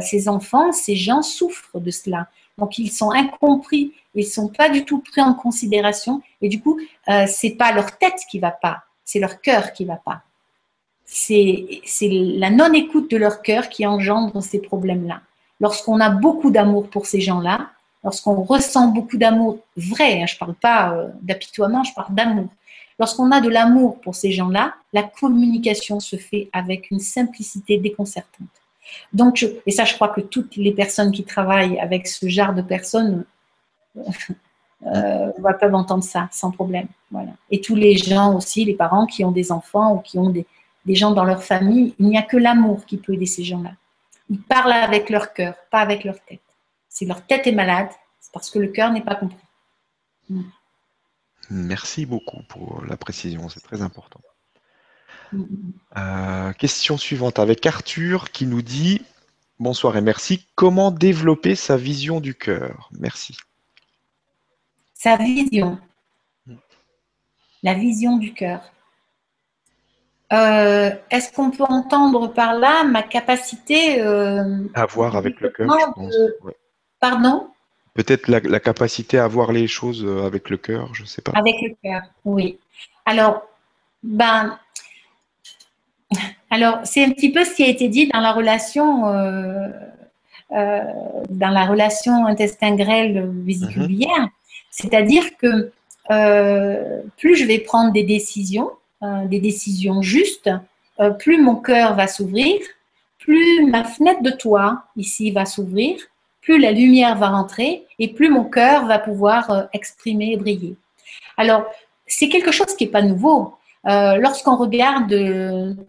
ces 0.00 0.28
enfants, 0.28 0.70
ces 0.70 0.94
gens 0.94 1.20
souffrent 1.20 1.80
de 1.80 1.90
cela. 1.90 2.28
Donc, 2.58 2.78
ils 2.78 2.90
sont 2.90 3.10
incompris, 3.10 3.92
ils 4.14 4.26
ne 4.26 4.30
sont 4.30 4.48
pas 4.48 4.68
du 4.68 4.84
tout 4.84 4.98
pris 4.98 5.22
en 5.22 5.34
considération. 5.34 6.20
Et 6.42 6.48
du 6.48 6.60
coup, 6.60 6.78
euh, 7.08 7.24
c'est 7.26 7.50
pas 7.50 7.72
leur 7.72 7.96
tête 7.98 8.20
qui 8.30 8.38
va 8.38 8.50
pas, 8.50 8.82
c'est 9.04 9.20
leur 9.20 9.40
cœur 9.40 9.72
qui 9.72 9.84
va 9.84 9.96
pas 9.96 10.22
c'est 11.08 12.08
la 12.10 12.50
non-écoute 12.50 13.10
de 13.10 13.16
leur 13.16 13.42
cœur 13.42 13.68
qui 13.68 13.86
engendre 13.86 14.42
ces 14.42 14.60
problèmes-là. 14.60 15.22
Lorsqu'on 15.60 16.00
a 16.00 16.10
beaucoup 16.10 16.50
d'amour 16.50 16.88
pour 16.88 17.06
ces 17.06 17.20
gens-là, 17.20 17.70
lorsqu'on 18.04 18.42
ressent 18.42 18.88
beaucoup 18.88 19.16
d'amour 19.16 19.58
vrai, 19.76 20.22
hein, 20.22 20.26
je 20.26 20.34
ne 20.34 20.38
parle 20.38 20.54
pas 20.54 20.92
euh, 20.92 21.08
d'apitoiement, 21.22 21.82
je 21.82 21.94
parle 21.94 22.14
d'amour. 22.14 22.48
Lorsqu'on 22.98 23.30
a 23.30 23.40
de 23.40 23.48
l'amour 23.48 24.00
pour 24.00 24.14
ces 24.14 24.32
gens-là, 24.32 24.74
la 24.92 25.02
communication 25.02 25.98
se 25.98 26.16
fait 26.16 26.50
avec 26.52 26.90
une 26.90 27.00
simplicité 27.00 27.78
déconcertante. 27.78 28.46
Donc, 29.12 29.46
et 29.66 29.70
ça, 29.70 29.84
je 29.84 29.94
crois 29.94 30.08
que 30.08 30.20
toutes 30.20 30.56
les 30.56 30.72
personnes 30.72 31.12
qui 31.12 31.24
travaillent 31.24 31.78
avec 31.78 32.06
ce 32.06 32.28
genre 32.28 32.52
de 32.52 32.62
personnes 32.62 33.24
euh, 34.86 35.30
peuvent 35.60 35.74
entendre 35.74 36.04
ça 36.04 36.28
sans 36.32 36.50
problème. 36.50 36.88
Et 37.50 37.60
tous 37.60 37.74
les 37.74 37.96
gens 37.96 38.34
aussi, 38.34 38.64
les 38.64 38.74
parents 38.74 39.06
qui 39.06 39.24
ont 39.24 39.32
des 39.32 39.50
enfants 39.50 39.94
ou 39.94 39.98
qui 40.00 40.18
ont 40.18 40.30
des, 40.30 40.46
gens 40.86 41.10
dans 41.10 41.24
leur 41.24 41.42
famille, 41.42 41.94
il 41.98 42.06
n'y 42.06 42.16
a 42.16 42.22
que 42.22 42.38
l'amour 42.38 42.86
qui 42.86 42.96
peut 42.96 43.12
aider 43.12 43.26
ces 43.26 43.44
gens-là. 43.44 43.72
Ils 44.30 44.40
parlent 44.40 44.72
avec 44.72 45.10
leur 45.10 45.34
cœur, 45.34 45.54
pas 45.70 45.80
avec 45.80 46.04
leur 46.04 46.18
tête. 46.24 46.40
Si 46.88 47.04
leur 47.04 47.26
tête 47.26 47.46
est 47.46 47.52
malade, 47.52 47.88
c'est 48.20 48.32
parce 48.32 48.50
que 48.50 48.58
le 48.58 48.68
cœur 48.68 48.90
n'est 48.90 49.02
pas 49.02 49.14
compris. 49.14 49.36
Merci 51.50 52.06
beaucoup 52.06 52.42
pour 52.48 52.84
la 52.86 52.96
précision, 52.96 53.48
c'est 53.50 53.60
très 53.60 53.82
important. 53.82 54.20
Euh, 55.96 56.52
question 56.52 56.96
suivante 56.96 57.38
avec 57.38 57.64
Arthur 57.66 58.30
qui 58.30 58.46
nous 58.46 58.62
dit 58.62 59.02
Bonsoir 59.58 59.96
et 59.96 60.00
merci. 60.00 60.46
Comment 60.54 60.90
développer 60.90 61.54
sa 61.54 61.76
vision 61.76 62.20
du 62.20 62.34
cœur? 62.34 62.90
Merci. 62.98 63.36
Sa 64.94 65.16
vision. 65.16 65.78
La 67.62 67.74
vision 67.74 68.18
du 68.18 68.32
cœur. 68.34 68.60
Euh, 70.32 70.90
est-ce 71.10 71.32
qu'on 71.32 71.50
peut 71.50 71.64
entendre 71.64 72.28
par 72.28 72.54
là 72.54 72.84
ma 72.84 73.02
capacité 73.02 74.00
euh, 74.02 74.68
à 74.74 74.84
voir 74.84 75.16
avec 75.16 75.40
le 75.40 75.48
cœur. 75.48 75.68
Pardon? 77.00 77.48
Peut-être 77.94 78.28
la, 78.28 78.60
capacité 78.60 79.18
à 79.18 79.26
voir 79.26 79.50
les 79.50 79.66
choses 79.66 80.06
avec 80.24 80.50
le 80.50 80.56
cœur, 80.56 80.94
je 80.94 81.02
ne 81.02 81.06
sais 81.08 81.22
pas. 81.22 81.32
Avec 81.34 81.56
le 81.62 81.74
cœur, 81.82 82.02
oui. 82.24 82.58
Alors, 83.06 83.42
ben, 84.02 84.58
alors 86.50 86.80
c'est 86.84 87.04
un 87.04 87.10
petit 87.10 87.30
peu 87.30 87.44
ce 87.44 87.54
qui 87.54 87.62
a 87.62 87.68
été 87.68 87.88
dit 87.88 88.08
dans 88.08 88.20
la 88.20 88.32
relation, 88.32 89.02
dans 90.50 91.50
la 91.50 91.64
relation 91.66 92.26
intestin 92.26 92.74
grêle 92.74 93.30
vésiculière, 93.44 94.20
mhm. 94.20 94.30
c'est-à-dire 94.70 95.24
que 95.36 95.70
plus 97.16 97.36
je 97.36 97.44
vais 97.44 97.58
prendre 97.58 97.92
des 97.92 98.02
décisions, 98.02 98.70
euh, 99.04 99.26
des 99.26 99.38
décisions 99.38 100.02
justes, 100.02 100.50
euh, 100.98 101.10
plus 101.10 101.40
mon 101.40 101.54
cœur 101.54 101.94
va 101.94 102.08
s'ouvrir, 102.08 102.60
plus 103.20 103.64
ma 103.64 103.84
fenêtre 103.84 104.22
de 104.24 104.30
toit 104.30 104.82
ici 104.96 105.30
va 105.30 105.46
s'ouvrir, 105.46 105.96
plus 106.40 106.58
la 106.58 106.72
lumière 106.72 107.16
va 107.16 107.28
rentrer 107.28 107.84
et 108.00 108.08
plus 108.08 108.28
mon 108.28 108.42
cœur 108.42 108.86
va 108.86 108.98
pouvoir 108.98 109.50
euh, 109.52 109.62
exprimer 109.72 110.32
et 110.32 110.36
briller. 110.36 110.74
Alors, 111.36 111.64
c'est 112.08 112.28
quelque 112.28 112.50
chose 112.50 112.74
qui 112.74 112.86
n'est 112.86 112.90
pas 112.90 113.02
nouveau. 113.02 113.54
Lorsqu'on 113.84 114.56
regarde 114.56 115.14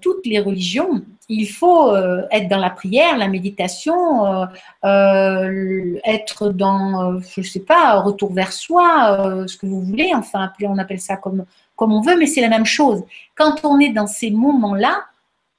toutes 0.01 0.25
les 0.25 0.39
religions, 0.39 1.01
il 1.27 1.47
faut 1.47 1.95
être 2.31 2.47
dans 2.47 2.57
la 2.57 2.69
prière, 2.69 3.17
la 3.17 3.27
méditation, 3.27 4.47
être 4.83 6.49
dans, 6.49 7.19
je 7.19 7.41
ne 7.41 7.45
sais 7.45 7.59
pas, 7.59 7.99
retour 7.99 8.33
vers 8.33 8.53
soi, 8.53 9.45
ce 9.47 9.57
que 9.57 9.65
vous 9.65 9.81
voulez, 9.81 10.11
enfin, 10.13 10.51
on 10.63 10.77
appelle 10.77 10.99
ça 10.99 11.17
comme, 11.17 11.45
comme 11.75 11.93
on 11.93 12.01
veut, 12.01 12.17
mais 12.17 12.25
c'est 12.25 12.41
la 12.41 12.49
même 12.49 12.65
chose. 12.65 13.03
Quand 13.35 13.63
on 13.63 13.79
est 13.79 13.89
dans 13.89 14.07
ces 14.07 14.31
moments-là, 14.31 15.05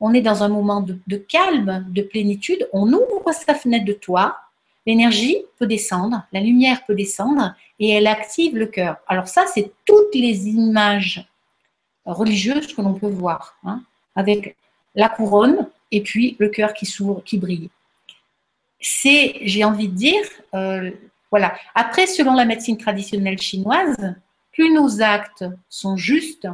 on 0.01 0.15
est 0.15 0.23
dans 0.23 0.43
un 0.43 0.49
moment 0.49 0.81
de, 0.81 1.17
calme, 1.17 1.87
de 1.91 2.03
plénitude, 2.03 2.69
on 2.73 2.93
ouvre 2.93 3.33
sa 3.33 3.55
fenêtre 3.55 3.85
de 3.85 3.93
toit, 3.93 4.37
l'énergie 4.87 5.37
peut 5.59 5.67
descendre, 5.67 6.25
la 6.33 6.41
lumière 6.41 6.85
peut 6.87 6.95
descendre 6.95 7.55
et 7.79 7.91
elle 7.91 8.07
active 8.07 8.57
le 8.57 8.67
cœur. 8.67 8.97
Alors 9.07 9.29
ça, 9.29 9.45
c'est 9.47 9.71
toutes 9.85 10.15
les 10.15 10.49
images 10.49 11.30
religieuses 12.05 12.75
que 12.75 12.83
l'on 12.83 12.95
peut 12.95 13.09
voir, 13.09 13.57
hein, 13.65 13.83
avec 14.15 14.57
la 14.95 15.09
couronne 15.09 15.69
et 15.93 16.03
puis 16.03 16.37
le 16.39 16.49
cœur 16.49 16.75
qui 16.75 16.87
s'ouvre, 16.87 17.23
qui 17.25 17.39
brille. 17.39 17.71
C'est, 18.81 19.37
j'ai 19.43 19.65
envie 19.65 19.89
de 19.89 19.95
dire, 19.95 20.25
euh, 20.55 20.91
voilà. 21.31 21.55
Après, 21.75 22.07
selon 22.07 22.35
la 22.35 22.45
médecine 22.45 22.79
traditionnelle 22.79 23.41
chinoise, 23.41 23.97
plus 24.53 24.73
nos 24.73 25.03
actes 25.03 25.45
sont 25.69 25.97
justes, 25.97 26.49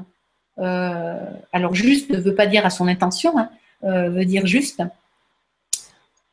euh, 0.59 1.31
alors 1.53 1.75
juste 1.75 2.11
ne 2.11 2.19
veut 2.19 2.35
pas 2.35 2.47
dire 2.47 2.67
à 2.67 2.71
son 2.71 2.89
intention, 2.89 3.39
hein, 3.39 3.51
euh, 3.85 4.11
veut 4.11 4.25
dire 4.25 4.47
juste. 4.47 4.83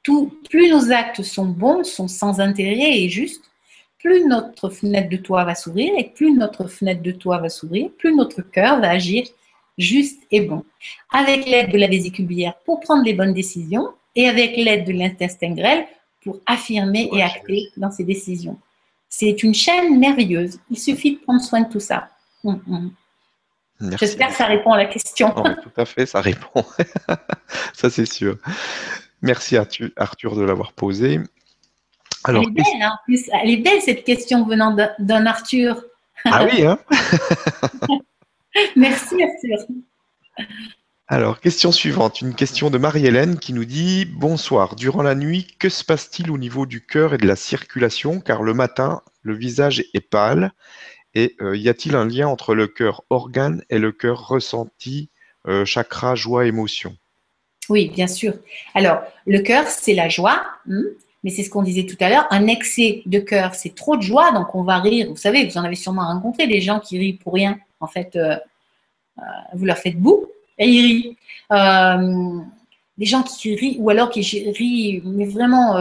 Tout, 0.02 0.38
plus 0.50 0.70
nos 0.70 0.92
actes 0.92 1.24
sont 1.24 1.46
bons, 1.46 1.84
sont 1.84 2.08
sans 2.08 2.40
intérêt 2.40 3.00
et 3.00 3.10
justes, 3.10 3.50
plus 4.04 4.26
notre 4.26 4.70
fenêtre 4.70 5.10
de 5.10 5.18
toit 5.18 5.46
va 5.46 5.56
s'ouvrir 5.56 5.94
et 5.98 6.10
plus 6.10 6.34
notre 6.34 6.68
fenêtre 6.68 7.02
de 7.02 7.12
toit 7.12 7.40
va 7.40 7.50
s'ouvrir, 7.50 7.90
plus 7.98 8.14
notre 8.14 8.42
cœur 8.42 8.82
va 8.82 8.90
agir 8.90 9.26
juste 9.78 10.22
et 10.30 10.42
bon. 10.42 10.64
Avec 11.12 11.46
l'aide 11.48 11.72
de 11.72 11.78
la 11.78 11.88
vésicule 11.88 12.28
biliaire 12.28 12.54
pour 12.66 12.82
prendre 12.82 13.04
les 13.04 13.14
bonnes 13.14 13.34
décisions 13.34 13.94
et 14.16 14.28
avec 14.28 14.58
l'aide 14.58 14.86
de 14.86 14.92
l'intestin 14.92 15.56
grêle 15.56 15.88
pour 16.22 16.40
affirmer 16.46 17.10
et 17.14 17.24
acter 17.24 17.70
dans 17.78 17.92
ses 17.92 18.04
décisions. 18.04 18.60
C'est 19.10 19.42
une 19.42 19.54
chaîne 19.54 19.98
merveilleuse. 20.00 20.60
Il 20.70 20.78
suffit 20.78 21.16
de 21.16 21.20
prendre 21.20 21.42
soin 21.42 21.62
de 21.62 21.70
tout 21.70 21.80
ça. 21.80 22.10
Hum, 22.44 22.62
hum. 22.68 22.94
J'espère 24.00 24.30
que 24.30 24.36
ça 24.36 24.46
répond 24.46 24.72
à 24.72 24.78
la 24.78 24.86
question. 24.86 25.32
tout 25.32 25.72
à 25.82 25.86
fait, 25.86 26.06
ça 26.06 26.22
répond. 26.22 26.66
ça, 27.74 27.90
c'est 27.90 28.06
sûr. 28.06 28.38
Merci 29.22 29.58
Arthur, 29.58 30.36
de 30.36 30.44
l'avoir 30.44 30.74
posée. 30.74 31.20
Alors, 32.24 32.44
elle, 32.44 32.50
est 32.50 32.52
belle, 32.52 32.82
hein, 32.82 32.98
elle 33.42 33.50
est 33.50 33.58
belle, 33.58 33.82
cette 33.82 34.04
question 34.04 34.46
venant 34.46 34.76
d'un 35.00 35.26
Arthur. 35.26 35.84
Ah 36.26 36.46
oui, 36.46 36.66
hein 36.66 36.80
Merci 38.76 39.16
Arthur. 39.24 39.68
Alors, 41.08 41.42
question 41.42 41.72
suivante, 41.72 42.22
une 42.22 42.34
question 42.34 42.70
de 42.70 42.78
Marie-Hélène 42.78 43.38
qui 43.38 43.54
nous 43.54 43.66
dit 43.66 44.06
Bonsoir, 44.06 44.76
durant 44.76 45.04
la 45.04 45.16
nuit, 45.16 45.48
que 45.60 45.70
se 45.70 45.84
passe-t-il 45.84 46.32
au 46.32 46.38
niveau 46.38 46.66
du 46.66 46.86
cœur 46.86 47.14
et 47.14 47.18
de 47.18 47.28
la 47.28 47.36
circulation? 47.36 48.20
Car 48.22 48.42
le 48.42 48.54
matin, 48.54 49.02
le 49.22 49.36
visage 49.36 49.84
est 49.94 50.10
pâle 50.10 50.54
et 51.14 51.36
euh, 51.42 51.56
y 51.56 51.70
a-t-il 51.70 51.96
un 51.96 52.06
lien 52.06 52.28
entre 52.28 52.56
le 52.56 52.68
cœur 52.68 53.04
organe 53.10 53.64
et 53.70 53.80
le 53.80 53.92
cœur 53.92 54.28
ressenti, 54.28 55.10
euh, 55.48 55.66
chakra, 55.66 56.16
joie, 56.16 56.46
émotion? 56.46 56.96
Oui, 57.70 57.90
bien 57.90 58.08
sûr. 58.08 58.34
Alors, 58.74 59.04
le 59.26 59.40
cœur, 59.40 59.68
c'est 59.68 59.94
la 59.94 60.10
joie, 60.10 60.44
hmm, 60.66 60.84
mais 61.24 61.30
c'est 61.30 61.44
ce 61.44 61.50
qu'on 61.50 61.64
disait 61.64 61.86
tout 61.86 61.98
à 62.00 62.10
l'heure. 62.10 62.28
Un 62.32 62.48
excès 62.48 63.02
de 63.06 63.20
cœur, 63.20 63.56
c'est 63.56 63.76
trop 63.76 63.98
de 63.98 64.02
joie, 64.02 64.32
donc 64.32 64.54
on 64.56 64.64
va 64.64 64.80
rire. 64.80 65.08
Vous 65.10 65.18
savez, 65.18 65.46
vous 65.46 65.58
en 65.58 65.64
avez 65.64 65.76
sûrement 65.76 66.06
rencontré 66.06 66.48
des 66.48 66.62
gens 66.62 66.80
qui 66.80 66.98
rient 66.98 67.14
pour 67.14 67.34
rien. 67.34 67.58
En 67.80 67.88
fait, 67.88 68.16
euh, 68.16 68.36
vous 69.54 69.66
leur 69.66 69.78
faites 69.78 69.98
boue 69.98 70.26
et 70.58 70.68
ils 70.68 70.86
rient. 70.86 71.18
des 72.98 73.06
gens 73.06 73.24
qui 73.24 73.56
rient, 73.56 73.78
ou 73.80 73.90
alors 73.90 74.10
qui 74.10 74.22
rient, 74.22 75.02
mais 75.06 75.26
vraiment 75.26 75.78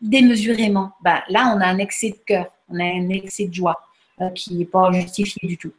démesurément. 0.00 0.92
Bah, 1.02 1.22
là, 1.28 1.52
on 1.56 1.60
a 1.60 1.66
un 1.66 1.78
excès 1.78 2.10
de 2.10 2.18
cœur, 2.26 2.46
on 2.68 2.78
a 2.78 2.84
un 2.84 3.08
excès 3.08 3.46
de 3.46 3.54
joie. 3.54 3.80
Euh, 4.22 4.28
qui 4.30 4.54
n'est 4.54 4.66
pas 4.66 4.92
justifié 4.92 5.48
du 5.48 5.56
tout. 5.56 5.72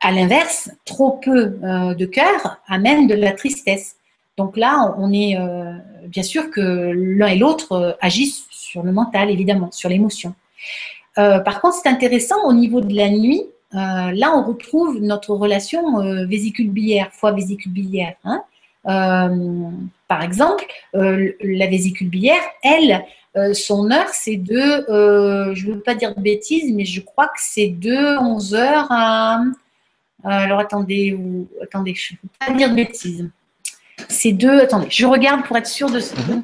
À 0.00 0.12
l'inverse, 0.12 0.70
trop 0.84 1.12
peu 1.12 1.58
euh, 1.64 1.94
de 1.94 2.04
cœur 2.04 2.58
amène 2.68 3.06
de 3.06 3.14
la 3.14 3.32
tristesse. 3.32 3.96
Donc 4.36 4.58
là, 4.58 4.94
on 4.98 5.10
est 5.10 5.38
euh, 5.38 5.72
bien 6.06 6.22
sûr 6.22 6.50
que 6.50 6.60
l'un 6.60 7.28
et 7.28 7.36
l'autre 7.36 7.96
agissent 8.00 8.46
sur 8.68 8.82
le 8.82 8.92
mental, 8.92 9.30
évidemment, 9.30 9.70
sur 9.72 9.88
l'émotion. 9.88 10.34
par 11.16 11.60
contre, 11.60 11.76
c'est 11.82 11.88
intéressant 11.88 12.44
au 12.44 12.52
niveau 12.52 12.80
de 12.80 12.94
la 12.94 13.08
nuit. 13.08 13.42
là, 13.72 14.36
on 14.36 14.42
retrouve 14.44 15.00
notre 15.00 15.34
relation 15.34 16.26
vésicule 16.26 16.70
biliaire, 16.70 17.08
foie 17.12 17.32
vésicule 17.32 17.72
biliaire. 17.72 18.14
Hein. 18.24 18.42
par 20.08 20.22
exemple, 20.22 20.66
la 20.94 21.66
vésicule 21.66 22.08
biliaire, 22.08 22.42
elle, 22.62 23.04
euh, 23.38 23.54
son 23.54 23.90
heure, 23.90 24.08
c'est 24.08 24.36
de, 24.36 24.90
euh, 24.90 25.54
je 25.54 25.68
ne 25.68 25.74
veux 25.74 25.80
pas 25.80 25.94
dire 25.94 26.14
de 26.14 26.20
bêtises, 26.20 26.72
mais 26.72 26.84
je 26.84 27.00
crois 27.00 27.26
que 27.26 27.38
c'est 27.38 27.68
de 27.68 28.18
11h 28.18 28.86
à... 28.90 29.40
Alors 30.24 30.58
attendez, 30.58 31.16
attendez, 31.62 31.94
je 31.94 32.14
ne 32.14 32.18
veux 32.22 32.30
pas 32.38 32.52
dire 32.52 32.70
de 32.70 32.74
bêtises. 32.74 33.30
C'est 34.08 34.32
de... 34.32 34.48
Attendez, 34.48 34.88
je 34.90 35.06
regarde 35.06 35.44
pour 35.44 35.56
être 35.56 35.66
sûre 35.66 35.90
de 35.90 35.98
ne 35.98 36.40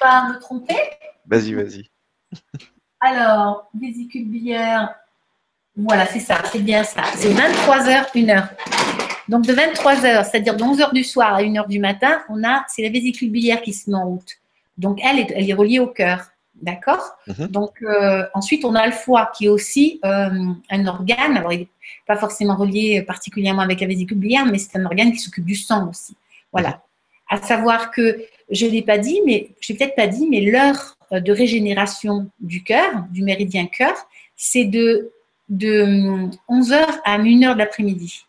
pas 0.00 0.28
me 0.28 0.38
tromper. 0.38 0.76
Vas-y, 1.26 1.54
vas-y. 1.54 1.90
Alors, 3.00 3.68
vésicule 3.78 4.26
biliaire, 4.26 4.94
voilà, 5.76 6.06
c'est 6.06 6.20
ça, 6.20 6.42
c'est 6.50 6.60
bien 6.60 6.82
ça. 6.84 7.02
C'est 7.14 7.30
23h, 7.30 8.12
1h. 8.14 8.48
Donc 9.28 9.44
de 9.44 9.52
23h, 9.52 10.24
c'est-à-dire 10.24 10.56
de 10.56 10.62
11h 10.62 10.94
du 10.94 11.04
soir 11.04 11.34
à 11.34 11.42
1h 11.42 11.68
du 11.68 11.78
matin, 11.78 12.22
on 12.30 12.42
a, 12.44 12.64
c'est 12.68 12.82
la 12.82 12.88
vésicule 12.88 13.30
biliaire 13.30 13.60
qui 13.60 13.74
se 13.74 13.90
met 13.90 13.96
en 13.96 14.06
route. 14.06 14.36
Donc 14.78 15.00
elle 15.04 15.18
est, 15.18 15.32
elle 15.34 15.48
est 15.48 15.54
reliée 15.54 15.80
au 15.80 15.88
cœur. 15.88 16.30
D'accord? 16.62 17.18
Mhm. 17.26 17.48
Donc, 17.48 17.82
euh, 17.82 18.24
ensuite, 18.32 18.64
on 18.64 18.74
a 18.74 18.86
le 18.86 18.92
foie 18.92 19.30
qui 19.36 19.44
est 19.44 19.48
aussi 19.50 20.00
euh, 20.06 20.30
un 20.70 20.86
organe. 20.86 21.36
Alors, 21.36 21.52
il 21.52 21.60
n'est 21.60 21.68
pas 22.06 22.16
forcément 22.16 22.56
relié 22.56 23.02
particulièrement 23.02 23.60
avec 23.60 23.82
la 23.82 23.86
vésicule 23.86 24.16
biliaire, 24.16 24.46
mais 24.46 24.56
c'est 24.56 24.78
un 24.78 24.86
organe 24.86 25.12
qui 25.12 25.18
s'occupe 25.18 25.44
du 25.44 25.54
sang 25.54 25.90
aussi. 25.90 26.16
Voilà. 26.52 26.68
Mhm. 26.70 26.76
À 27.28 27.42
savoir 27.42 27.90
que, 27.90 28.24
je 28.48 28.64
ne 28.64 28.70
l'ai 28.70 28.80
pas 28.80 28.96
dit, 28.96 29.20
mais 29.26 29.50
je 29.60 29.70
l'ai 29.70 29.78
peut-être 29.78 29.96
pas 29.96 30.06
dit, 30.06 30.26
mais 30.30 30.40
l'heure 30.40 30.95
de 31.12 31.32
régénération 31.32 32.30
du 32.40 32.62
cœur, 32.62 33.04
du 33.10 33.22
méridien 33.22 33.66
cœur, 33.66 33.94
c'est 34.36 34.64
de, 34.64 35.12
de 35.48 36.28
11h 36.48 37.00
à 37.04 37.18
1h 37.18 37.54
de 37.54 37.58
l'après-midi. 37.58 38.26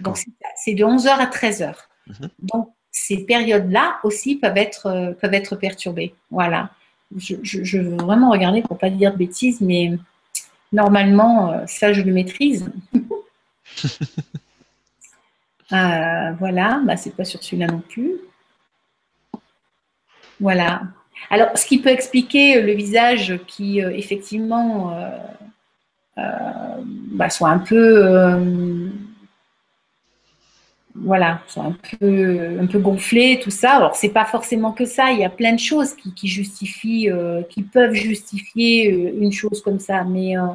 Donc, 0.00 0.18
c'est 0.56 0.74
de 0.74 0.84
11h 0.84 1.08
à 1.08 1.26
13h. 1.26 1.74
Mhm. 2.06 2.28
Donc, 2.40 2.68
ces 2.90 3.24
périodes-là 3.24 4.00
aussi 4.04 4.36
peuvent 4.36 4.56
être, 4.56 5.16
peuvent 5.20 5.34
être 5.34 5.56
perturbées. 5.56 6.14
Voilà 6.30 6.70
je, 7.16 7.78
veux 7.78 7.96
vraiment 7.96 8.30
regarder 8.30 8.62
pour 8.62 8.78
pas 8.78 8.90
dire 8.90 9.12
de 9.12 9.18
bêtises, 9.18 9.60
mais 9.60 9.92
normalement, 10.72 11.52
euh, 11.52 11.66
ça, 11.66 11.92
je 11.92 12.02
le 12.02 12.12
maîtrise. 12.12 12.70
Euh, 15.72 16.32
voilà, 16.32 16.82
bah, 16.84 16.98
c'est 16.98 17.16
pas 17.16 17.24
sur 17.24 17.42
celui-là 17.42 17.66
non 17.66 17.80
plus. 17.80 18.20
Voilà. 20.38 20.82
Alors, 21.30 21.56
ce 21.56 21.66
qui 21.66 21.80
peut 21.80 21.90
expliquer 21.90 22.60
le 22.60 22.72
visage 22.72 23.38
qui, 23.46 23.82
euh, 23.82 23.90
effectivement, 23.90 24.94
bah, 26.16 27.30
soit 27.30 27.48
un 27.48 27.58
peu 27.58 28.90
voilà, 30.94 31.40
sont 31.46 31.62
un 31.62 31.76
peu, 31.98 32.58
un 32.60 32.66
peu 32.66 32.80
tout 33.42 33.50
ça. 33.50 33.76
Alors, 33.76 33.96
c'est 33.96 34.10
pas 34.10 34.24
forcément 34.24 34.72
que 34.72 34.84
ça. 34.84 35.10
Il 35.12 35.18
y 35.18 35.24
a 35.24 35.30
plein 35.30 35.52
de 35.52 35.58
choses 35.58 35.94
qui, 35.94 36.28
justifient, 36.28 37.10
euh, 37.10 37.42
qui 37.42 37.62
peuvent 37.62 37.94
justifier 37.94 38.92
euh, 38.92 39.12
une 39.20 39.32
chose 39.32 39.62
comme 39.62 39.78
ça. 39.78 40.04
Mais 40.04 40.36
euh, 40.36 40.46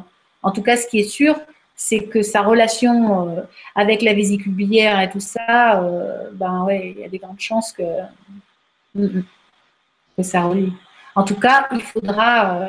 en 0.42 0.52
tout 0.52 0.62
cas, 0.62 0.76
ce 0.76 0.86
qui 0.86 1.00
est 1.00 1.08
sûr, 1.08 1.38
c'est 1.74 2.04
que 2.04 2.22
sa 2.22 2.42
relation 2.42 3.46
avec 3.76 4.02
la 4.02 4.12
vésicule 4.12 4.52
biliaire 4.52 5.00
et 5.00 5.10
tout 5.10 5.20
ça, 5.20 5.80
ben 6.32 6.64
ouais, 6.64 6.92
il 6.96 7.00
y 7.00 7.04
a 7.04 7.08
des 7.08 7.18
grandes 7.18 7.38
chances 7.38 7.72
que, 7.72 7.84
mm, 8.96 9.04
mm, 9.04 9.24
que 10.18 10.22
ça 10.22 10.42
relie. 10.42 10.72
En 11.14 11.24
tout 11.24 11.38
cas, 11.38 11.68
il 11.72 11.80
faudra. 11.80 12.60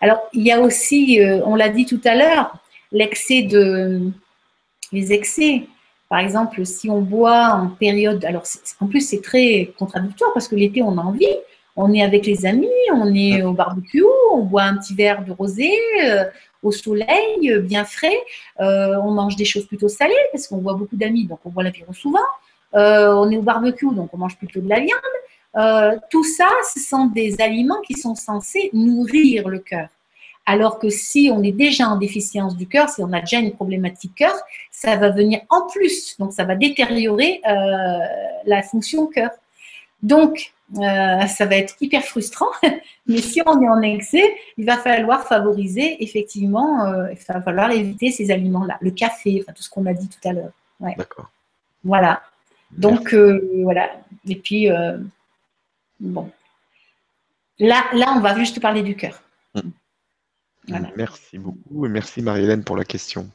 alors, 0.00 0.20
il 0.32 0.42
y 0.42 0.52
a 0.52 0.60
aussi, 0.60 1.20
on 1.44 1.54
l'a 1.54 1.70
dit 1.70 1.86
tout 1.86 2.00
à 2.04 2.14
l'heure, 2.14 2.52
l'excès 2.92 3.42
de 3.42 4.12
les 4.92 5.12
excès. 5.12 5.66
Par 6.08 6.20
exemple, 6.20 6.64
si 6.64 6.88
on 6.88 7.00
boit 7.00 7.48
en 7.50 7.68
période, 7.68 8.24
alors 8.24 8.44
en 8.80 8.86
plus 8.86 9.02
c'est 9.02 9.22
très 9.22 9.72
contradictoire 9.78 10.32
parce 10.32 10.48
que 10.48 10.56
l'été 10.56 10.82
on 10.82 10.96
a 10.96 11.02
envie, 11.02 11.26
on 11.76 11.92
est 11.92 12.02
avec 12.02 12.26
les 12.26 12.46
amis, 12.46 12.68
on 12.92 13.14
est 13.14 13.42
au 13.42 13.52
barbecue, 13.52 14.04
on 14.32 14.42
boit 14.42 14.64
un 14.64 14.78
petit 14.78 14.94
verre 14.94 15.24
de 15.24 15.32
rosé 15.32 15.70
euh, 16.02 16.24
au 16.62 16.72
soleil, 16.72 17.50
euh, 17.50 17.60
bien 17.60 17.84
frais, 17.84 18.18
euh, 18.60 18.96
on 19.04 19.12
mange 19.12 19.36
des 19.36 19.44
choses 19.44 19.66
plutôt 19.66 19.88
salées 19.88 20.14
parce 20.32 20.48
qu'on 20.48 20.58
voit 20.58 20.74
beaucoup 20.74 20.96
d'amis, 20.96 21.26
donc 21.26 21.40
on 21.44 21.50
boit 21.50 21.62
l'apéro 21.62 21.92
souvent. 21.92 22.26
on 22.72 23.30
est 23.30 23.36
au 23.36 23.42
barbecue, 23.42 23.94
donc 23.94 24.08
on 24.12 24.16
mange 24.16 24.36
plutôt 24.38 24.60
de 24.60 24.68
la 24.68 24.80
viande. 24.80 24.98
Tout 26.10 26.24
ça, 26.24 26.48
ce 26.74 26.80
sont 26.80 27.06
des 27.06 27.40
aliments 27.40 27.80
qui 27.80 27.94
sont 27.94 28.14
censés 28.14 28.70
nourrir 28.72 29.48
le 29.48 29.58
cœur. 29.58 29.88
Alors 30.48 30.78
que 30.78 30.88
si 30.88 31.30
on 31.30 31.42
est 31.42 31.52
déjà 31.52 31.86
en 31.90 31.96
déficience 31.96 32.56
du 32.56 32.66
cœur, 32.66 32.88
si 32.88 33.02
on 33.02 33.12
a 33.12 33.20
déjà 33.20 33.38
une 33.38 33.52
problématique 33.52 34.14
cœur, 34.14 34.34
ça 34.70 34.96
va 34.96 35.10
venir 35.10 35.42
en 35.50 35.66
plus. 35.66 36.16
Donc, 36.18 36.32
ça 36.32 36.44
va 36.44 36.54
détériorer 36.54 37.42
euh, 37.46 37.98
la 38.46 38.62
fonction 38.62 39.06
cœur. 39.08 39.28
Donc, 40.02 40.54
euh, 40.78 41.26
ça 41.26 41.44
va 41.44 41.56
être 41.56 41.76
hyper 41.82 42.02
frustrant. 42.02 42.48
Mais 43.06 43.18
si 43.18 43.42
on 43.44 43.60
est 43.60 43.68
en 43.68 43.82
excès, 43.82 44.24
il 44.56 44.64
va 44.64 44.78
falloir 44.78 45.26
favoriser, 45.26 46.02
effectivement, 46.02 46.82
euh, 46.86 47.12
il 47.12 47.18
va 47.30 47.42
falloir 47.42 47.70
éviter 47.70 48.10
ces 48.10 48.30
aliments-là. 48.30 48.78
Le 48.80 48.92
café, 48.92 49.40
enfin, 49.42 49.52
tout 49.52 49.62
ce 49.62 49.68
qu'on 49.68 49.84
a 49.84 49.92
dit 49.92 50.08
tout 50.08 50.26
à 50.26 50.32
l'heure. 50.32 50.52
D'accord. 50.80 51.28
Voilà. 51.84 52.22
Donc, 52.70 53.14
voilà. 53.14 53.90
Et 54.26 54.36
puis, 54.36 54.70
bon. 56.00 56.30
Là, 57.58 57.86
là, 57.92 58.14
on 58.16 58.20
va 58.20 58.36
juste 58.36 58.60
parler 58.60 58.82
du 58.82 58.96
cœur. 58.96 59.20
Mm. 59.54 59.60
Merci 60.96 61.38
beaucoup 61.38 61.86
et 61.86 61.88
merci 61.88 62.22
Marie-Hélène 62.22 62.62
pour 62.62 62.76
la 62.76 62.84
question. 62.84 63.28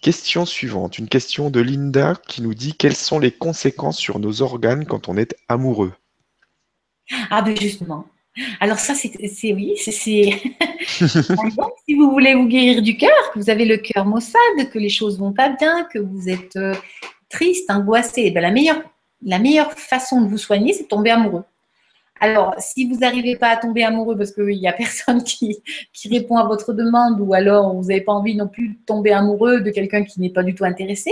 Question 0.00 0.46
suivante, 0.46 0.98
une 0.98 1.08
question 1.08 1.50
de 1.50 1.60
Linda 1.60 2.14
qui 2.26 2.42
nous 2.42 2.54
dit 2.54 2.74
quelles 2.74 2.96
sont 2.96 3.18
les 3.18 3.30
conséquences 3.30 3.98
sur 3.98 4.18
nos 4.18 4.42
organes 4.42 4.86
quand 4.86 5.08
on 5.08 5.16
est 5.16 5.36
amoureux? 5.48 5.92
Ah 7.30 7.42
ben 7.42 7.56
justement. 7.56 8.06
Alors 8.60 8.78
ça, 8.78 8.94
c'est 8.94 9.12
oui, 9.52 9.74
c'est 9.76 9.92
si 9.92 11.94
vous 11.94 12.10
voulez 12.10 12.34
vous 12.34 12.46
guérir 12.46 12.82
du 12.82 12.96
cœur, 12.96 13.10
que 13.32 13.38
vous 13.38 13.50
avez 13.50 13.66
le 13.66 13.76
cœur 13.76 14.06
maussade, 14.06 14.70
que 14.72 14.78
les 14.78 14.88
choses 14.88 15.18
vont 15.18 15.32
pas 15.32 15.50
bien, 15.50 15.84
que 15.92 15.98
vous 15.98 16.28
êtes 16.28 16.56
euh, 16.56 16.74
triste, 17.28 17.70
angoissé, 17.70 18.30
ben, 18.30 18.40
la 18.40 18.50
meilleure 18.50 18.82
la 19.24 19.38
meilleure 19.38 19.72
façon 19.72 20.20
de 20.20 20.28
vous 20.28 20.38
soigner, 20.38 20.72
c'est 20.72 20.84
de 20.84 20.88
tomber 20.88 21.10
amoureux. 21.10 21.44
Alors, 22.20 22.54
si 22.58 22.88
vous 22.88 23.00
n'arrivez 23.00 23.34
pas 23.34 23.48
à 23.48 23.56
tomber 23.56 23.82
amoureux 23.82 24.16
parce 24.16 24.30
qu'il 24.30 24.44
n'y 24.44 24.68
a 24.68 24.72
personne 24.84 25.24
qui, 25.24 25.60
répond 26.08 26.36
à 26.36 26.46
votre 26.46 26.72
demande 26.72 27.20
ou 27.20 27.34
alors 27.34 27.74
vous 27.74 27.88
n'avez 27.88 28.00
pas 28.00 28.12
envie 28.12 28.36
non 28.36 28.46
plus 28.46 28.68
de 28.68 28.76
tomber 28.86 29.12
amoureux 29.12 29.60
de 29.60 29.70
quelqu'un 29.70 30.04
qui 30.04 30.20
n'est 30.20 30.30
pas 30.30 30.44
du 30.44 30.54
tout 30.54 30.64
intéressé, 30.64 31.10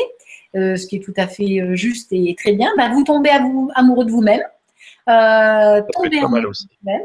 euh, 0.55 0.77
ce 0.77 0.87
qui 0.87 0.97
est 0.97 1.01
tout 1.01 1.15
à 1.17 1.27
fait 1.27 1.61
euh, 1.61 1.75
juste 1.75 2.13
et 2.13 2.37
très 2.39 2.53
bien, 2.53 2.71
bah, 2.77 2.91
vous 2.93 3.03
tombez 3.03 3.31
amoureux 3.75 4.05
de 4.05 4.11
vous-même. 4.11 4.43
Euh, 5.09 5.83
tombez 5.93 6.19
amoureux 6.19 6.43
de 6.43 6.47
vous-même. 6.47 7.03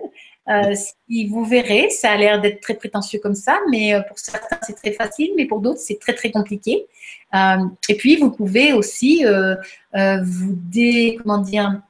Euh, 0.48 0.76
si 1.10 1.28
vous 1.28 1.44
verrez, 1.44 1.90
ça 1.90 2.12
a 2.12 2.18
l'air 2.18 2.40
d'être 2.40 2.62
très 2.62 2.76
prétentieux 2.76 3.20
comme 3.20 3.36
ça, 3.36 3.60
mais 3.70 3.94
pour 4.08 4.20
certains 4.20 4.60
c'est 4.62 4.76
très 4.76 4.92
facile, 4.92 5.32
mais 5.36 5.46
pour 5.46 5.60
d'autres 5.60 5.80
c'est 5.80 6.00
très 6.00 6.14
très 6.14 6.32
compliqué. 6.32 6.86
et 7.90 7.96
puis 7.98 8.18
vous 8.18 8.32
pouvez 8.32 8.74
aussi 8.74 9.26
vous 9.94 10.54
dé, 10.54 11.18
comment 11.22 11.40
dire, 11.40 11.82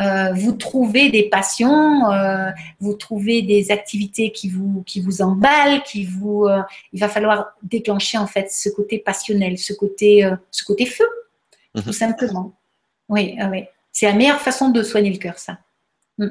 euh, 0.00 0.32
vous 0.32 0.52
trouvez 0.52 1.10
des 1.10 1.24
passions, 1.24 2.10
euh, 2.10 2.50
vous 2.80 2.94
trouvez 2.94 3.42
des 3.42 3.70
activités 3.70 4.32
qui 4.32 4.48
vous, 4.48 4.82
qui 4.86 5.00
vous 5.00 5.20
emballent, 5.20 5.82
qui 5.82 6.06
vous, 6.06 6.46
euh, 6.46 6.62
il 6.94 7.00
va 7.00 7.08
falloir 7.08 7.52
déclencher 7.62 8.16
en 8.16 8.26
fait 8.26 8.50
ce 8.50 8.70
côté 8.70 8.98
passionnel, 8.98 9.58
ce 9.58 9.74
côté, 9.74 10.28
ce 10.50 10.64
côté 10.64 10.86
feu, 10.86 11.04
mhm. 11.74 11.82
tout 11.82 11.92
simplement. 11.92 12.54
Oui, 13.08 13.36
oui. 13.50 13.64
c'est 13.92 14.06
la 14.06 14.14
meilleure 14.14 14.40
façon 14.40 14.70
de 14.70 14.82
soigner 14.82 15.10
le 15.10 15.18
cœur, 15.18 15.38
ça. 15.38 15.58
Mm. 16.16 16.28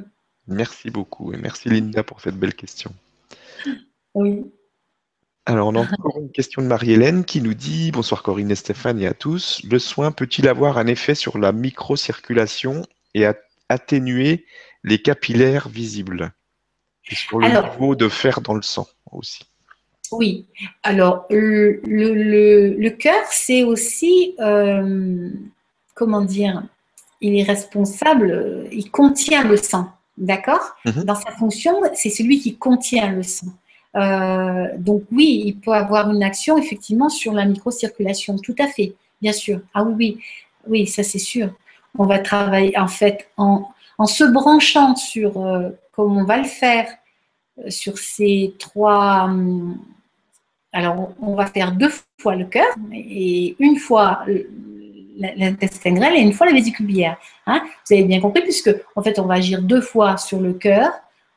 Merci 0.51 0.89
beaucoup 0.89 1.33
et 1.33 1.37
merci 1.37 1.69
Linda 1.69 2.03
pour 2.03 2.21
cette 2.21 2.35
belle 2.35 2.53
question. 2.53 2.93
Oui. 4.13 4.43
Alors, 5.45 5.69
on 5.69 5.75
a 5.75 5.81
encore 5.81 6.19
une 6.19 6.31
question 6.31 6.61
de 6.61 6.67
Marie-Hélène 6.67 7.25
qui 7.25 7.41
nous 7.41 7.53
dit 7.53 7.91
Bonsoir 7.91 8.21
Corinne 8.21 8.51
et 8.51 8.55
Stéphane 8.55 9.01
et 9.01 9.07
à 9.07 9.13
tous. 9.13 9.61
Le 9.63 9.79
soin 9.79 10.11
peut-il 10.11 10.47
avoir 10.47 10.77
un 10.77 10.87
effet 10.87 11.15
sur 11.15 11.37
la 11.37 11.51
microcirculation 11.51 12.83
et 13.15 13.25
atténuer 13.69 14.45
les 14.83 15.01
capillaires 15.01 15.67
visibles? 15.67 16.31
Et 17.09 17.15
sur 17.15 17.39
le 17.39 17.47
niveau 17.47 17.95
de 17.95 18.07
fer 18.07 18.41
dans 18.41 18.53
le 18.53 18.61
sang 18.61 18.87
aussi. 19.11 19.43
Oui, 20.11 20.45
alors 20.83 21.25
le, 21.29 21.81
le, 21.85 22.89
cœur, 22.89 23.23
c'est 23.31 23.63
aussi, 23.63 24.35
euh, 24.39 25.29
comment 25.95 26.21
dire, 26.21 26.63
il 27.21 27.39
est 27.39 27.43
responsable, 27.43 28.67
il 28.71 28.91
contient 28.91 29.43
le 29.43 29.55
sang, 29.55 29.89
d'accord 30.18 30.76
mhm. 30.86 31.03
Dans 31.03 31.16
sa 31.16 31.32
fonction, 31.32 31.82
c'est 31.93 32.09
celui 32.09 32.39
qui 32.39 32.55
contient 32.55 33.12
le 33.12 33.24
sang. 33.24 33.47
Euh, 33.95 34.68
donc 34.78 35.03
oui, 35.12 35.43
il 35.45 35.57
peut 35.57 35.74
avoir 35.74 36.09
une 36.12 36.24
action 36.24 36.57
effectivement 36.57 37.09
sur 37.09 37.34
la 37.34 37.45
microcirculation, 37.45 38.38
tout 38.38 38.55
à 38.59 38.68
fait, 38.68 38.93
bien 39.22 39.34
sûr. 39.34 39.59
Ah 39.74 39.84
oui, 39.84 39.95
oui, 39.97 40.20
oui, 40.68 40.88
ça 40.88 41.03
c'est 41.03 41.20
sûr 41.20 41.49
on 41.97 42.05
va 42.05 42.20
travailler 42.20 42.78
en 42.78 42.88
fait 42.88 43.30
en, 43.38 43.68
se 44.05 44.24
branchant 44.24 44.95
sur, 44.95 45.45
euh, 45.45 45.70
comme 45.91 46.18
on 46.18 46.24
va 46.24 46.38
le 46.38 46.45
faire, 46.45 46.88
euh, 47.59 47.70
sur 47.70 47.97
ces 47.97 48.55
trois. 48.57 49.26
Hum, 49.26 49.78
alors, 50.74 51.14
on 51.22 51.36
va 51.36 51.45
faire 51.47 51.74
deux 51.74 51.91
fois 52.18 52.36
le 52.36 52.45
cœur 52.45 52.74
et 52.93 53.55
une 53.59 53.78
fois 53.78 54.24
l'intestin 55.18 55.93
grêle 55.93 56.16
et 56.16 56.22
une 56.22 56.34
fois 56.34 56.47
la 56.47 56.53
vésicule 56.53 56.86
biliaire. 56.86 57.18
Hein. 57.47 57.62
Vous 57.64 57.95
avez 57.95 58.03
bien 58.03 58.20
compris, 58.20 58.41
puisque 58.41 58.74
en 58.95 59.01
fait, 59.01 59.20
on 59.20 59.26
va 59.26 59.36
agir 59.36 59.62
deux 59.62 59.82
fois 59.82 60.18
sur 60.18 60.39
le 60.39 60.53
cœur 60.53 60.91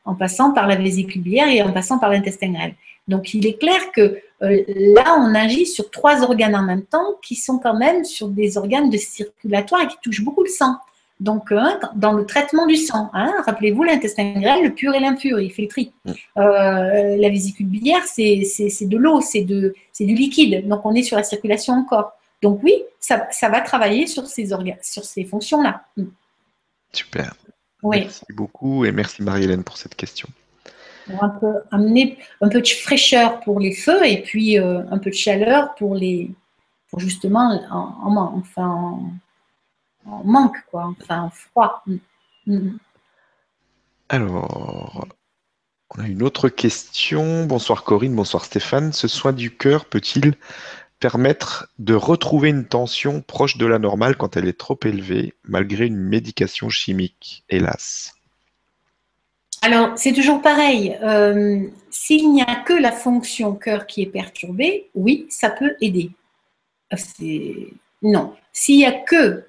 en 0.05 0.15
passant 0.15 0.53
par 0.53 0.67
la 0.67 0.75
vésicule 0.75 1.21
biliaire 1.21 1.49
et 1.49 1.61
en 1.61 1.71
passant 1.71 1.99
par 1.99 2.09
l'intestin 2.09 2.51
grêle. 2.51 2.75
Donc, 3.07 3.33
il 3.33 3.45
est 3.45 3.59
clair 3.59 3.91
que 3.91 4.19
euh, 4.41 4.63
là, 4.67 5.17
on 5.19 5.33
agit 5.35 5.65
sur 5.65 5.89
trois 5.91 6.23
organes 6.23 6.55
en 6.55 6.63
même 6.63 6.83
temps 6.83 7.15
qui 7.21 7.35
sont 7.35 7.59
quand 7.59 7.77
même 7.77 8.03
sur 8.03 8.27
des 8.29 8.57
organes 8.57 8.89
de 8.89 8.97
circulatoire 8.97 9.81
et 9.81 9.87
qui 9.87 9.97
touchent 10.01 10.23
beaucoup 10.23 10.43
le 10.43 10.49
sang. 10.49 10.75
Donc, 11.19 11.51
euh, 11.51 11.61
dans 11.95 12.11
le 12.11 12.25
traitement 12.25 12.65
du 12.65 12.75
sang, 12.75 13.09
hein, 13.13 13.33
rappelez-vous, 13.45 13.83
l'intestin 13.83 14.33
grêle, 14.33 14.63
le 14.63 14.73
pur 14.73 14.93
et 14.93 14.99
l'impur, 14.99 15.39
il 15.39 15.51
fait 15.51 15.61
le 15.61 15.67
tri. 15.67 15.93
Mm. 16.03 16.11
Euh, 16.37 17.15
la 17.17 17.29
vésicule 17.29 17.67
biliaire, 17.67 18.03
c'est 18.05 18.35
de 18.35 18.97
l'eau, 18.97 19.21
c'est 19.21 19.43
du 19.43 19.73
liquide. 19.99 20.67
Donc, 20.67 20.85
on 20.85 20.93
est 20.93 21.03
sur 21.03 21.15
la 21.17 21.23
circulation 21.23 21.73
encore. 21.73 22.13
Donc, 22.41 22.61
oui, 22.63 22.83
ça, 22.99 23.27
va 23.49 23.61
travailler 23.61 24.07
sur 24.07 24.27
ces, 24.27 24.53
organes, 24.53 24.77
sur 24.81 25.03
ces 25.03 25.25
fonctions-là. 25.25 25.85
Mm. 25.97 26.05
Super. 26.93 27.35
Merci 27.83 28.25
beaucoup 28.29 28.85
et 28.85 28.91
merci 28.91 29.21
Marie-Hélène 29.21 29.63
pour 29.63 29.77
cette 29.77 29.95
question 29.95 30.27
un 31.21 31.29
peu 31.29 31.53
amener 31.71 32.17
un 32.41 32.49
peu 32.49 32.61
de 32.61 32.67
fraîcheur 32.67 33.39
pour 33.41 33.59
les 33.59 33.73
feux 33.73 34.05
et 34.05 34.21
puis 34.21 34.59
euh, 34.59 34.83
un 34.89 34.97
peu 34.97 35.09
de 35.09 35.15
chaleur 35.15 35.75
pour 35.75 35.95
les 35.95 36.31
pour 36.89 36.99
justement 36.99 37.61
en, 37.69 38.39
enfin 38.39 38.99
en, 40.05 40.23
manque 40.23 40.57
quoi 40.71 40.93
enfin 40.99 41.21
en 41.21 41.29
froid 41.29 41.83
mm. 41.85 41.97
Mm. 42.47 42.77
alors 44.09 45.07
on 45.95 46.01
a 46.01 46.07
une 46.07 46.23
autre 46.23 46.49
question 46.49 47.45
bonsoir 47.45 47.83
Corinne 47.83 48.15
bonsoir 48.15 48.45
Stéphane 48.45 48.91
ce 48.91 49.07
soin 49.07 49.33
du 49.33 49.55
cœur 49.55 49.85
peut-il 49.85 50.35
permettre 51.05 51.67
de 51.77 51.93
retrouver 51.93 52.49
une 52.49 52.65
tension 52.65 53.21
proche 53.21 53.57
de 53.57 53.67
la 53.67 53.77
normale 53.77 54.17
quand 54.17 54.37
elle 54.37 54.47
est 54.47 54.57
trop 54.57 54.79
élevée 54.83 55.35
malgré 55.43 55.85
une 55.85 55.99
médication 55.99 56.67
chimique 56.67 57.43
hélas 57.47 58.15
alors, 59.61 59.97
c'est 59.97 60.13
toujours 60.13 60.43
pareil. 60.43 60.95
Euh, 61.01 61.67
s'il 61.89 62.31
n'y 62.31 62.43
a 62.43 62.55
que 62.67 62.73
la 62.73 62.91
fonction 62.91 63.55
cœur 63.55 63.87
qui 63.87 64.03
est 64.03 64.11
perturbée, 64.21 64.91
oui, 64.93 65.25
ça 65.29 65.49
peut 65.49 65.75
aider. 65.81 66.11
Non. 68.03 68.35
S'il 68.53 68.79
y 68.79 68.85
a 68.85 68.91
que, 68.91 69.43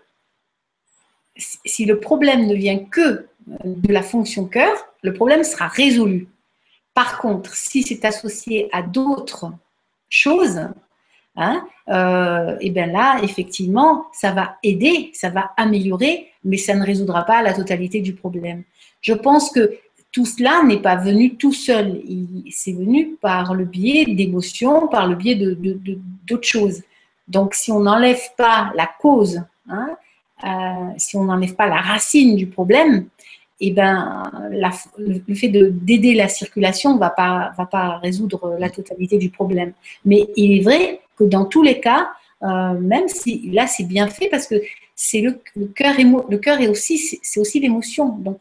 si 1.36 1.84
le 1.84 2.00
problème 2.00 2.46
ne 2.46 2.54
vient 2.54 2.78
que 2.78 3.00
euh, 3.00 3.26
de 3.64 3.92
la 3.92 4.02
fonction 4.02 4.46
cœur, 4.46 4.74
le 5.02 5.12
problème 5.12 5.44
sera 5.44 5.68
résolu. 5.68 6.28
Par 6.94 7.18
contre, 7.18 7.54
si 7.54 7.82
c'est 7.82 8.06
associé 8.06 8.70
à 8.72 8.80
d'autres 8.80 9.52
choses, 10.08 10.60
hein, 11.36 11.66
euh, 11.88 12.56
et 12.60 12.70
bien 12.70 12.86
là, 12.86 13.18
effectivement, 13.22 14.06
ça 14.12 14.32
va 14.32 14.56
aider, 14.62 15.10
ça 15.14 15.30
va 15.30 15.52
améliorer, 15.56 16.28
mais 16.44 16.56
ça 16.56 16.74
ne 16.74 16.84
résoudra 16.84 17.24
pas 17.24 17.42
la 17.42 17.52
totalité 17.52 18.00
du 18.00 18.14
problème. 18.14 18.62
Je 19.00 19.12
pense 19.12 19.50
que 19.50 19.78
tout 20.12 20.26
cela 20.26 20.62
n'est 20.64 20.80
pas 20.80 20.96
venu 20.96 21.36
tout 21.36 21.52
seul. 21.52 22.00
C'est 22.50 22.72
venu 22.72 23.16
par 23.20 23.54
le 23.54 23.64
biais 23.64 24.06
d'émotions, 24.06 24.88
par 24.88 25.06
le 25.06 25.14
biais 25.14 25.34
d'autres 25.34 26.00
de, 26.26 26.42
choses. 26.42 26.82
Donc, 27.28 27.54
si 27.54 27.70
on 27.70 27.80
n'enlève 27.80 28.22
pas 28.36 28.72
la 28.74 28.88
cause, 28.98 29.42
hein, 29.68 29.90
euh, 30.44 30.92
si 30.96 31.16
on 31.16 31.24
n'enlève 31.24 31.54
pas 31.54 31.66
la 31.66 31.80
racine 31.80 32.34
du 32.34 32.46
problème, 32.46 33.08
eh 33.60 33.70
ben, 33.70 34.30
le 34.98 35.34
fait 35.34 35.48
d'aider 35.48 36.14
la 36.14 36.28
circulation 36.28 36.94
ne 36.94 36.98
va 36.98 37.10
pas, 37.10 37.52
va 37.56 37.66
pas 37.66 37.98
résoudre 37.98 38.56
la 38.58 38.70
totalité 38.70 39.18
du 39.18 39.30
problème. 39.30 39.72
Mais 40.04 40.26
il 40.36 40.58
est 40.58 40.62
vrai 40.62 41.00
que 41.16 41.24
dans 41.24 41.44
tous 41.44 41.62
les 41.62 41.80
cas, 41.80 42.10
euh, 42.42 42.74
même 42.74 43.08
si 43.08 43.50
là 43.50 43.66
c'est 43.66 43.84
bien 43.84 44.08
fait 44.08 44.28
parce 44.28 44.46
que 44.46 44.56
c'est 44.94 45.20
le, 45.20 45.40
le 45.56 45.66
cœur, 45.66 45.94
le 46.28 46.38
cœur 46.38 46.60
est 46.60 46.68
aussi 46.68 46.98
c'est 46.98 47.40
aussi 47.40 47.60
l'émotion. 47.60 48.08
Donc 48.08 48.38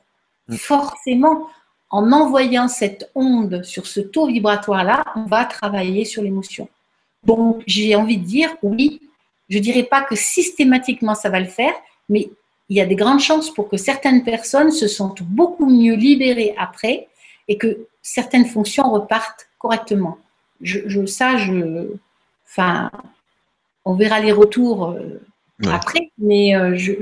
mm. 0.47 0.55
forcément, 0.55 1.47
en 1.89 2.11
envoyant 2.11 2.67
cette 2.67 3.09
onde 3.15 3.63
sur 3.63 3.87
ce 3.87 3.99
taux 3.99 4.27
vibratoire-là, 4.27 5.05
on 5.15 5.25
va 5.25 5.45
travailler 5.45 6.05
sur 6.05 6.21
l'émotion. 6.23 6.67
Donc, 7.23 7.63
j'ai 7.65 7.95
envie 7.95 8.17
de 8.17 8.25
dire, 8.25 8.55
oui, 8.61 9.01
je 9.49 9.57
ne 9.57 9.63
dirais 9.63 9.83
pas 9.83 10.01
que 10.01 10.15
systématiquement 10.15 11.15
ça 11.15 11.29
va 11.29 11.39
le 11.39 11.47
faire, 11.47 11.73
mais 12.09 12.29
il 12.69 12.77
y 12.77 12.81
a 12.81 12.85
des 12.85 12.95
grandes 12.95 13.19
chances 13.19 13.51
pour 13.51 13.69
que 13.69 13.77
certaines 13.77 14.23
personnes 14.23 14.71
se 14.71 14.87
sentent 14.87 15.23
beaucoup 15.23 15.65
mieux 15.65 15.95
libérées 15.95 16.55
après 16.57 17.07
et 17.47 17.57
que 17.57 17.87
certaines 18.01 18.45
fonctions 18.45 18.91
repartent 18.91 19.47
correctement. 19.59 20.17
Je, 20.61 21.05
ça, 21.05 21.37
je, 21.37 21.89
enfin, 22.47 22.91
on 23.85 23.93
verra 23.93 24.19
les 24.19 24.31
retours 24.31 24.91
euh, 24.91 25.21
après, 25.67 26.11
mais 26.17 26.55
euh, 26.55 26.75
je, 26.75 26.93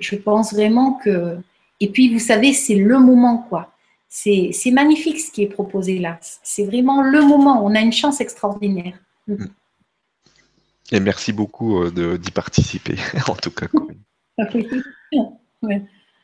je, 0.00 0.16
pense 0.16 0.52
vraiment 0.52 0.94
que. 0.94 1.38
Et 1.80 1.90
puis, 1.90 2.12
vous 2.12 2.18
savez, 2.18 2.52
c'est 2.52 2.74
le 2.74 2.98
moment, 2.98 3.46
quoi. 3.48 3.72
C'est 4.08 4.70
magnifique 4.72 5.20
ce 5.20 5.30
qui 5.30 5.42
est 5.42 5.48
proposé 5.48 5.98
là. 5.98 6.18
C'est 6.20 6.64
vraiment 6.64 7.02
le 7.02 7.20
moment. 7.20 7.64
On 7.64 7.74
a 7.74 7.80
une 7.80 7.92
chance 7.92 8.20
extraordinaire. 8.20 8.98
Mm. 9.26 9.34
Mm. 9.34 9.48
Et 10.92 11.00
merci 11.00 11.32
beaucoup 11.32 11.82
euh, 11.82 12.16
d'y 12.16 12.30
participer, 12.30 12.96
en 13.28 13.34
tout 13.34 13.50
cas. 13.50 13.66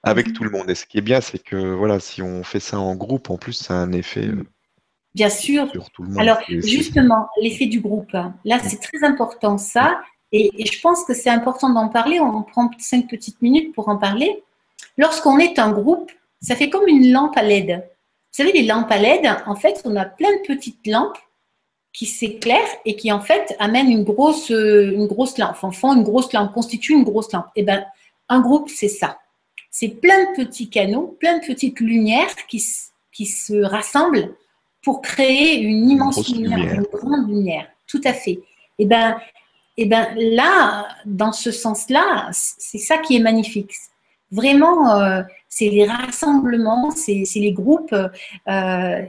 Avec 0.05 0.33
tout 0.33 0.45
le 0.45 0.51
monde. 0.51 0.71
Et 0.71 0.75
ce 0.75 0.87
qui 0.87 0.99
est 0.99 1.03
bien, 1.03 1.21
c'est 1.21 1.39
que 1.39 1.75
voilà, 1.75 2.01
si 2.01 2.23
on 2.23 2.43
fait 2.43 2.61
ça 2.61 2.79
en 2.79 2.97
groupe, 2.97 3.31
en 3.31 3.37
plus, 3.37 3.53
ça 3.53 3.75
a 3.75 3.77
un 3.77 3.93
effet. 3.93 4.27
Mm. 4.27 4.45
Bien 5.15 5.29
sûr. 5.29 5.71
Sur 5.71 5.91
tout 5.91 6.03
le 6.03 6.11
monde. 6.11 6.19
Alors, 6.19 6.39
justement, 6.49 7.29
l'effet 7.41 7.67
du 7.67 7.81
groupe. 7.81 8.15
Hein. 8.15 8.35
Là, 8.45 8.59
c'est 8.65 8.81
très 8.81 9.05
important, 9.05 9.59
ça. 9.59 10.01
Et, 10.33 10.51
je 10.65 10.81
pense 10.81 11.05
que 11.05 11.15
c'est 11.15 11.31
important 11.31 11.71
d'en 11.71 11.89
parler. 11.89 12.19
On 12.21 12.43
prend 12.43 12.71
cinq 12.79 13.09
petites 13.09 13.41
minutes 13.43 13.75
pour 13.75 13.89
en 13.89 13.97
parler. 13.97 14.43
Lorsqu'on 14.97 15.39
est 15.39 15.59
un 15.59 15.71
groupe, 15.71 16.11
ça 16.41 16.57
fait 16.57 16.71
comme 16.71 16.89
une 16.89 17.13
lampe 17.13 17.37
à 17.37 17.43
LED. 17.43 17.71
Vous 17.71 18.45
savez, 18.45 18.53
les 18.53 18.63
lampes 18.63 18.91
à 18.91 18.99
LED, 18.99 19.27
en 19.47 19.55
fait, 19.55 19.83
on 19.85 19.95
a 19.97 20.07
plein 20.07 20.33
de 20.33 20.47
petites 20.47 20.87
lampes 20.87 21.19
qui 21.93 22.07
s'éclairent 22.07 22.77
et 22.87 22.97
qui, 22.97 23.13
en 23.13 23.21
fait, 23.21 23.55
amènent 23.59 23.91
une 23.91 24.05
grosse, 24.05 24.49
une 24.49 25.07
grosse 25.07 25.37
lampe, 25.37 25.51
enfin, 25.51 25.71
font 25.71 25.95
une 25.95 26.03
grosse 26.03 26.33
lampe, 26.33 26.53
constituent 26.55 26.95
une 26.95 27.05
grosse 27.05 27.31
lampe. 27.33 27.47
Eh 27.55 27.63
bien, 27.63 27.85
un 28.31 28.41
groupe, 28.41 28.71
c'est 28.71 28.89
ça. 28.89 29.19
C'est 29.71 29.89
plein 29.89 30.31
de 30.31 30.45
petits 30.45 30.71
canaux, 30.71 31.17
plein 31.21 31.39
de 31.39 31.47
petites 31.47 31.81
lumières 31.81 32.35
qui, 32.49 32.65
qui 33.13 33.27
se 33.27 33.63
rassemblent 33.63 34.35
pour 34.83 35.01
créer 35.01 35.61
une 35.61 35.91
immense 35.91 36.29
lumière, 36.29 36.75
une 36.75 36.87
grande 36.93 37.29
lumière. 37.29 37.69
Tout 37.87 38.01
à 38.05 38.13
fait. 38.13 38.41
Eh 38.79 38.87
bien, 38.87 39.17
et 39.77 39.85
eh 39.85 39.87
ben 39.87 40.07
là, 40.17 40.87
dans 41.07 41.33
ce 41.33 41.51
sens-là, 41.51 42.29
c'est 42.33 42.79
ça 42.79 42.99
qui 42.99 43.17
est 43.17 43.21
magnifique. 43.21 43.73
Vraiment, 44.31 44.97
euh, 44.97 45.23
c'est 45.49 45.69
les 45.69 45.87
rassemblements, 45.87 46.91
c'est 46.91 47.25
les 47.37 47.53
groupes, 47.53 47.95
euh, 47.95 49.03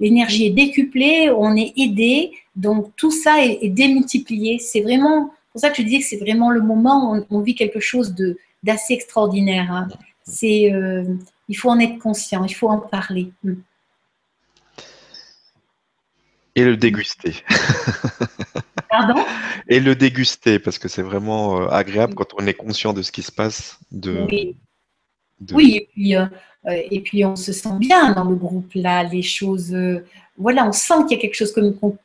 l'énergie 0.00 0.46
est 0.46 0.50
décuplée, 0.50 1.30
on 1.30 1.56
est 1.56 1.72
aidé, 1.76 2.32
donc 2.56 2.90
tout 2.96 3.10
ça 3.10 3.44
est, 3.44 3.68
démultiplié. 3.68 4.58
C'est 4.58 4.82
vraiment 4.82 5.32
pour 5.52 5.60
ça 5.60 5.70
que 5.70 5.76
je 5.76 5.82
dis 5.82 6.00
que 6.00 6.04
c'est 6.04 6.18
vraiment 6.18 6.50
le 6.50 6.60
moment 6.60 7.12
où 7.12 7.24
on, 7.30 7.40
vit 7.40 7.54
quelque 7.54 7.80
chose 7.80 8.14
d'assez 8.62 8.94
extraordinaire. 8.94 9.70
Hein. 9.70 9.88
C'est, 10.24 10.72
euh, 10.72 11.04
il 11.48 11.56
faut 11.56 11.70
en 11.70 11.78
être 11.78 11.98
conscient, 11.98 12.44
il 12.44 12.54
faut 12.54 12.68
en 12.68 12.78
parler. 12.78 13.32
Hmm. 13.42 13.54
Et 16.56 16.64
le 16.64 16.76
déguster. 16.76 17.34
Pardon? 18.90 19.24
Et 19.68 19.80
le 19.80 19.96
déguster, 19.96 20.58
parce 20.58 20.78
que 20.78 20.88
c'est 20.88 21.02
vraiment 21.02 21.60
euh, 21.60 21.68
agréable 21.68 22.14
quand 22.14 22.28
on 22.38 22.46
est 22.46 22.54
conscient 22.54 22.92
de 22.92 23.02
ce 23.02 23.10
qui 23.10 23.22
se 23.22 23.32
passe. 23.32 23.78
De, 23.90 24.26
oui. 24.30 25.76
et, 25.76 25.88
puis, 25.92 26.16
euh, 26.16 26.26
euh, 26.66 26.82
et 26.90 27.00
puis 27.00 27.24
on 27.24 27.34
se 27.34 27.52
sent 27.52 27.76
bien 27.80 28.12
dans 28.12 28.24
le 28.24 28.36
groupe, 28.36 28.70
là, 28.74 29.02
les 29.02 29.22
choses. 29.22 29.76
voilà, 30.36 30.66
on 30.66 30.72
sent 30.72 30.94
qu'il 31.08 31.16
y 31.16 31.18
a 31.18 31.22
quelque 31.22 31.34
chose 31.34 31.52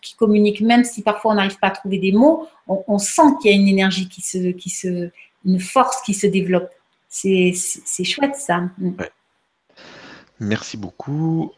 qui 0.02 0.16
communique, 0.16 0.62
même 0.62 0.84
si 0.84 1.04
parfois 1.04 1.34
on 1.34 1.36
n'arrive 1.36 1.60
pas 1.60 1.68
à 1.68 1.72
trouver 1.72 2.00
des 2.00 2.12
mots, 2.12 2.48
on, 2.68 2.98
sent 2.98 3.22
qu'il 3.42 3.52
y 3.52 3.54
a 3.54 3.58
une 3.58 3.68
énergie 3.68 4.10
qui 4.10 4.22
se, 4.22 4.52
qui 4.52 4.70
se. 4.70 5.10
une 5.46 5.60
force 5.60 6.02
qui 6.02 6.16
se 6.16 6.26
développe. 6.26 6.70
C'est 7.08 7.54
chouette 8.04 8.36
ça. 8.36 8.62
Mm. 8.80 8.92
Merci 10.40 10.78
beaucoup. 10.78 11.52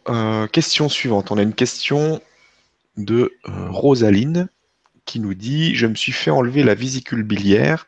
question 0.52 0.90
suivante. 0.90 1.32
On 1.32 1.38
a 1.38 1.44
une 1.44 1.54
question 1.54 2.20
de 2.98 3.34
Rosaline 3.46 4.48
qui 5.06 5.20
nous 5.20 5.34
dit 5.34 5.76
Je 5.76 5.88
me 5.88 5.96
suis 5.96 6.12
fait 6.12 6.32
enlever 6.32 6.64
la 6.64 6.76
vésicule 6.76 7.24
biliaire. 7.24 7.88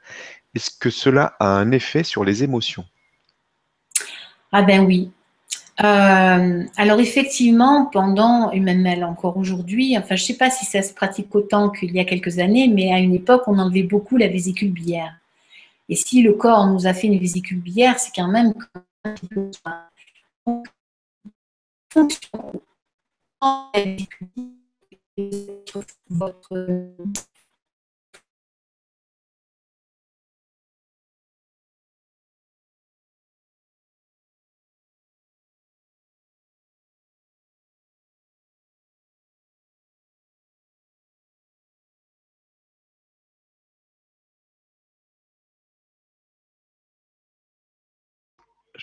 Est-ce 0.56 0.72
que 0.72 0.89
cela 0.89 1.36
a 1.39 1.47
un 1.47 1.72
effet 1.72 2.04
sur 2.04 2.24
les 2.24 2.43
émotions? 2.43 2.86
Ah 4.51 4.62
ben 4.62 4.86
oui. 4.86 5.12
Euh, 5.84 6.64
alors 6.78 6.99
effectivement, 6.99 7.88
pendant, 7.88 8.51
et 8.51 8.60
même 8.60 8.86
encore 9.04 9.38
aujourd'hui, 9.38 9.97
enfin 9.97 10.16
je 10.16 10.22
ne 10.22 10.28
sais 10.28 10.38
pas 10.38 10.51
si 10.51 10.66
ça 10.66 10.84
se 10.84 10.93
pratique 10.93 11.34
autant 11.34 11.72
qu'il 11.72 11.91
y 11.91 11.99
a 11.99 12.06
quelques 12.06 12.38
années, 12.38 12.68
mais 12.68 12.93
à 12.93 12.99
une 12.99 13.16
époque, 13.16 13.43
on 13.47 13.58
enlevait 13.58 13.84
beaucoup 13.84 14.18
la 14.18 14.28
vésicule 14.28 14.72
biliaire. 14.72 15.16
Et 15.89 15.95
si 15.95 16.22
le 16.22 16.34
corps 16.34 16.68
nous 16.68 16.86
a 16.86 16.93
fait 16.93 17.08
une 17.08 17.18
vésicule 17.18 17.60
biliaire, 17.60 17.97
c'est 17.97 18.12
quand 18.16 18.28
même 18.28 18.54
fonction 21.91 22.62
Je 25.18 25.24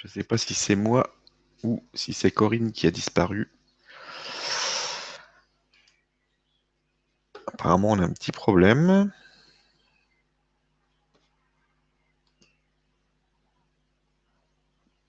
ne 0.05 0.09
sais 0.09 0.25
pas 0.25 0.39
si 0.39 0.55
c'est 0.55 0.77
moi 0.77 1.15
ou 1.63 1.83
si 1.95 2.13
c'est 2.13 2.31
Corinne 2.31 2.73
qui 2.73 2.87
a 2.87 2.91
disparu. 2.91 3.51
Apparemment, 7.47 7.91
on 7.91 7.99
a 7.99 8.05
un 8.05 8.13
petit 8.13 8.33
problème. 8.33 9.11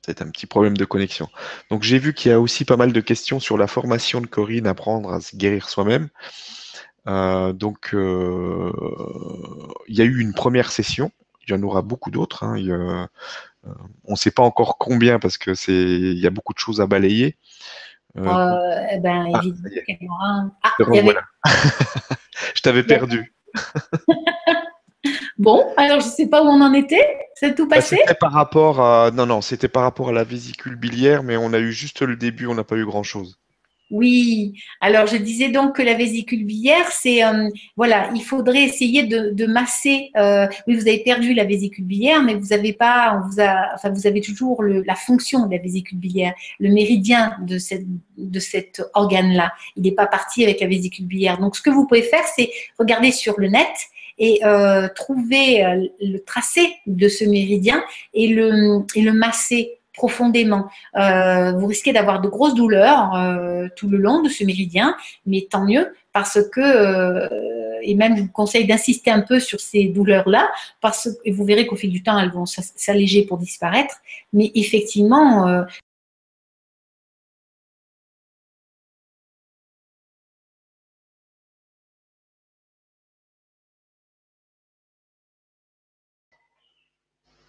C'est 0.05 0.21
un 0.21 0.29
petit 0.29 0.47
problème 0.47 0.75
de 0.75 0.85
connexion. 0.85 1.27
Donc 1.69 1.83
j'ai 1.83 1.99
vu 1.99 2.13
qu'il 2.13 2.31
y 2.31 2.33
a 2.33 2.39
aussi 2.39 2.65
pas 2.65 2.75
mal 2.75 2.91
de 2.91 3.01
questions 3.01 3.39
sur 3.39 3.57
la 3.57 3.67
formation 3.67 4.19
de 4.19 4.25
Corinne, 4.27 4.65
apprendre 4.65 5.13
à 5.13 5.21
se 5.21 5.35
guérir 5.35 5.69
soi-même. 5.69 6.09
Euh, 7.07 7.53
donc 7.53 7.93
euh, 7.93 8.71
il 9.87 9.95
y 9.95 10.01
a 10.01 10.05
eu 10.05 10.19
une 10.19 10.33
première 10.33 10.71
session, 10.71 11.11
il 11.47 11.51
y 11.51 11.57
en 11.57 11.63
aura 11.63 11.81
beaucoup 11.83 12.11
d'autres. 12.11 12.43
Hein. 12.43 12.57
Euh, 12.67 13.05
on 14.05 14.13
ne 14.13 14.17
sait 14.17 14.31
pas 14.31 14.43
encore 14.43 14.77
combien 14.77 15.19
parce 15.19 15.37
que 15.37 15.53
c'est 15.53 15.73
il 15.73 16.19
y 16.19 16.27
a 16.27 16.31
beaucoup 16.31 16.53
de 16.53 16.59
choses 16.59 16.81
à 16.81 16.87
balayer. 16.87 17.37
Eh 18.15 18.99
ben, 18.99 19.31
ah, 19.33 19.41
évidemment, 19.87 20.51
ah, 20.63 20.73
je 22.55 22.61
t'avais 22.61 22.83
perdu. 22.83 23.33
bon, 25.37 25.65
alors 25.77 25.99
je 25.99 26.07
ne 26.07 26.11
sais 26.11 26.27
pas 26.27 26.43
où 26.43 26.47
on 26.47 26.61
en 26.61 26.73
était. 26.73 27.17
C'est 27.35 27.55
tout 27.55 27.67
bah, 27.67 27.77
passé? 27.77 27.97
C'était 27.97 28.13
par 28.13 28.33
rapport 28.33 28.81
à 28.81 29.11
non 29.11 29.25
non, 29.25 29.41
c'était 29.41 29.67
par 29.67 29.83
rapport 29.83 30.09
à 30.09 30.11
la 30.11 30.23
vésicule 30.23 30.75
biliaire, 30.75 31.23
mais 31.23 31.37
on 31.37 31.53
a 31.53 31.59
eu 31.59 31.71
juste 31.71 32.01
le 32.01 32.15
début, 32.15 32.47
on 32.47 32.55
n'a 32.55 32.63
pas 32.63 32.75
eu 32.75 32.85
grand 32.85 33.03
chose. 33.03 33.40
Oui, 33.91 34.53
alors 34.79 35.05
je 35.05 35.17
disais 35.17 35.49
donc 35.49 35.75
que 35.75 35.81
la 35.81 35.95
vésicule 35.95 36.45
biliaire, 36.45 36.89
c'est 36.89 37.25
euh, 37.25 37.49
voilà, 37.75 38.09
il 38.15 38.23
faudrait 38.23 38.63
essayer 38.63 39.03
de, 39.03 39.45
masser. 39.45 40.11
Euh, 40.15 40.47
oui, 40.65 40.75
vous 40.75 40.87
avez 40.87 40.99
perdu 40.99 41.33
la 41.33 41.43
vésicule 41.43 41.83
biliaire, 41.83 42.23
mais 42.23 42.35
vous 42.35 42.47
n'avez 42.47 42.71
pas, 42.71 43.21
vous 43.27 43.41
enfin 43.41 43.89
vous 43.89 44.07
avez 44.07 44.21
toujours 44.21 44.63
la 44.63 44.95
fonction 44.95 45.45
de 45.45 45.51
la 45.53 45.61
vésicule 45.61 45.97
biliaire, 45.97 46.33
le 46.59 46.69
méridien 46.69 47.35
de 47.41 47.57
cette 47.57 47.85
de 48.17 48.39
cet 48.39 48.81
organe-là. 48.93 49.51
Il 49.75 49.83
n'est 49.83 49.91
pas 49.91 50.07
parti 50.07 50.43
avec 50.43 50.61
la 50.61 50.67
vésicule 50.67 51.05
biliaire. 51.05 51.37
Donc 51.37 51.57
ce 51.57 51.61
que 51.61 51.69
vous 51.69 51.85
pouvez 51.85 52.03
faire, 52.03 52.25
c'est 52.33 52.49
regarder 52.79 53.11
sur 53.11 53.37
le 53.41 53.49
net 53.49 53.67
et 54.17 54.39
euh, 54.45 54.87
trouver 54.95 55.89
le 55.99 56.19
tracé 56.19 56.75
de 56.87 57.09
ce 57.09 57.25
méridien 57.25 57.83
et 58.13 58.29
le 58.29 58.85
et 58.95 59.01
le 59.01 59.11
masser 59.11 59.80
profondément. 59.93 60.69
Euh, 60.95 61.51
vous 61.53 61.67
risquez 61.67 61.93
d'avoir 61.93 62.21
de 62.21 62.27
grosses 62.27 62.55
douleurs 62.55 63.15
euh, 63.15 63.67
tout 63.75 63.89
le 63.89 63.97
long 63.97 64.21
de 64.21 64.29
ce 64.29 64.43
méridien, 64.43 64.95
mais 65.25 65.47
tant 65.49 65.65
mieux 65.65 65.93
parce 66.13 66.39
que, 66.51 66.59
euh, 66.59 67.79
et 67.83 67.95
même 67.95 68.17
je 68.17 68.23
vous 68.23 68.31
conseille 68.31 68.67
d'insister 68.67 69.11
un 69.11 69.21
peu 69.21 69.39
sur 69.39 69.59
ces 69.59 69.85
douleurs-là, 69.85 70.51
parce 70.81 71.09
que 71.23 71.31
vous 71.31 71.45
verrez 71.45 71.67
qu'au 71.67 71.77
fil 71.77 71.89
du 71.89 72.03
temps, 72.03 72.19
elles 72.19 72.31
vont 72.31 72.45
s'alléger 72.45 73.25
pour 73.25 73.37
disparaître. 73.37 73.95
Mais 74.33 74.51
effectivement, 74.55 75.65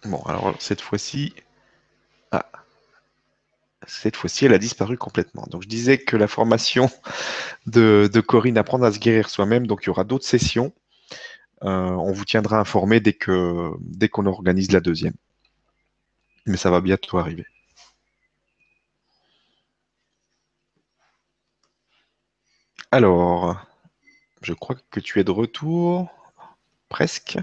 Bon, 0.05 0.21
alors 0.25 0.53
cette 0.59 0.81
fois-ci, 0.81 1.33
ah. 2.33 2.45
Cette 3.87 4.15
fois-ci, 4.15 4.45
elle 4.45 4.53
a 4.53 4.57
disparu 4.57 4.97
complètement. 4.97 5.45
Donc, 5.49 5.63
je 5.63 5.67
disais 5.67 5.97
que 5.97 6.15
la 6.17 6.27
formation 6.27 6.89
de, 7.65 8.09
Corinne 8.25 8.57
Apprendre 8.57 8.85
à 8.85 8.91
se 8.91 8.99
guérir 8.99 9.29
soi-même, 9.29 9.67
donc 9.67 9.83
il 9.83 9.87
y 9.87 9.89
aura 9.89 10.03
d'autres 10.03 10.25
sessions. 10.25 10.73
Euh, 11.63 11.89
on 11.91 12.11
vous 12.11 12.25
tiendra 12.25 12.59
informé 12.59 12.99
dès 12.99 13.17
dès 13.81 14.09
qu'on 14.09 14.25
organise 14.25 14.71
la 14.71 14.79
deuxième. 14.79 15.15
Mais 16.45 16.57
ça 16.57 16.71
va 16.71 16.81
bientôt 16.81 17.17
arriver. 17.17 17.45
Alors, 22.91 23.57
je 24.41 24.53
crois 24.53 24.75
que 24.91 24.99
tu 24.99 25.19
es 25.19 25.23
de 25.23 25.31
retour. 25.31 26.09
Presque. 26.89 27.37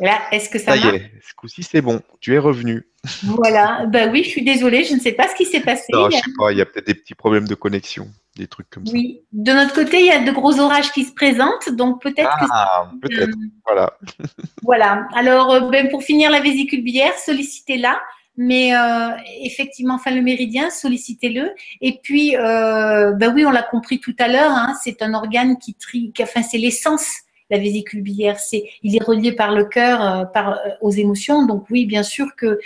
Là, 0.00 0.20
est-ce 0.32 0.50
que 0.50 0.58
ça, 0.58 0.76
ça 0.76 0.76
y 0.76 0.96
est, 0.96 1.12
ce 1.22 1.34
coup-ci 1.34 1.62
c'est 1.62 1.80
bon, 1.80 2.02
tu 2.20 2.34
es 2.34 2.38
revenu. 2.38 2.86
Voilà, 3.22 3.86
ben 3.86 4.10
oui, 4.10 4.24
je 4.24 4.28
suis 4.28 4.42
désolée, 4.42 4.82
je 4.84 4.94
ne 4.94 5.00
sais 5.00 5.12
pas 5.12 5.28
ce 5.28 5.34
qui 5.34 5.44
s'est 5.44 5.60
passé. 5.60 5.86
Non, 5.92 6.10
je 6.10 6.16
sais 6.16 6.32
pas, 6.36 6.52
il 6.52 6.58
y 6.58 6.60
a 6.60 6.66
peut-être 6.66 6.86
des 6.86 6.94
petits 6.94 7.14
problèmes 7.14 7.46
de 7.46 7.54
connexion, 7.54 8.08
des 8.36 8.48
trucs 8.48 8.68
comme 8.70 8.86
ça. 8.86 8.92
Oui, 8.92 9.20
de 9.32 9.52
notre 9.52 9.72
côté, 9.72 10.00
il 10.00 10.06
y 10.06 10.10
a 10.10 10.24
de 10.24 10.32
gros 10.32 10.58
orages 10.58 10.90
qui 10.92 11.04
se 11.04 11.12
présentent, 11.12 11.70
donc 11.70 12.02
peut-être 12.02 12.28
ah, 12.50 12.90
peut-être, 13.00 13.36
voilà. 13.64 13.96
voilà, 14.62 15.06
alors 15.14 15.52
euh, 15.52 15.70
ben, 15.70 15.88
pour 15.88 16.02
finir 16.02 16.30
la 16.30 16.40
vésicule 16.40 16.82
biliaire, 16.82 17.16
sollicitez-la. 17.18 18.00
Mais 18.36 18.74
euh, 18.74 19.10
effectivement, 19.42 19.94
enfin 19.94 20.10
le 20.10 20.20
méridien, 20.20 20.68
sollicitez-le. 20.68 21.52
Et 21.80 22.00
puis, 22.02 22.32
ben 22.32 23.32
oui, 23.32 23.46
on 23.46 23.50
l'a 23.52 23.62
compris 23.62 24.00
tout 24.00 24.16
à 24.18 24.26
l'heure, 24.26 24.50
hein, 24.50 24.74
c'est 24.82 25.02
un 25.02 25.14
organe 25.14 25.56
qui 25.56 25.74
trie, 25.74 26.12
enfin 26.20 26.42
c'est 26.42 26.58
l'essence 26.58 27.23
la 27.50 27.58
vésicule 27.58 28.02
biliaire. 28.02 28.38
C'est, 28.38 28.68
il 28.82 28.96
est 28.96 29.02
relié 29.02 29.32
par 29.32 29.52
le 29.52 29.64
cœur, 29.64 30.02
euh, 30.02 30.24
par, 30.24 30.52
euh, 30.52 30.70
aux 30.80 30.90
émotions. 30.90 31.46
Donc 31.46 31.66
oui, 31.70 31.86
bien 31.86 32.02
sûr 32.02 32.34
que. 32.36 32.58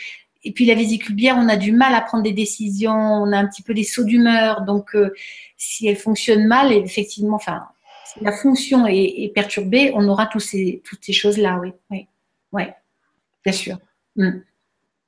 Et 0.45 0.53
puis 0.53 0.67
la 0.67 0.75
vésicule 0.75 1.17
biliaire, 1.17 1.37
on 1.37 1.49
a 1.49 1.57
du 1.57 1.73
mal 1.73 1.95
à 1.95 2.01
prendre 2.01 2.23
des 2.23 2.33
décisions, 2.33 2.93
on 2.93 3.33
a 3.33 3.39
un 3.39 3.47
petit 3.47 3.63
peu 3.63 3.75
des 3.75 3.83
sauts 3.83 4.05
d'humeur. 4.05 4.63
Donc 4.63 4.95
euh, 4.95 5.13
si 5.57 5.89
elle 5.89 5.97
fonctionne 5.97 6.47
mal, 6.47 6.73
effectivement, 6.73 7.37
enfin, 7.37 7.65
si 8.05 8.23
la 8.23 8.33
fonction 8.33 8.87
est, 8.87 9.33
perturbée, 9.35 9.91
on 9.95 10.09
aura 10.09 10.27
tous 10.27 10.41
ces, 10.41 10.81
toutes 10.85 11.05
ces 11.05 11.13
choses-là, 11.13 11.59
oui. 11.61 11.73
Oui, 11.91 12.07
oui 12.53 12.65
bien 13.45 13.53
sûr. 13.53 13.79
Mm. 14.17 14.39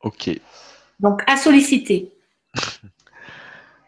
Ok. 0.02 0.30
Donc 0.98 1.22
à 1.26 1.36
solliciter. 1.36 2.12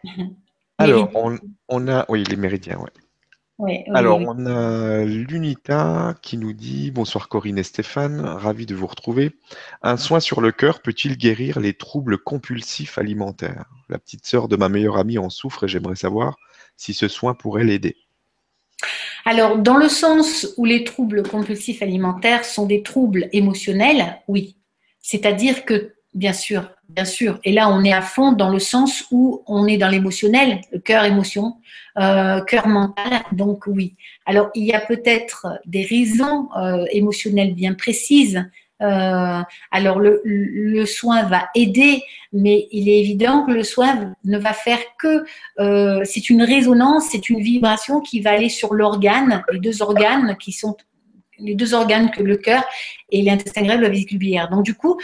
Alors, 0.78 1.10
on, 1.14 1.38
on, 1.68 1.88
a, 1.88 2.04
oui, 2.08 2.24
les 2.24 2.36
méridiens, 2.36 2.78
oui. 3.58 3.80
Alors, 3.94 4.20
on 4.20 4.46
a 4.46 5.04
l'UNITA 5.04 6.16
qui 6.22 6.36
nous 6.36 6.52
dit 6.52 6.90
Bonsoir 6.90 7.28
Corinne 7.28 7.58
et 7.58 7.62
Stéphane, 7.62 8.20
ravi 8.20 8.66
de 8.66 8.74
vous 8.74 8.86
retrouver. 8.86 9.36
Un 9.82 9.96
soin 9.96 10.20
sur 10.20 10.40
le 10.40 10.52
cœur 10.52 10.80
peut-il 10.80 11.16
guérir 11.16 11.60
les 11.60 11.74
troubles 11.74 12.18
compulsifs 12.18 12.98
alimentaires? 12.98 13.66
La 13.88 13.98
petite 13.98 14.26
sœur 14.26 14.48
de 14.48 14.56
ma 14.56 14.68
meilleure 14.68 14.96
amie 14.96 15.18
en 15.18 15.30
souffre 15.30 15.64
et 15.64 15.68
j'aimerais 15.68 15.96
savoir 15.96 16.36
si 16.76 16.94
ce 16.94 17.08
soin 17.08 17.34
pourrait 17.34 17.64
l'aider. 17.64 17.96
Alors, 19.24 19.58
dans 19.58 19.76
le 19.76 19.88
sens 19.88 20.52
où 20.56 20.64
les 20.64 20.82
troubles 20.82 21.22
compulsifs 21.22 21.82
alimentaires 21.82 22.44
sont 22.44 22.66
des 22.66 22.82
troubles 22.82 23.28
émotionnels, 23.32 24.20
oui. 24.26 24.56
C'est-à-dire 25.00 25.64
que, 25.64 25.94
bien 26.14 26.32
sûr, 26.32 26.70
bien 26.94 27.04
sûr, 27.04 27.38
et 27.44 27.52
là 27.52 27.68
on 27.68 27.84
est 27.84 27.92
à 27.92 28.02
fond 28.02 28.32
dans 28.32 28.50
le 28.50 28.58
sens 28.58 29.04
où 29.10 29.42
on 29.46 29.66
est 29.66 29.76
dans 29.76 29.88
l'émotionnel, 29.88 30.60
le 30.72 30.78
cœur 30.78 31.04
émotion, 31.04 31.56
euh, 31.98 32.40
cœur 32.42 32.68
mental. 32.68 33.22
Donc 33.32 33.66
oui. 33.66 33.94
Alors 34.26 34.50
il 34.54 34.64
y 34.64 34.72
a 34.72 34.80
peut-être 34.80 35.46
des 35.66 35.84
raisons 35.84 36.48
euh, 36.56 36.84
émotionnelles 36.90 37.54
bien 37.54 37.74
précises. 37.74 38.44
Euh, 38.80 39.42
alors 39.70 40.00
le, 40.00 40.20
le, 40.24 40.86
soin 40.86 41.22
va 41.24 41.48
aider, 41.54 42.02
mais 42.32 42.66
il 42.72 42.88
est 42.88 42.98
évident 42.98 43.44
que 43.46 43.52
le 43.52 43.62
soin 43.62 44.12
ne 44.24 44.38
va 44.38 44.52
faire 44.52 44.80
que 44.98 45.24
c'est 46.04 46.30
une 46.30 46.42
résonance, 46.42 47.04
c'est 47.12 47.28
une 47.28 47.40
vibration 47.40 48.00
qui 48.00 48.20
va 48.20 48.30
aller 48.30 48.48
sur 48.48 48.74
l'organe, 48.74 49.44
les 49.52 49.60
deux 49.60 49.82
organes 49.82 50.36
qui 50.38 50.50
sont 50.50 50.76
les 51.38 51.54
deux 51.54 51.74
organes 51.74 52.10
que 52.10 52.22
le 52.22 52.36
cœur 52.36 52.64
et 53.10 53.22
l'intestin 53.22 53.62
grêle, 53.62 53.80
la 53.80 53.88
vésicule 53.88 54.18
biliaire. 54.18 54.48
Donc 54.48 54.64
du 54.64 54.74
coup, 54.74 54.98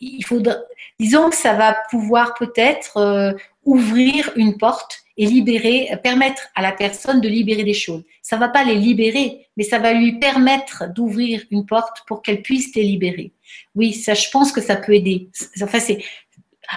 il 0.00 0.24
faudra, 0.24 0.56
disons 0.98 1.30
que 1.30 1.36
ça 1.36 1.54
va 1.54 1.76
pouvoir 1.90 2.34
peut-être 2.34 3.36
ouvrir 3.64 4.30
une 4.36 4.56
porte 4.56 5.00
et 5.16 5.26
libérer, 5.26 5.90
permettre 6.02 6.48
à 6.54 6.62
la 6.62 6.72
personne 6.72 7.20
de 7.20 7.28
libérer 7.28 7.64
des 7.64 7.74
choses. 7.74 8.02
Ça 8.20 8.36
va 8.36 8.48
pas 8.48 8.64
les 8.64 8.74
libérer, 8.74 9.46
mais 9.56 9.64
ça 9.64 9.78
va 9.78 9.92
lui 9.92 10.18
permettre 10.18 10.92
d'ouvrir 10.92 11.42
une 11.50 11.64
porte 11.64 12.04
pour 12.06 12.22
qu'elle 12.22 12.42
puisse 12.42 12.74
les 12.74 12.82
libérer. 12.82 13.32
Oui, 13.74 13.94
ça, 13.94 14.14
je 14.14 14.28
pense 14.30 14.52
que 14.52 14.60
ça 14.60 14.76
peut 14.76 14.94
aider. 14.94 15.30
Enfin, 15.62 15.80
c'est, 15.80 15.98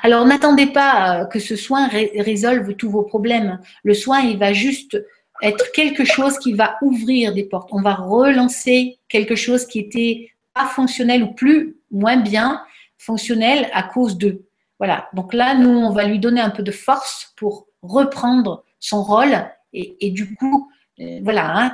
alors 0.03 0.26
n'attendez 0.26 0.67
pas 0.67 1.22
euh, 1.22 1.26
que 1.26 1.39
ce 1.39 1.55
soin 1.55 1.88
résolve 1.88 2.76
tous 2.76 2.89
vos 2.89 3.03
problèmes. 3.03 3.59
Le 3.84 3.93
soin, 3.93 4.20
il 4.22 4.38
va 4.38 4.53
juste 4.53 4.97
être 5.41 5.72
quelque 5.72 6.05
chose 6.05 6.38
qui 6.39 6.53
va 6.53 6.78
ouvrir 6.82 7.34
des 7.34 7.43
portes. 7.43 7.70
On 7.72 7.82
va 7.82 7.95
relancer 7.95 8.99
quelque 9.09 9.36
chose 9.36 9.65
qui 9.65 9.80
était 9.80 10.32
pas 10.53 10.65
fonctionnel 10.65 11.24
ou 11.24 11.34
plus, 11.34 11.78
moins 11.91 12.17
bien 12.17 12.61
fonctionnel 13.00 13.68
à 13.74 13.82
cause 13.82 14.18
d'eux. 14.18 14.45
Voilà. 14.78 15.10
Donc 15.14 15.34
là, 15.34 15.56
nous, 15.56 15.70
on 15.70 15.91
va 15.91 16.04
lui 16.04 16.20
donner 16.20 16.41
un 16.41 16.52
peu 16.52 16.62
de 16.62 16.72
force 16.72 17.34
pour 17.36 17.68
reprendre 17.82 18.64
son 18.80 19.02
rôle. 19.02 19.36
Et, 19.74 20.12
du 20.12 20.36
coup, 20.36 20.70
euh, 21.00 21.20
voilà, 21.24 21.58
hein, 21.58 21.74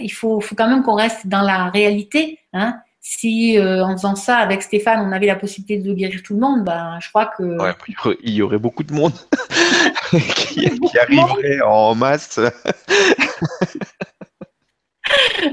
il 0.00 0.10
faut, 0.10 0.40
faut, 0.40 0.54
quand 0.54 0.68
même 0.68 0.82
qu'on 0.82 0.94
reste 0.94 1.26
dans 1.26 1.42
la 1.42 1.70
réalité. 1.70 2.38
Hein. 2.52 2.78
Si 3.00 3.58
euh, 3.58 3.82
en 3.82 3.92
faisant 3.92 4.14
ça 4.14 4.36
avec 4.36 4.62
Stéphane, 4.62 5.00
on 5.06 5.12
avait 5.12 5.26
la 5.26 5.36
possibilité 5.36 5.78
de 5.78 5.94
guérir 5.94 6.22
tout 6.22 6.34
le 6.34 6.40
monde, 6.40 6.64
ben, 6.64 6.98
je 7.00 7.08
crois 7.08 7.26
que. 7.26 7.56
il 8.22 8.34
y 8.34 8.42
aurait 8.42 8.58
beaucoup 8.58 8.82
de 8.82 8.92
monde 8.92 9.14
qui, 10.10 10.68
qui 10.68 10.98
arriverait 10.98 11.62
en 11.62 11.94
masse. 11.94 12.38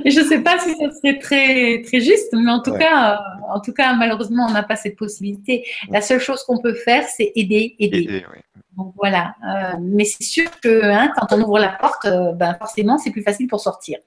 je 0.06 0.20
ne 0.20 0.26
sais 0.26 0.40
pas 0.42 0.60
si 0.60 0.72
ça 0.76 0.92
serait 0.92 1.20
très, 1.20 1.82
très 1.84 2.00
juste, 2.00 2.34
mais 2.34 2.52
en 2.52 2.62
tout, 2.62 2.74
cas, 2.74 3.14
euh, 3.14 3.54
en 3.54 3.60
tout 3.60 3.74
cas, 3.74 3.94
malheureusement, 3.94 4.48
on 4.48 4.52
n'a 4.52 4.64
pas 4.64 4.76
cette 4.76 4.96
possibilité. 4.96 5.66
La 5.90 6.02
seule 6.02 6.20
chose 6.20 6.44
qu'on 6.44 6.60
peut 6.60 6.74
faire, 6.74 7.04
c'est 7.04 7.32
aider, 7.36 7.76
aider. 7.80 8.24
Donc 8.76 8.94
voilà. 8.96 9.36
Euh, 9.44 9.78
mais 9.82 10.06
c'est 10.06 10.24
sûr 10.24 10.50
que 10.62 10.84
hein, 10.84 11.12
quand 11.16 11.34
on 11.34 11.42
ouvre 11.42 11.60
la 11.60 11.70
porte, 11.70 12.06
euh, 12.06 12.32
ben, 12.34 12.56
forcément, 12.56 12.98
c'est 12.98 13.12
plus 13.12 13.24
facile 13.24 13.48
pour 13.48 13.60
sortir. 13.60 14.00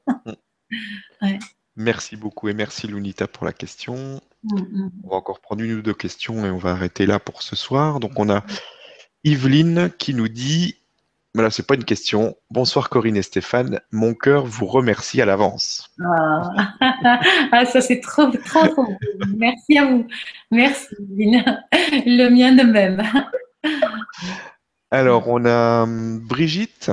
Mm. 1.20 1.28
Merci 1.76 2.16
beaucoup 2.16 2.48
et 2.48 2.52
merci 2.52 2.88
Lunita 2.88 3.26
pour 3.26 3.46
la 3.46 3.52
question. 3.52 4.20
Mm, 4.42 4.58
mm. 4.58 4.90
On 5.04 5.08
va 5.08 5.16
encore 5.16 5.40
prendre 5.40 5.62
une 5.62 5.78
ou 5.78 5.82
deux 5.82 5.94
questions 5.94 6.44
et 6.44 6.50
on 6.50 6.58
va 6.58 6.72
arrêter 6.72 7.06
là 7.06 7.18
pour 7.18 7.42
ce 7.42 7.56
soir. 7.56 8.00
Donc 8.00 8.12
on 8.16 8.28
a 8.28 8.44
Yveline 9.24 9.90
qui 9.98 10.12
nous 10.12 10.28
dit 10.28 10.79
mais 11.34 11.42
là, 11.42 11.50
c'est 11.50 11.66
pas 11.66 11.74
une 11.74 11.84
question. 11.84 12.36
Bonsoir 12.50 12.88
Corinne 12.88 13.16
et 13.16 13.22
Stéphane. 13.22 13.80
Mon 13.92 14.14
cœur 14.14 14.46
vous 14.46 14.66
remercie 14.66 15.22
à 15.22 15.26
l'avance. 15.26 15.88
Ah. 16.04 16.74
ah, 17.52 17.64
ça 17.66 17.80
c'est 17.80 18.00
trop, 18.00 18.26
trop, 18.30 18.66
trop. 18.66 18.86
Merci 19.36 19.78
à 19.78 19.86
vous. 19.86 20.06
Merci, 20.50 20.96
Le 20.98 22.28
mien 22.28 22.52
de 22.52 22.64
même. 22.64 23.02
Alors, 24.90 25.28
on 25.28 25.44
a 25.44 25.82
hum, 25.82 26.18
Brigitte 26.18 26.90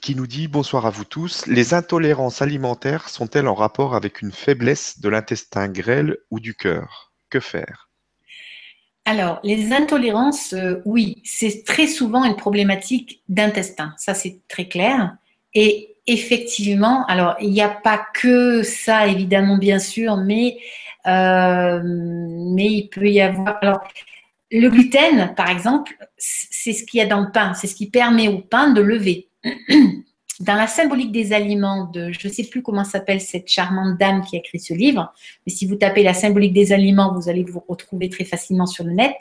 qui 0.00 0.14
nous 0.14 0.26
dit 0.26 0.48
bonsoir 0.48 0.86
à 0.86 0.90
vous 0.90 1.04
tous. 1.04 1.46
Les 1.46 1.74
intolérances 1.74 2.40
alimentaires 2.40 3.08
sont-elles 3.10 3.48
en 3.48 3.54
rapport 3.54 3.94
avec 3.94 4.22
une 4.22 4.32
faiblesse 4.32 5.00
de 5.00 5.10
l'intestin 5.10 5.68
grêle 5.68 6.16
ou 6.30 6.40
du 6.40 6.54
cœur? 6.54 7.12
Que 7.28 7.40
faire? 7.40 7.89
Alors, 9.04 9.40
les 9.42 9.72
intolérances, 9.72 10.52
euh, 10.52 10.82
oui, 10.84 11.22
c'est 11.24 11.64
très 11.64 11.86
souvent 11.86 12.24
une 12.24 12.36
problématique 12.36 13.22
d'intestin, 13.28 13.94
ça 13.96 14.14
c'est 14.14 14.40
très 14.48 14.68
clair. 14.68 15.16
Et 15.54 15.96
effectivement, 16.06 17.04
alors 17.06 17.36
il 17.40 17.50
n'y 17.50 17.62
a 17.62 17.68
pas 17.68 18.00
que 18.14 18.62
ça, 18.62 19.06
évidemment, 19.06 19.56
bien 19.58 19.78
sûr, 19.78 20.16
mais, 20.16 20.58
euh, 21.06 21.80
mais 21.82 22.66
il 22.66 22.88
peut 22.88 23.08
y 23.08 23.20
avoir. 23.20 23.58
Alors, 23.62 23.80
le 24.52 24.68
gluten, 24.68 25.34
par 25.34 25.48
exemple, 25.48 25.96
c'est 26.18 26.72
ce 26.72 26.84
qu'il 26.84 26.98
y 26.98 27.02
a 27.02 27.06
dans 27.06 27.20
le 27.20 27.32
pain, 27.32 27.54
c'est 27.54 27.66
ce 27.66 27.74
qui 27.74 27.88
permet 27.90 28.28
au 28.28 28.38
pain 28.38 28.70
de 28.70 28.80
lever. 28.80 29.28
Dans 30.40 30.54
la 30.54 30.66
symbolique 30.66 31.12
des 31.12 31.34
aliments 31.34 31.84
de, 31.92 32.10
je 32.12 32.26
ne 32.26 32.32
sais 32.32 32.44
plus 32.44 32.62
comment 32.62 32.84
s'appelle 32.84 33.20
cette 33.20 33.46
charmante 33.46 33.98
dame 33.98 34.22
qui 34.22 34.36
a 34.36 34.38
écrit 34.38 34.58
ce 34.58 34.72
livre, 34.72 35.12
mais 35.46 35.52
si 35.52 35.66
vous 35.66 35.76
tapez 35.76 36.02
la 36.02 36.14
symbolique 36.14 36.54
des 36.54 36.72
aliments, 36.72 37.14
vous 37.14 37.28
allez 37.28 37.44
vous 37.44 37.62
retrouver 37.68 38.08
très 38.08 38.24
facilement 38.24 38.64
sur 38.64 38.84
le 38.84 38.92
net. 38.92 39.16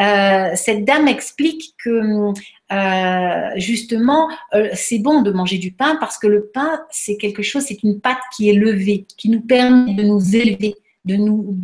Euh, 0.00 0.52
cette 0.54 0.84
dame 0.84 1.08
explique 1.08 1.74
que 1.82 2.32
euh, 2.72 3.50
justement, 3.56 4.28
euh, 4.54 4.68
c'est 4.72 5.00
bon 5.00 5.22
de 5.22 5.32
manger 5.32 5.58
du 5.58 5.72
pain 5.72 5.96
parce 5.98 6.16
que 6.16 6.28
le 6.28 6.46
pain, 6.46 6.80
c'est 6.90 7.16
quelque 7.16 7.42
chose, 7.42 7.64
c'est 7.64 7.82
une 7.82 8.00
pâte 8.00 8.22
qui 8.36 8.48
est 8.48 8.54
levée, 8.54 9.04
qui 9.16 9.28
nous 9.28 9.40
permet 9.40 9.94
de 9.94 10.04
nous 10.04 10.36
élever, 10.36 10.76
de 11.04 11.16
nous, 11.16 11.58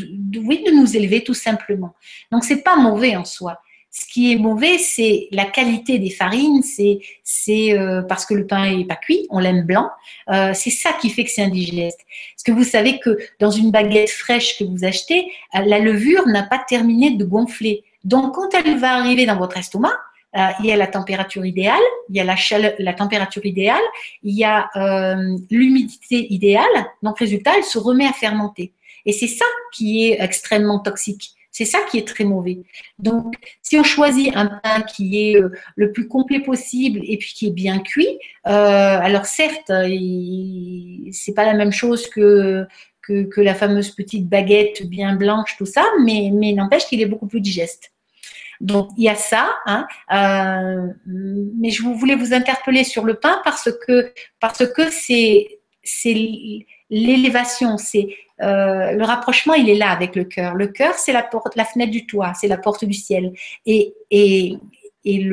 oui, 0.44 0.64
de 0.66 0.72
nous 0.72 0.96
élever 0.96 1.22
tout 1.22 1.34
simplement. 1.34 1.94
Donc 2.32 2.42
c'est 2.42 2.62
pas 2.62 2.76
mauvais 2.76 3.14
en 3.14 3.24
soi. 3.24 3.60
Ce 3.94 4.06
qui 4.06 4.32
est 4.32 4.36
mauvais, 4.36 4.78
c'est 4.78 5.28
la 5.32 5.44
qualité 5.44 5.98
des 5.98 6.08
farines, 6.08 6.62
c'est 6.62 7.78
euh, 7.78 8.00
parce 8.00 8.24
que 8.24 8.32
le 8.32 8.46
pain 8.46 8.64
est 8.64 8.86
pas 8.86 8.96
cuit, 8.96 9.26
on 9.28 9.38
l'aime 9.38 9.66
blanc. 9.66 9.90
Euh, 10.30 10.52
c'est 10.54 10.70
ça 10.70 10.94
qui 10.94 11.10
fait 11.10 11.24
que 11.24 11.30
c'est 11.30 11.42
indigeste. 11.42 12.00
Parce 12.34 12.42
que 12.42 12.52
vous 12.52 12.64
savez 12.64 13.00
que 13.00 13.18
dans 13.38 13.50
une 13.50 13.70
baguette 13.70 14.08
fraîche 14.08 14.58
que 14.58 14.64
vous 14.64 14.86
achetez, 14.86 15.30
euh, 15.54 15.60
la 15.66 15.78
levure 15.78 16.26
n'a 16.26 16.42
pas 16.42 16.58
terminé 16.66 17.10
de 17.10 17.24
gonfler. 17.26 17.84
Donc 18.02 18.34
quand 18.34 18.48
elle 18.54 18.78
va 18.78 18.94
arriver 18.94 19.26
dans 19.26 19.36
votre 19.36 19.58
estomac, 19.58 19.94
il 20.60 20.64
y 20.64 20.72
a 20.72 20.78
la 20.78 20.86
température 20.86 21.44
idéale, 21.44 21.82
il 22.08 22.16
y 22.16 22.20
a 22.20 22.24
la, 22.24 22.36
la 22.78 22.94
température 22.94 23.44
idéale, 23.44 23.82
il 24.22 24.34
y 24.34 24.44
a 24.44 24.70
l'humidité 25.50 26.32
idéale. 26.32 26.64
Donc 27.02 27.18
résultat, 27.18 27.52
elle 27.58 27.64
se 27.64 27.76
remet 27.78 28.06
à 28.06 28.14
fermenter. 28.14 28.72
Et 29.04 29.12
c'est 29.12 29.26
ça 29.26 29.44
qui 29.74 30.06
est 30.06 30.16
extrêmement 30.18 30.78
toxique 30.78 31.34
C'est 31.52 31.66
ça 31.66 31.78
qui 31.90 31.98
est 31.98 32.08
très 32.08 32.24
mauvais. 32.24 32.62
Donc, 32.98 33.34
si 33.60 33.78
on 33.78 33.84
choisit 33.84 34.34
un 34.34 34.46
pain 34.46 34.80
qui 34.80 35.20
est 35.20 35.36
euh, 35.36 35.50
le 35.76 35.92
plus 35.92 36.08
complet 36.08 36.40
possible 36.40 37.00
et 37.04 37.18
puis 37.18 37.34
qui 37.34 37.46
est 37.46 37.52
bien 37.52 37.78
cuit, 37.80 38.18
euh, 38.46 38.50
alors 38.50 39.26
certes, 39.26 39.68
c'est 39.68 41.34
pas 41.34 41.44
la 41.44 41.52
même 41.52 41.72
chose 41.72 42.08
que, 42.08 42.66
que, 43.02 43.40
la 43.40 43.54
fameuse 43.54 43.90
petite 43.90 44.28
baguette 44.28 44.88
bien 44.88 45.14
blanche, 45.14 45.56
tout 45.58 45.66
ça, 45.66 45.84
mais, 46.02 46.30
mais 46.32 46.54
n'empêche 46.54 46.86
qu'il 46.86 47.02
est 47.02 47.06
beaucoup 47.06 47.26
plus 47.26 47.40
digeste. 47.40 47.92
Donc 48.62 48.90
il 48.96 49.04
y 49.04 49.08
a 49.08 49.16
ça, 49.16 49.50
hein, 49.66 49.86
euh, 50.12 50.86
mais 51.04 51.70
je 51.70 51.82
voulais 51.82 52.14
vous 52.14 52.32
interpeller 52.32 52.84
sur 52.84 53.04
le 53.04 53.14
pain 53.14 53.40
parce 53.42 53.68
que 53.86 54.12
parce 54.38 54.64
que 54.68 54.88
c'est 54.88 55.58
c'est 55.82 56.14
l'élévation, 56.88 57.76
c'est 57.76 58.14
euh, 58.42 58.92
le 58.92 59.04
rapprochement, 59.04 59.54
il 59.54 59.68
est 59.68 59.76
là 59.76 59.90
avec 59.90 60.16
le 60.16 60.24
cœur. 60.24 60.54
Le 60.54 60.66
cœur, 60.66 60.94
c'est 60.94 61.12
la 61.12 61.22
porte, 61.22 61.54
la 61.56 61.64
fenêtre 61.64 61.92
du 61.92 62.06
toit, 62.06 62.32
c'est 62.34 62.48
la 62.48 62.58
porte 62.58 62.84
du 62.84 62.94
ciel. 62.94 63.32
Et, 63.66 63.94
et, 64.10 64.56
et 65.04 65.24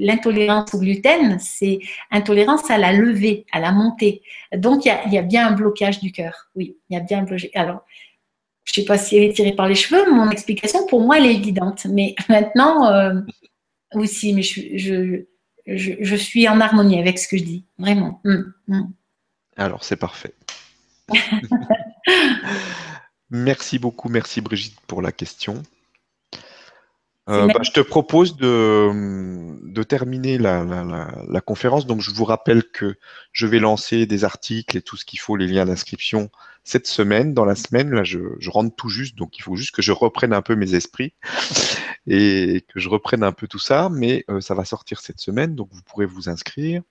l'intolérance 0.00 0.74
au 0.74 0.78
gluten, 0.78 1.38
c'est 1.38 1.80
intolérance 2.10 2.70
à 2.70 2.78
la 2.78 2.92
levée, 2.92 3.46
à 3.52 3.60
la 3.60 3.72
montée. 3.72 4.22
Donc, 4.56 4.84
il 4.84 4.88
y 4.88 4.90
a, 4.90 5.04
il 5.06 5.12
y 5.12 5.18
a 5.18 5.22
bien 5.22 5.48
un 5.48 5.52
blocage 5.52 6.00
du 6.00 6.12
cœur. 6.12 6.48
Oui, 6.54 6.76
il 6.88 6.94
y 6.94 6.96
a 6.96 7.00
bien 7.00 7.20
un 7.20 7.22
blocage. 7.22 7.48
Alors, 7.54 7.84
je 8.64 8.80
ne 8.80 8.84
sais 8.84 8.86
pas 8.86 8.98
si 8.98 9.16
elle 9.16 9.24
est 9.24 9.32
tirée 9.32 9.54
par 9.54 9.68
les 9.68 9.76
cheveux, 9.76 10.10
mon 10.12 10.28
explication, 10.30 10.86
pour 10.86 11.00
moi, 11.00 11.18
elle 11.18 11.26
est 11.26 11.34
évidente. 11.34 11.86
Mais 11.86 12.14
maintenant, 12.28 12.86
euh, 12.86 13.20
aussi, 13.94 14.32
mais 14.32 14.42
je, 14.42 14.60
je, 14.76 15.24
je, 15.66 15.92
je, 16.00 16.16
suis 16.16 16.48
en 16.48 16.60
harmonie 16.60 16.98
avec 16.98 17.18
ce 17.18 17.28
que 17.28 17.36
je 17.36 17.44
dis, 17.44 17.64
vraiment. 17.78 18.20
Hum, 18.24 18.52
hum. 18.68 18.92
Alors, 19.56 19.84
c'est 19.84 19.96
parfait. 19.96 20.34
merci 23.30 23.78
beaucoup, 23.78 24.08
merci 24.08 24.40
Brigitte 24.40 24.80
pour 24.86 25.02
la 25.02 25.12
question. 25.12 25.62
Euh, 27.28 27.48
bah, 27.48 27.62
je 27.62 27.72
te 27.72 27.80
propose 27.80 28.36
de, 28.36 29.82
terminer 29.82 30.38
la, 30.38 31.40
conférence. 31.44 31.86
Donc, 31.86 32.00
je 32.00 32.12
vous 32.12 32.24
rappelle 32.24 32.62
que 32.70 32.94
je 33.32 33.46
vais 33.46 33.58
lancer 33.58 34.06
des 34.06 34.24
articles 34.24 34.76
et 34.76 34.82
tout 34.82 34.96
ce 34.96 35.04
qu'il 35.04 35.18
faut, 35.18 35.36
les 35.36 35.48
liens 35.48 35.66
d'inscription 35.66 36.30
cette 36.62 36.86
semaine. 36.86 37.34
Dans 37.34 37.44
la 37.44 37.56
semaine, 37.56 37.90
là, 37.90 38.04
je, 38.04 38.18
rentre 38.48 38.74
tout 38.76 38.88
juste. 38.88 39.16
Donc, 39.16 39.38
il 39.38 39.42
faut 39.42 39.56
juste 39.56 39.74
que 39.74 39.82
je 39.82 39.92
reprenne 39.92 40.32
un 40.32 40.42
peu 40.42 40.54
mes 40.54 40.74
esprits 40.74 41.14
et 42.06 42.64
que 42.72 42.78
je 42.78 42.88
reprenne 42.88 43.24
un 43.24 43.32
peu 43.32 43.48
tout 43.48 43.58
ça. 43.58 43.88
Mais 43.90 44.24
euh, 44.30 44.40
ça 44.40 44.54
va 44.54 44.64
sortir 44.64 45.00
cette 45.00 45.18
semaine. 45.18 45.56
Donc, 45.56 45.68
vous 45.72 45.82
pourrez 45.82 46.06
vous 46.06 46.28
inscrire. 46.28 46.82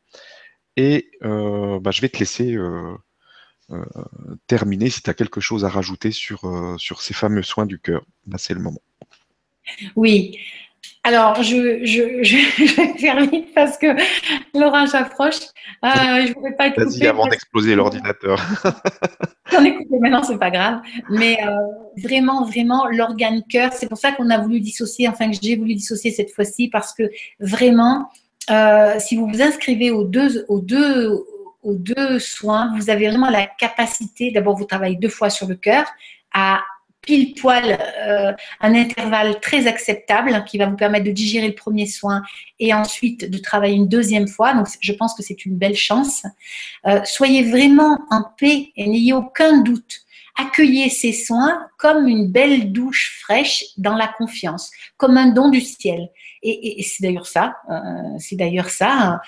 Et 0.76 1.12
euh, 1.24 1.80
bah, 1.80 1.92
je 1.92 2.02
vais 2.02 2.10
te 2.10 2.20
laisser 2.20 2.58
terminer 4.48 4.90
si 4.90 5.02
tu 5.02 5.10
as 5.10 5.14
quelque 5.14 5.42
chose 5.42 5.66
à 5.66 5.70
rajouter 5.70 6.12
sur, 6.12 6.42
sur 6.78 7.02
ces 7.02 7.14
fameux 7.14 7.44
soins 7.44 7.66
du 7.66 7.80
cœur. 7.80 8.06
Bah, 8.26 8.38
c'est 8.38 8.54
le 8.54 8.60
moment. 8.60 8.82
Oui. 9.96 10.38
Alors, 11.04 11.44
je, 11.44 11.86
je, 11.86 12.02
vais 12.76 12.98
faire 12.98 13.20
vite 13.28 13.54
parce 13.54 13.78
que 13.78 13.88
l'orage 14.58 14.96
approche. 14.96 15.36
Euh, 15.84 15.90
je 16.26 16.30
ne 16.30 16.58
pas 16.58 16.68
être 16.68 16.84
Vas-y, 16.84 17.06
avant 17.06 17.28
d'exploser 17.28 17.76
l'ordinateur. 17.76 18.42
J'en 19.52 19.64
ai 19.64 19.76
coupé 19.76 20.00
maintenant, 20.00 20.24
c'est 20.24 20.40
pas 20.40 20.50
grave. 20.50 20.82
Mais 21.10 21.38
euh, 21.46 21.56
vraiment, 22.04 22.44
vraiment, 22.46 22.88
l'organe 22.88 23.44
cœur, 23.48 23.72
c'est 23.74 23.88
pour 23.88 24.00
ça 24.00 24.14
qu'on 24.14 24.32
a 24.32 24.40
voulu 24.40 24.60
dissocier, 24.60 25.08
enfin 25.08 25.30
que 25.30 25.38
j'ai 25.40 25.56
voulu 25.56 25.76
dissocier 25.76 26.10
cette 26.10 26.32
fois-ci, 26.32 26.70
parce 26.70 26.92
que 26.92 27.04
vraiment, 27.40 28.10
euh, 28.50 28.96
si 28.98 29.16
vous 29.16 29.28
vous 29.28 29.42
inscrivez 29.44 29.92
aux 29.92 30.06
deux, 30.06 30.46
aux 30.50 30.60
deux, 30.60 31.24
aux 31.66 31.76
deux 31.76 32.20
soins, 32.20 32.72
vous 32.78 32.90
avez 32.90 33.10
vraiment 33.10 33.30
la 33.30 33.48
capacité, 33.48 34.32
d'abord 34.32 34.56
vous 34.56 34.66
travaillez 34.66 34.96
deux 34.96 35.10
fois 35.10 35.30
sur 35.30 35.48
le 35.48 35.56
cœur, 35.56 35.86
à 36.34 36.62
pile 37.02 37.34
poil 37.36 37.78
euh, 38.08 38.34
un 38.62 38.76
intervalle 38.76 39.40
très 39.40 39.68
acceptable 39.68 40.44
qui 40.46 40.58
va 40.58 40.66
vous 40.66 40.76
permettre 40.76 41.06
de 41.06 41.12
digérer 41.12 41.48
le 41.48 41.56
premier 41.56 41.86
soin 41.86 42.24
et 42.60 42.74
ensuite 42.74 43.30
de 43.30 43.38
travailler 43.38 43.76
une 43.76 43.88
deuxième 43.88 44.28
fois. 44.28 44.54
Donc, 44.54 44.68
je 44.80 44.94
pense 44.94 45.14
que 45.14 45.24
c'est 45.24 45.46
une 45.46 45.58
belle 45.58 45.76
chance. 45.76 46.24
Euh, 46.88 47.02
soyez 47.04 47.44
vraiment 47.44 48.00
en 48.10 48.24
paix 48.38 48.70
et 48.76 48.88
n'ayez 48.88 49.14
aucun 49.14 49.62
doute. 49.62 50.05
Accueillez 50.38 50.90
ces 50.90 51.14
soins 51.14 51.68
comme 51.78 52.08
une 52.08 52.32
belle 52.32 52.72
douche 52.72 53.20
fraîche 53.22 53.66
dans 53.78 53.96
la 53.96 54.08
confiance, 54.08 54.72
comme 54.98 55.18
un 55.18 55.28
don 55.28 55.50
du 55.50 55.62
ciel. 55.62 56.10
Et, 56.44 56.84
c'est 56.84 57.04
d'ailleurs 57.04 57.26
ça, 57.26 57.56
euh, 57.72 57.74
c'est 58.20 58.36
d'ailleurs 58.36 58.70
ça, 58.70 59.20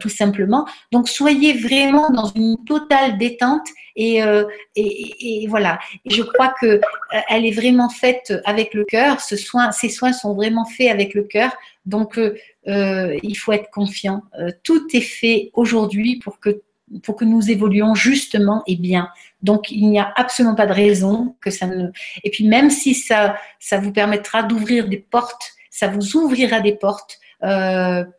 tout 0.00 0.08
simplement. 0.08 0.66
Donc 0.92 1.08
soyez 1.08 1.52
vraiment 1.52 2.08
dans 2.10 2.32
une 2.34 2.56
totale 2.64 3.18
détente 3.18 3.66
euh, 3.98 4.44
et, 4.76 5.42
et, 5.42 5.46
voilà. 5.46 5.78
Je 6.06 6.22
crois 6.22 6.52
que 6.60 6.66
euh, 6.66 6.80
elle 7.28 7.46
est 7.46 7.52
vraiment 7.52 7.88
faite 7.88 8.32
avec 8.44 8.74
le 8.74 8.84
cœur. 8.84 9.20
Ce 9.20 9.36
ces 9.36 9.88
soins 9.88 10.12
sont 10.12 10.34
vraiment 10.34 10.64
faits 10.64 10.90
avec 10.90 11.14
le 11.14 11.22
cœur. 11.22 11.52
Donc, 11.86 12.18
euh, 12.18 13.18
il 13.22 13.34
faut 13.36 13.52
être 13.52 13.70
confiant. 13.70 14.22
tout 14.62 14.86
est 14.94 15.00
fait 15.00 15.50
aujourd'hui 15.52 16.18
pour 16.18 16.40
que 16.40 16.62
pour 17.02 17.16
que 17.16 17.24
nous 17.24 17.50
évoluions 17.50 17.94
justement 17.94 18.62
et 18.66 18.76
bien. 18.76 19.08
Donc, 19.42 19.70
il 19.70 19.88
n'y 19.88 19.98
a 19.98 20.12
absolument 20.16 20.54
pas 20.54 20.66
de 20.66 20.72
raison 20.72 21.36
que 21.40 21.50
ça 21.50 21.66
ne. 21.66 21.88
Et 22.22 22.30
puis, 22.30 22.46
même 22.46 22.70
si 22.70 22.94
ça, 22.94 23.36
ça 23.58 23.78
vous 23.78 23.92
permettra 23.92 24.42
d'ouvrir 24.42 24.88
des 24.88 24.98
portes, 24.98 25.52
ça 25.70 25.88
vous 25.88 26.16
ouvrira 26.16 26.60
des 26.60 26.74
portes 26.74 27.18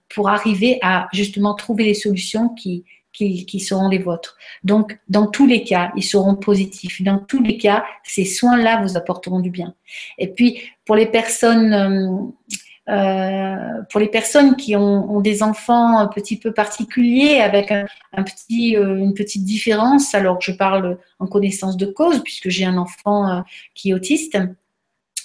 pour 0.09 0.30
arriver 0.30 0.78
à 0.84 1.07
justement 1.11 1.55
trouver 1.55 1.84
les 1.86 1.95
solutions 1.95 2.49
qui, 2.49 2.86
qui, 3.16 3.59
seront 3.59 3.88
les 3.89 3.97
vôtres. 3.97 4.38
Donc, 4.63 4.97
dans 5.07 5.28
tous 5.28 5.47
les 5.47 5.63
cas, 5.63 5.91
ils 5.95 6.03
seront 6.03 6.36
positifs. 6.36 7.01
Dans 7.01 7.20
tous 7.20 7.41
les 7.41 7.57
cas, 7.57 7.86
ces 8.03 8.26
soins-là 8.26 8.82
vous 8.82 8.97
apporteront 8.97 9.39
du 9.39 9.49
bien. 9.49 9.74
Et 10.18 10.28
puis, 10.28 10.61
pour 10.86 10.95
les 10.95 11.05
personnes, 11.05 11.74
euh, 11.74 12.09
euh, 12.11 12.57
pour 12.86 14.00
les 14.00 14.08
personnes 14.08 14.56
qui 14.56 14.76
ont, 14.76 15.22
des 15.22 15.42
enfants 15.44 15.98
un 15.98 16.08
petit 16.08 16.38
peu 16.38 16.52
particuliers, 16.52 17.40
avec 17.40 17.72
euh, 17.72 17.86
une 18.18 19.14
petite 19.14 19.44
différence, 19.44 20.14
alors 20.14 20.40
je 20.42 20.52
parle 20.52 20.98
en 21.20 21.28
connaissance 21.28 21.78
de 21.78 21.86
cause, 21.86 22.22
puisque 22.24 22.50
j'ai 22.50 22.66
un 22.66 22.78
enfant 22.78 23.44
qui 23.74 23.90
est 23.90 23.94
autiste, 23.94 24.38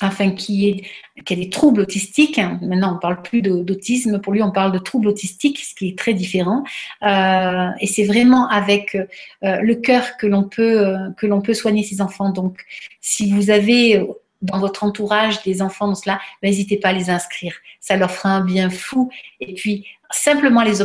enfin 0.00 0.30
qui, 0.30 0.68
est, 0.68 1.22
qui 1.24 1.34
a 1.34 1.36
des 1.36 1.50
troubles 1.50 1.82
autistiques. 1.82 2.38
Maintenant, 2.62 2.92
on 2.92 2.94
ne 2.94 3.00
parle 3.00 3.22
plus 3.22 3.42
d'autisme, 3.42 4.20
pour 4.20 4.32
lui, 4.32 4.42
on 4.42 4.50
parle 4.50 4.72
de 4.72 4.78
troubles 4.78 5.08
autistiques, 5.08 5.58
ce 5.58 5.74
qui 5.74 5.88
est 5.88 5.98
très 5.98 6.14
différent. 6.14 6.64
Euh, 7.02 7.68
et 7.80 7.86
c'est 7.86 8.04
vraiment 8.04 8.48
avec 8.48 8.94
euh, 8.94 9.06
le 9.60 9.74
cœur 9.74 10.16
que 10.16 10.26
l'on 10.26 10.44
peut, 10.44 10.86
euh, 10.86 11.10
que 11.16 11.26
l'on 11.26 11.40
peut 11.40 11.54
soigner 11.54 11.82
ses 11.82 12.00
enfants. 12.00 12.30
Donc, 12.30 12.60
si 13.00 13.32
vous 13.32 13.50
avez 13.50 14.06
dans 14.42 14.58
votre 14.58 14.84
entourage 14.84 15.42
des 15.42 15.62
enfants 15.62 15.88
dans 15.88 15.94
cela, 15.94 16.20
n'hésitez 16.42 16.76
pas 16.78 16.88
à 16.88 16.92
les 16.92 17.10
inscrire. 17.10 17.54
Ça 17.80 17.96
leur 17.96 18.10
fera 18.10 18.30
un 18.30 18.44
bien 18.44 18.70
fou. 18.70 19.10
Et 19.40 19.54
puis, 19.54 19.86
simplement 20.10 20.62
les 20.62 20.80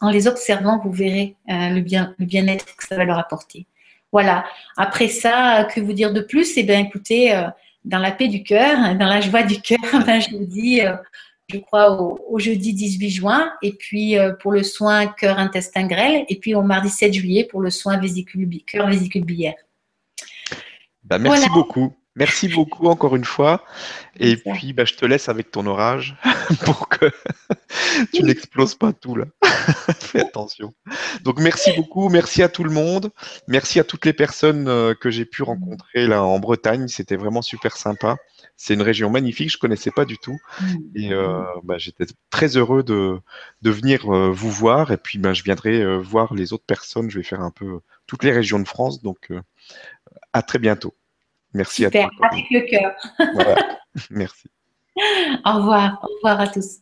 en 0.00 0.10
les 0.10 0.26
observant, 0.26 0.80
vous 0.84 0.92
verrez 0.92 1.36
le 1.48 1.80
bien, 1.80 2.14
le 2.18 2.26
bien-être 2.26 2.76
que 2.76 2.86
ça 2.86 2.96
va 2.96 3.04
leur 3.04 3.18
apporter. 3.18 3.66
Voilà. 4.12 4.44
Après 4.76 5.08
ça, 5.08 5.66
que 5.74 5.80
vous 5.80 5.92
dire 5.92 6.12
de 6.12 6.20
plus? 6.20 6.56
Eh 6.56 6.62
bien, 6.62 6.78
écoutez, 6.78 7.34
dans 7.84 7.98
la 7.98 8.12
paix 8.12 8.28
du 8.28 8.42
cœur, 8.42 8.94
dans 8.96 9.06
la 9.06 9.20
joie 9.20 9.42
du 9.42 9.60
cœur, 9.60 9.78
ben, 10.06 10.20
je 10.20 10.36
vous 10.36 10.46
dis, 10.46 10.80
euh, 10.80 10.94
je 11.48 11.58
crois, 11.58 12.00
au, 12.00 12.38
jeudi 12.38 12.72
18 12.72 13.10
juin, 13.10 13.52
et 13.62 13.72
puis 13.72 14.18
euh, 14.18 14.32
pour 14.32 14.52
le 14.52 14.62
soin 14.62 15.06
cœur 15.06 15.38
intestin 15.38 15.86
grêle, 15.86 16.24
et 16.28 16.36
puis 16.36 16.54
au 16.54 16.62
mardi 16.62 16.88
7 16.88 17.12
juillet 17.12 17.44
pour 17.44 17.60
le 17.60 17.70
soin 17.70 17.98
vésicule, 17.98 18.48
cœur 18.66 18.88
vésicule 18.88 19.24
biliaire. 19.24 19.54
Ben, 21.04 21.18
merci 21.18 21.48
beaucoup. 21.50 21.92
Merci 22.14 22.48
beaucoup 22.48 22.88
encore 22.88 23.16
une 23.16 23.24
fois. 23.24 23.64
Et 24.20 24.36
puis, 24.36 24.74
bah, 24.74 24.84
je 24.84 24.94
te 24.94 25.06
laisse 25.06 25.30
avec 25.30 25.50
ton 25.50 25.66
orage 25.66 26.14
pour 26.64 26.88
que 26.88 27.06
tu 28.12 28.22
n'exploses 28.22 28.74
pas 28.74 28.92
tout 28.92 29.16
là. 29.16 29.24
Fais 29.98 30.20
attention. 30.20 30.74
Donc, 31.22 31.40
merci 31.40 31.72
beaucoup. 31.72 32.10
Merci 32.10 32.42
à 32.42 32.50
tout 32.50 32.64
le 32.64 32.70
monde. 32.70 33.10
Merci 33.48 33.80
à 33.80 33.84
toutes 33.84 34.04
les 34.04 34.12
personnes 34.12 34.68
euh, 34.68 34.94
que 34.94 35.10
j'ai 35.10 35.24
pu 35.24 35.42
rencontrer 35.42 36.06
là 36.06 36.22
en 36.22 36.38
Bretagne. 36.38 36.86
C'était 36.88 37.16
vraiment 37.16 37.40
super 37.40 37.78
sympa. 37.78 38.18
C'est 38.58 38.74
une 38.74 38.82
région 38.82 39.08
magnifique. 39.08 39.50
Je 39.50 39.58
connaissais 39.58 39.90
pas 39.90 40.04
du 40.04 40.18
tout. 40.18 40.36
Et 40.94 41.14
euh, 41.14 41.42
bah, 41.64 41.78
j'étais 41.78 42.04
très 42.28 42.58
heureux 42.58 42.82
de, 42.82 43.18
de 43.62 43.70
venir 43.70 44.14
euh, 44.14 44.30
vous 44.30 44.50
voir. 44.50 44.92
Et 44.92 44.98
puis, 44.98 45.18
bah, 45.18 45.32
je 45.32 45.42
viendrai 45.44 45.98
voir 45.98 46.34
les 46.34 46.52
autres 46.52 46.66
personnes. 46.66 47.10
Je 47.10 47.18
vais 47.18 47.24
faire 47.24 47.40
un 47.40 47.50
peu 47.50 47.80
toutes 48.06 48.22
les 48.22 48.32
régions 48.32 48.58
de 48.58 48.68
France. 48.68 49.00
Donc, 49.02 49.32
à 50.34 50.42
très 50.42 50.58
bientôt. 50.58 50.94
Merci 51.54 51.84
à 51.84 51.90
toi. 51.90 52.10
Avec 52.30 52.46
le 52.50 52.60
cœur. 52.60 52.92
Merci. 54.10 54.48
Au 55.44 55.52
revoir. 55.54 55.98
Au 56.02 56.14
revoir 56.16 56.40
à 56.40 56.48
tous. 56.48 56.81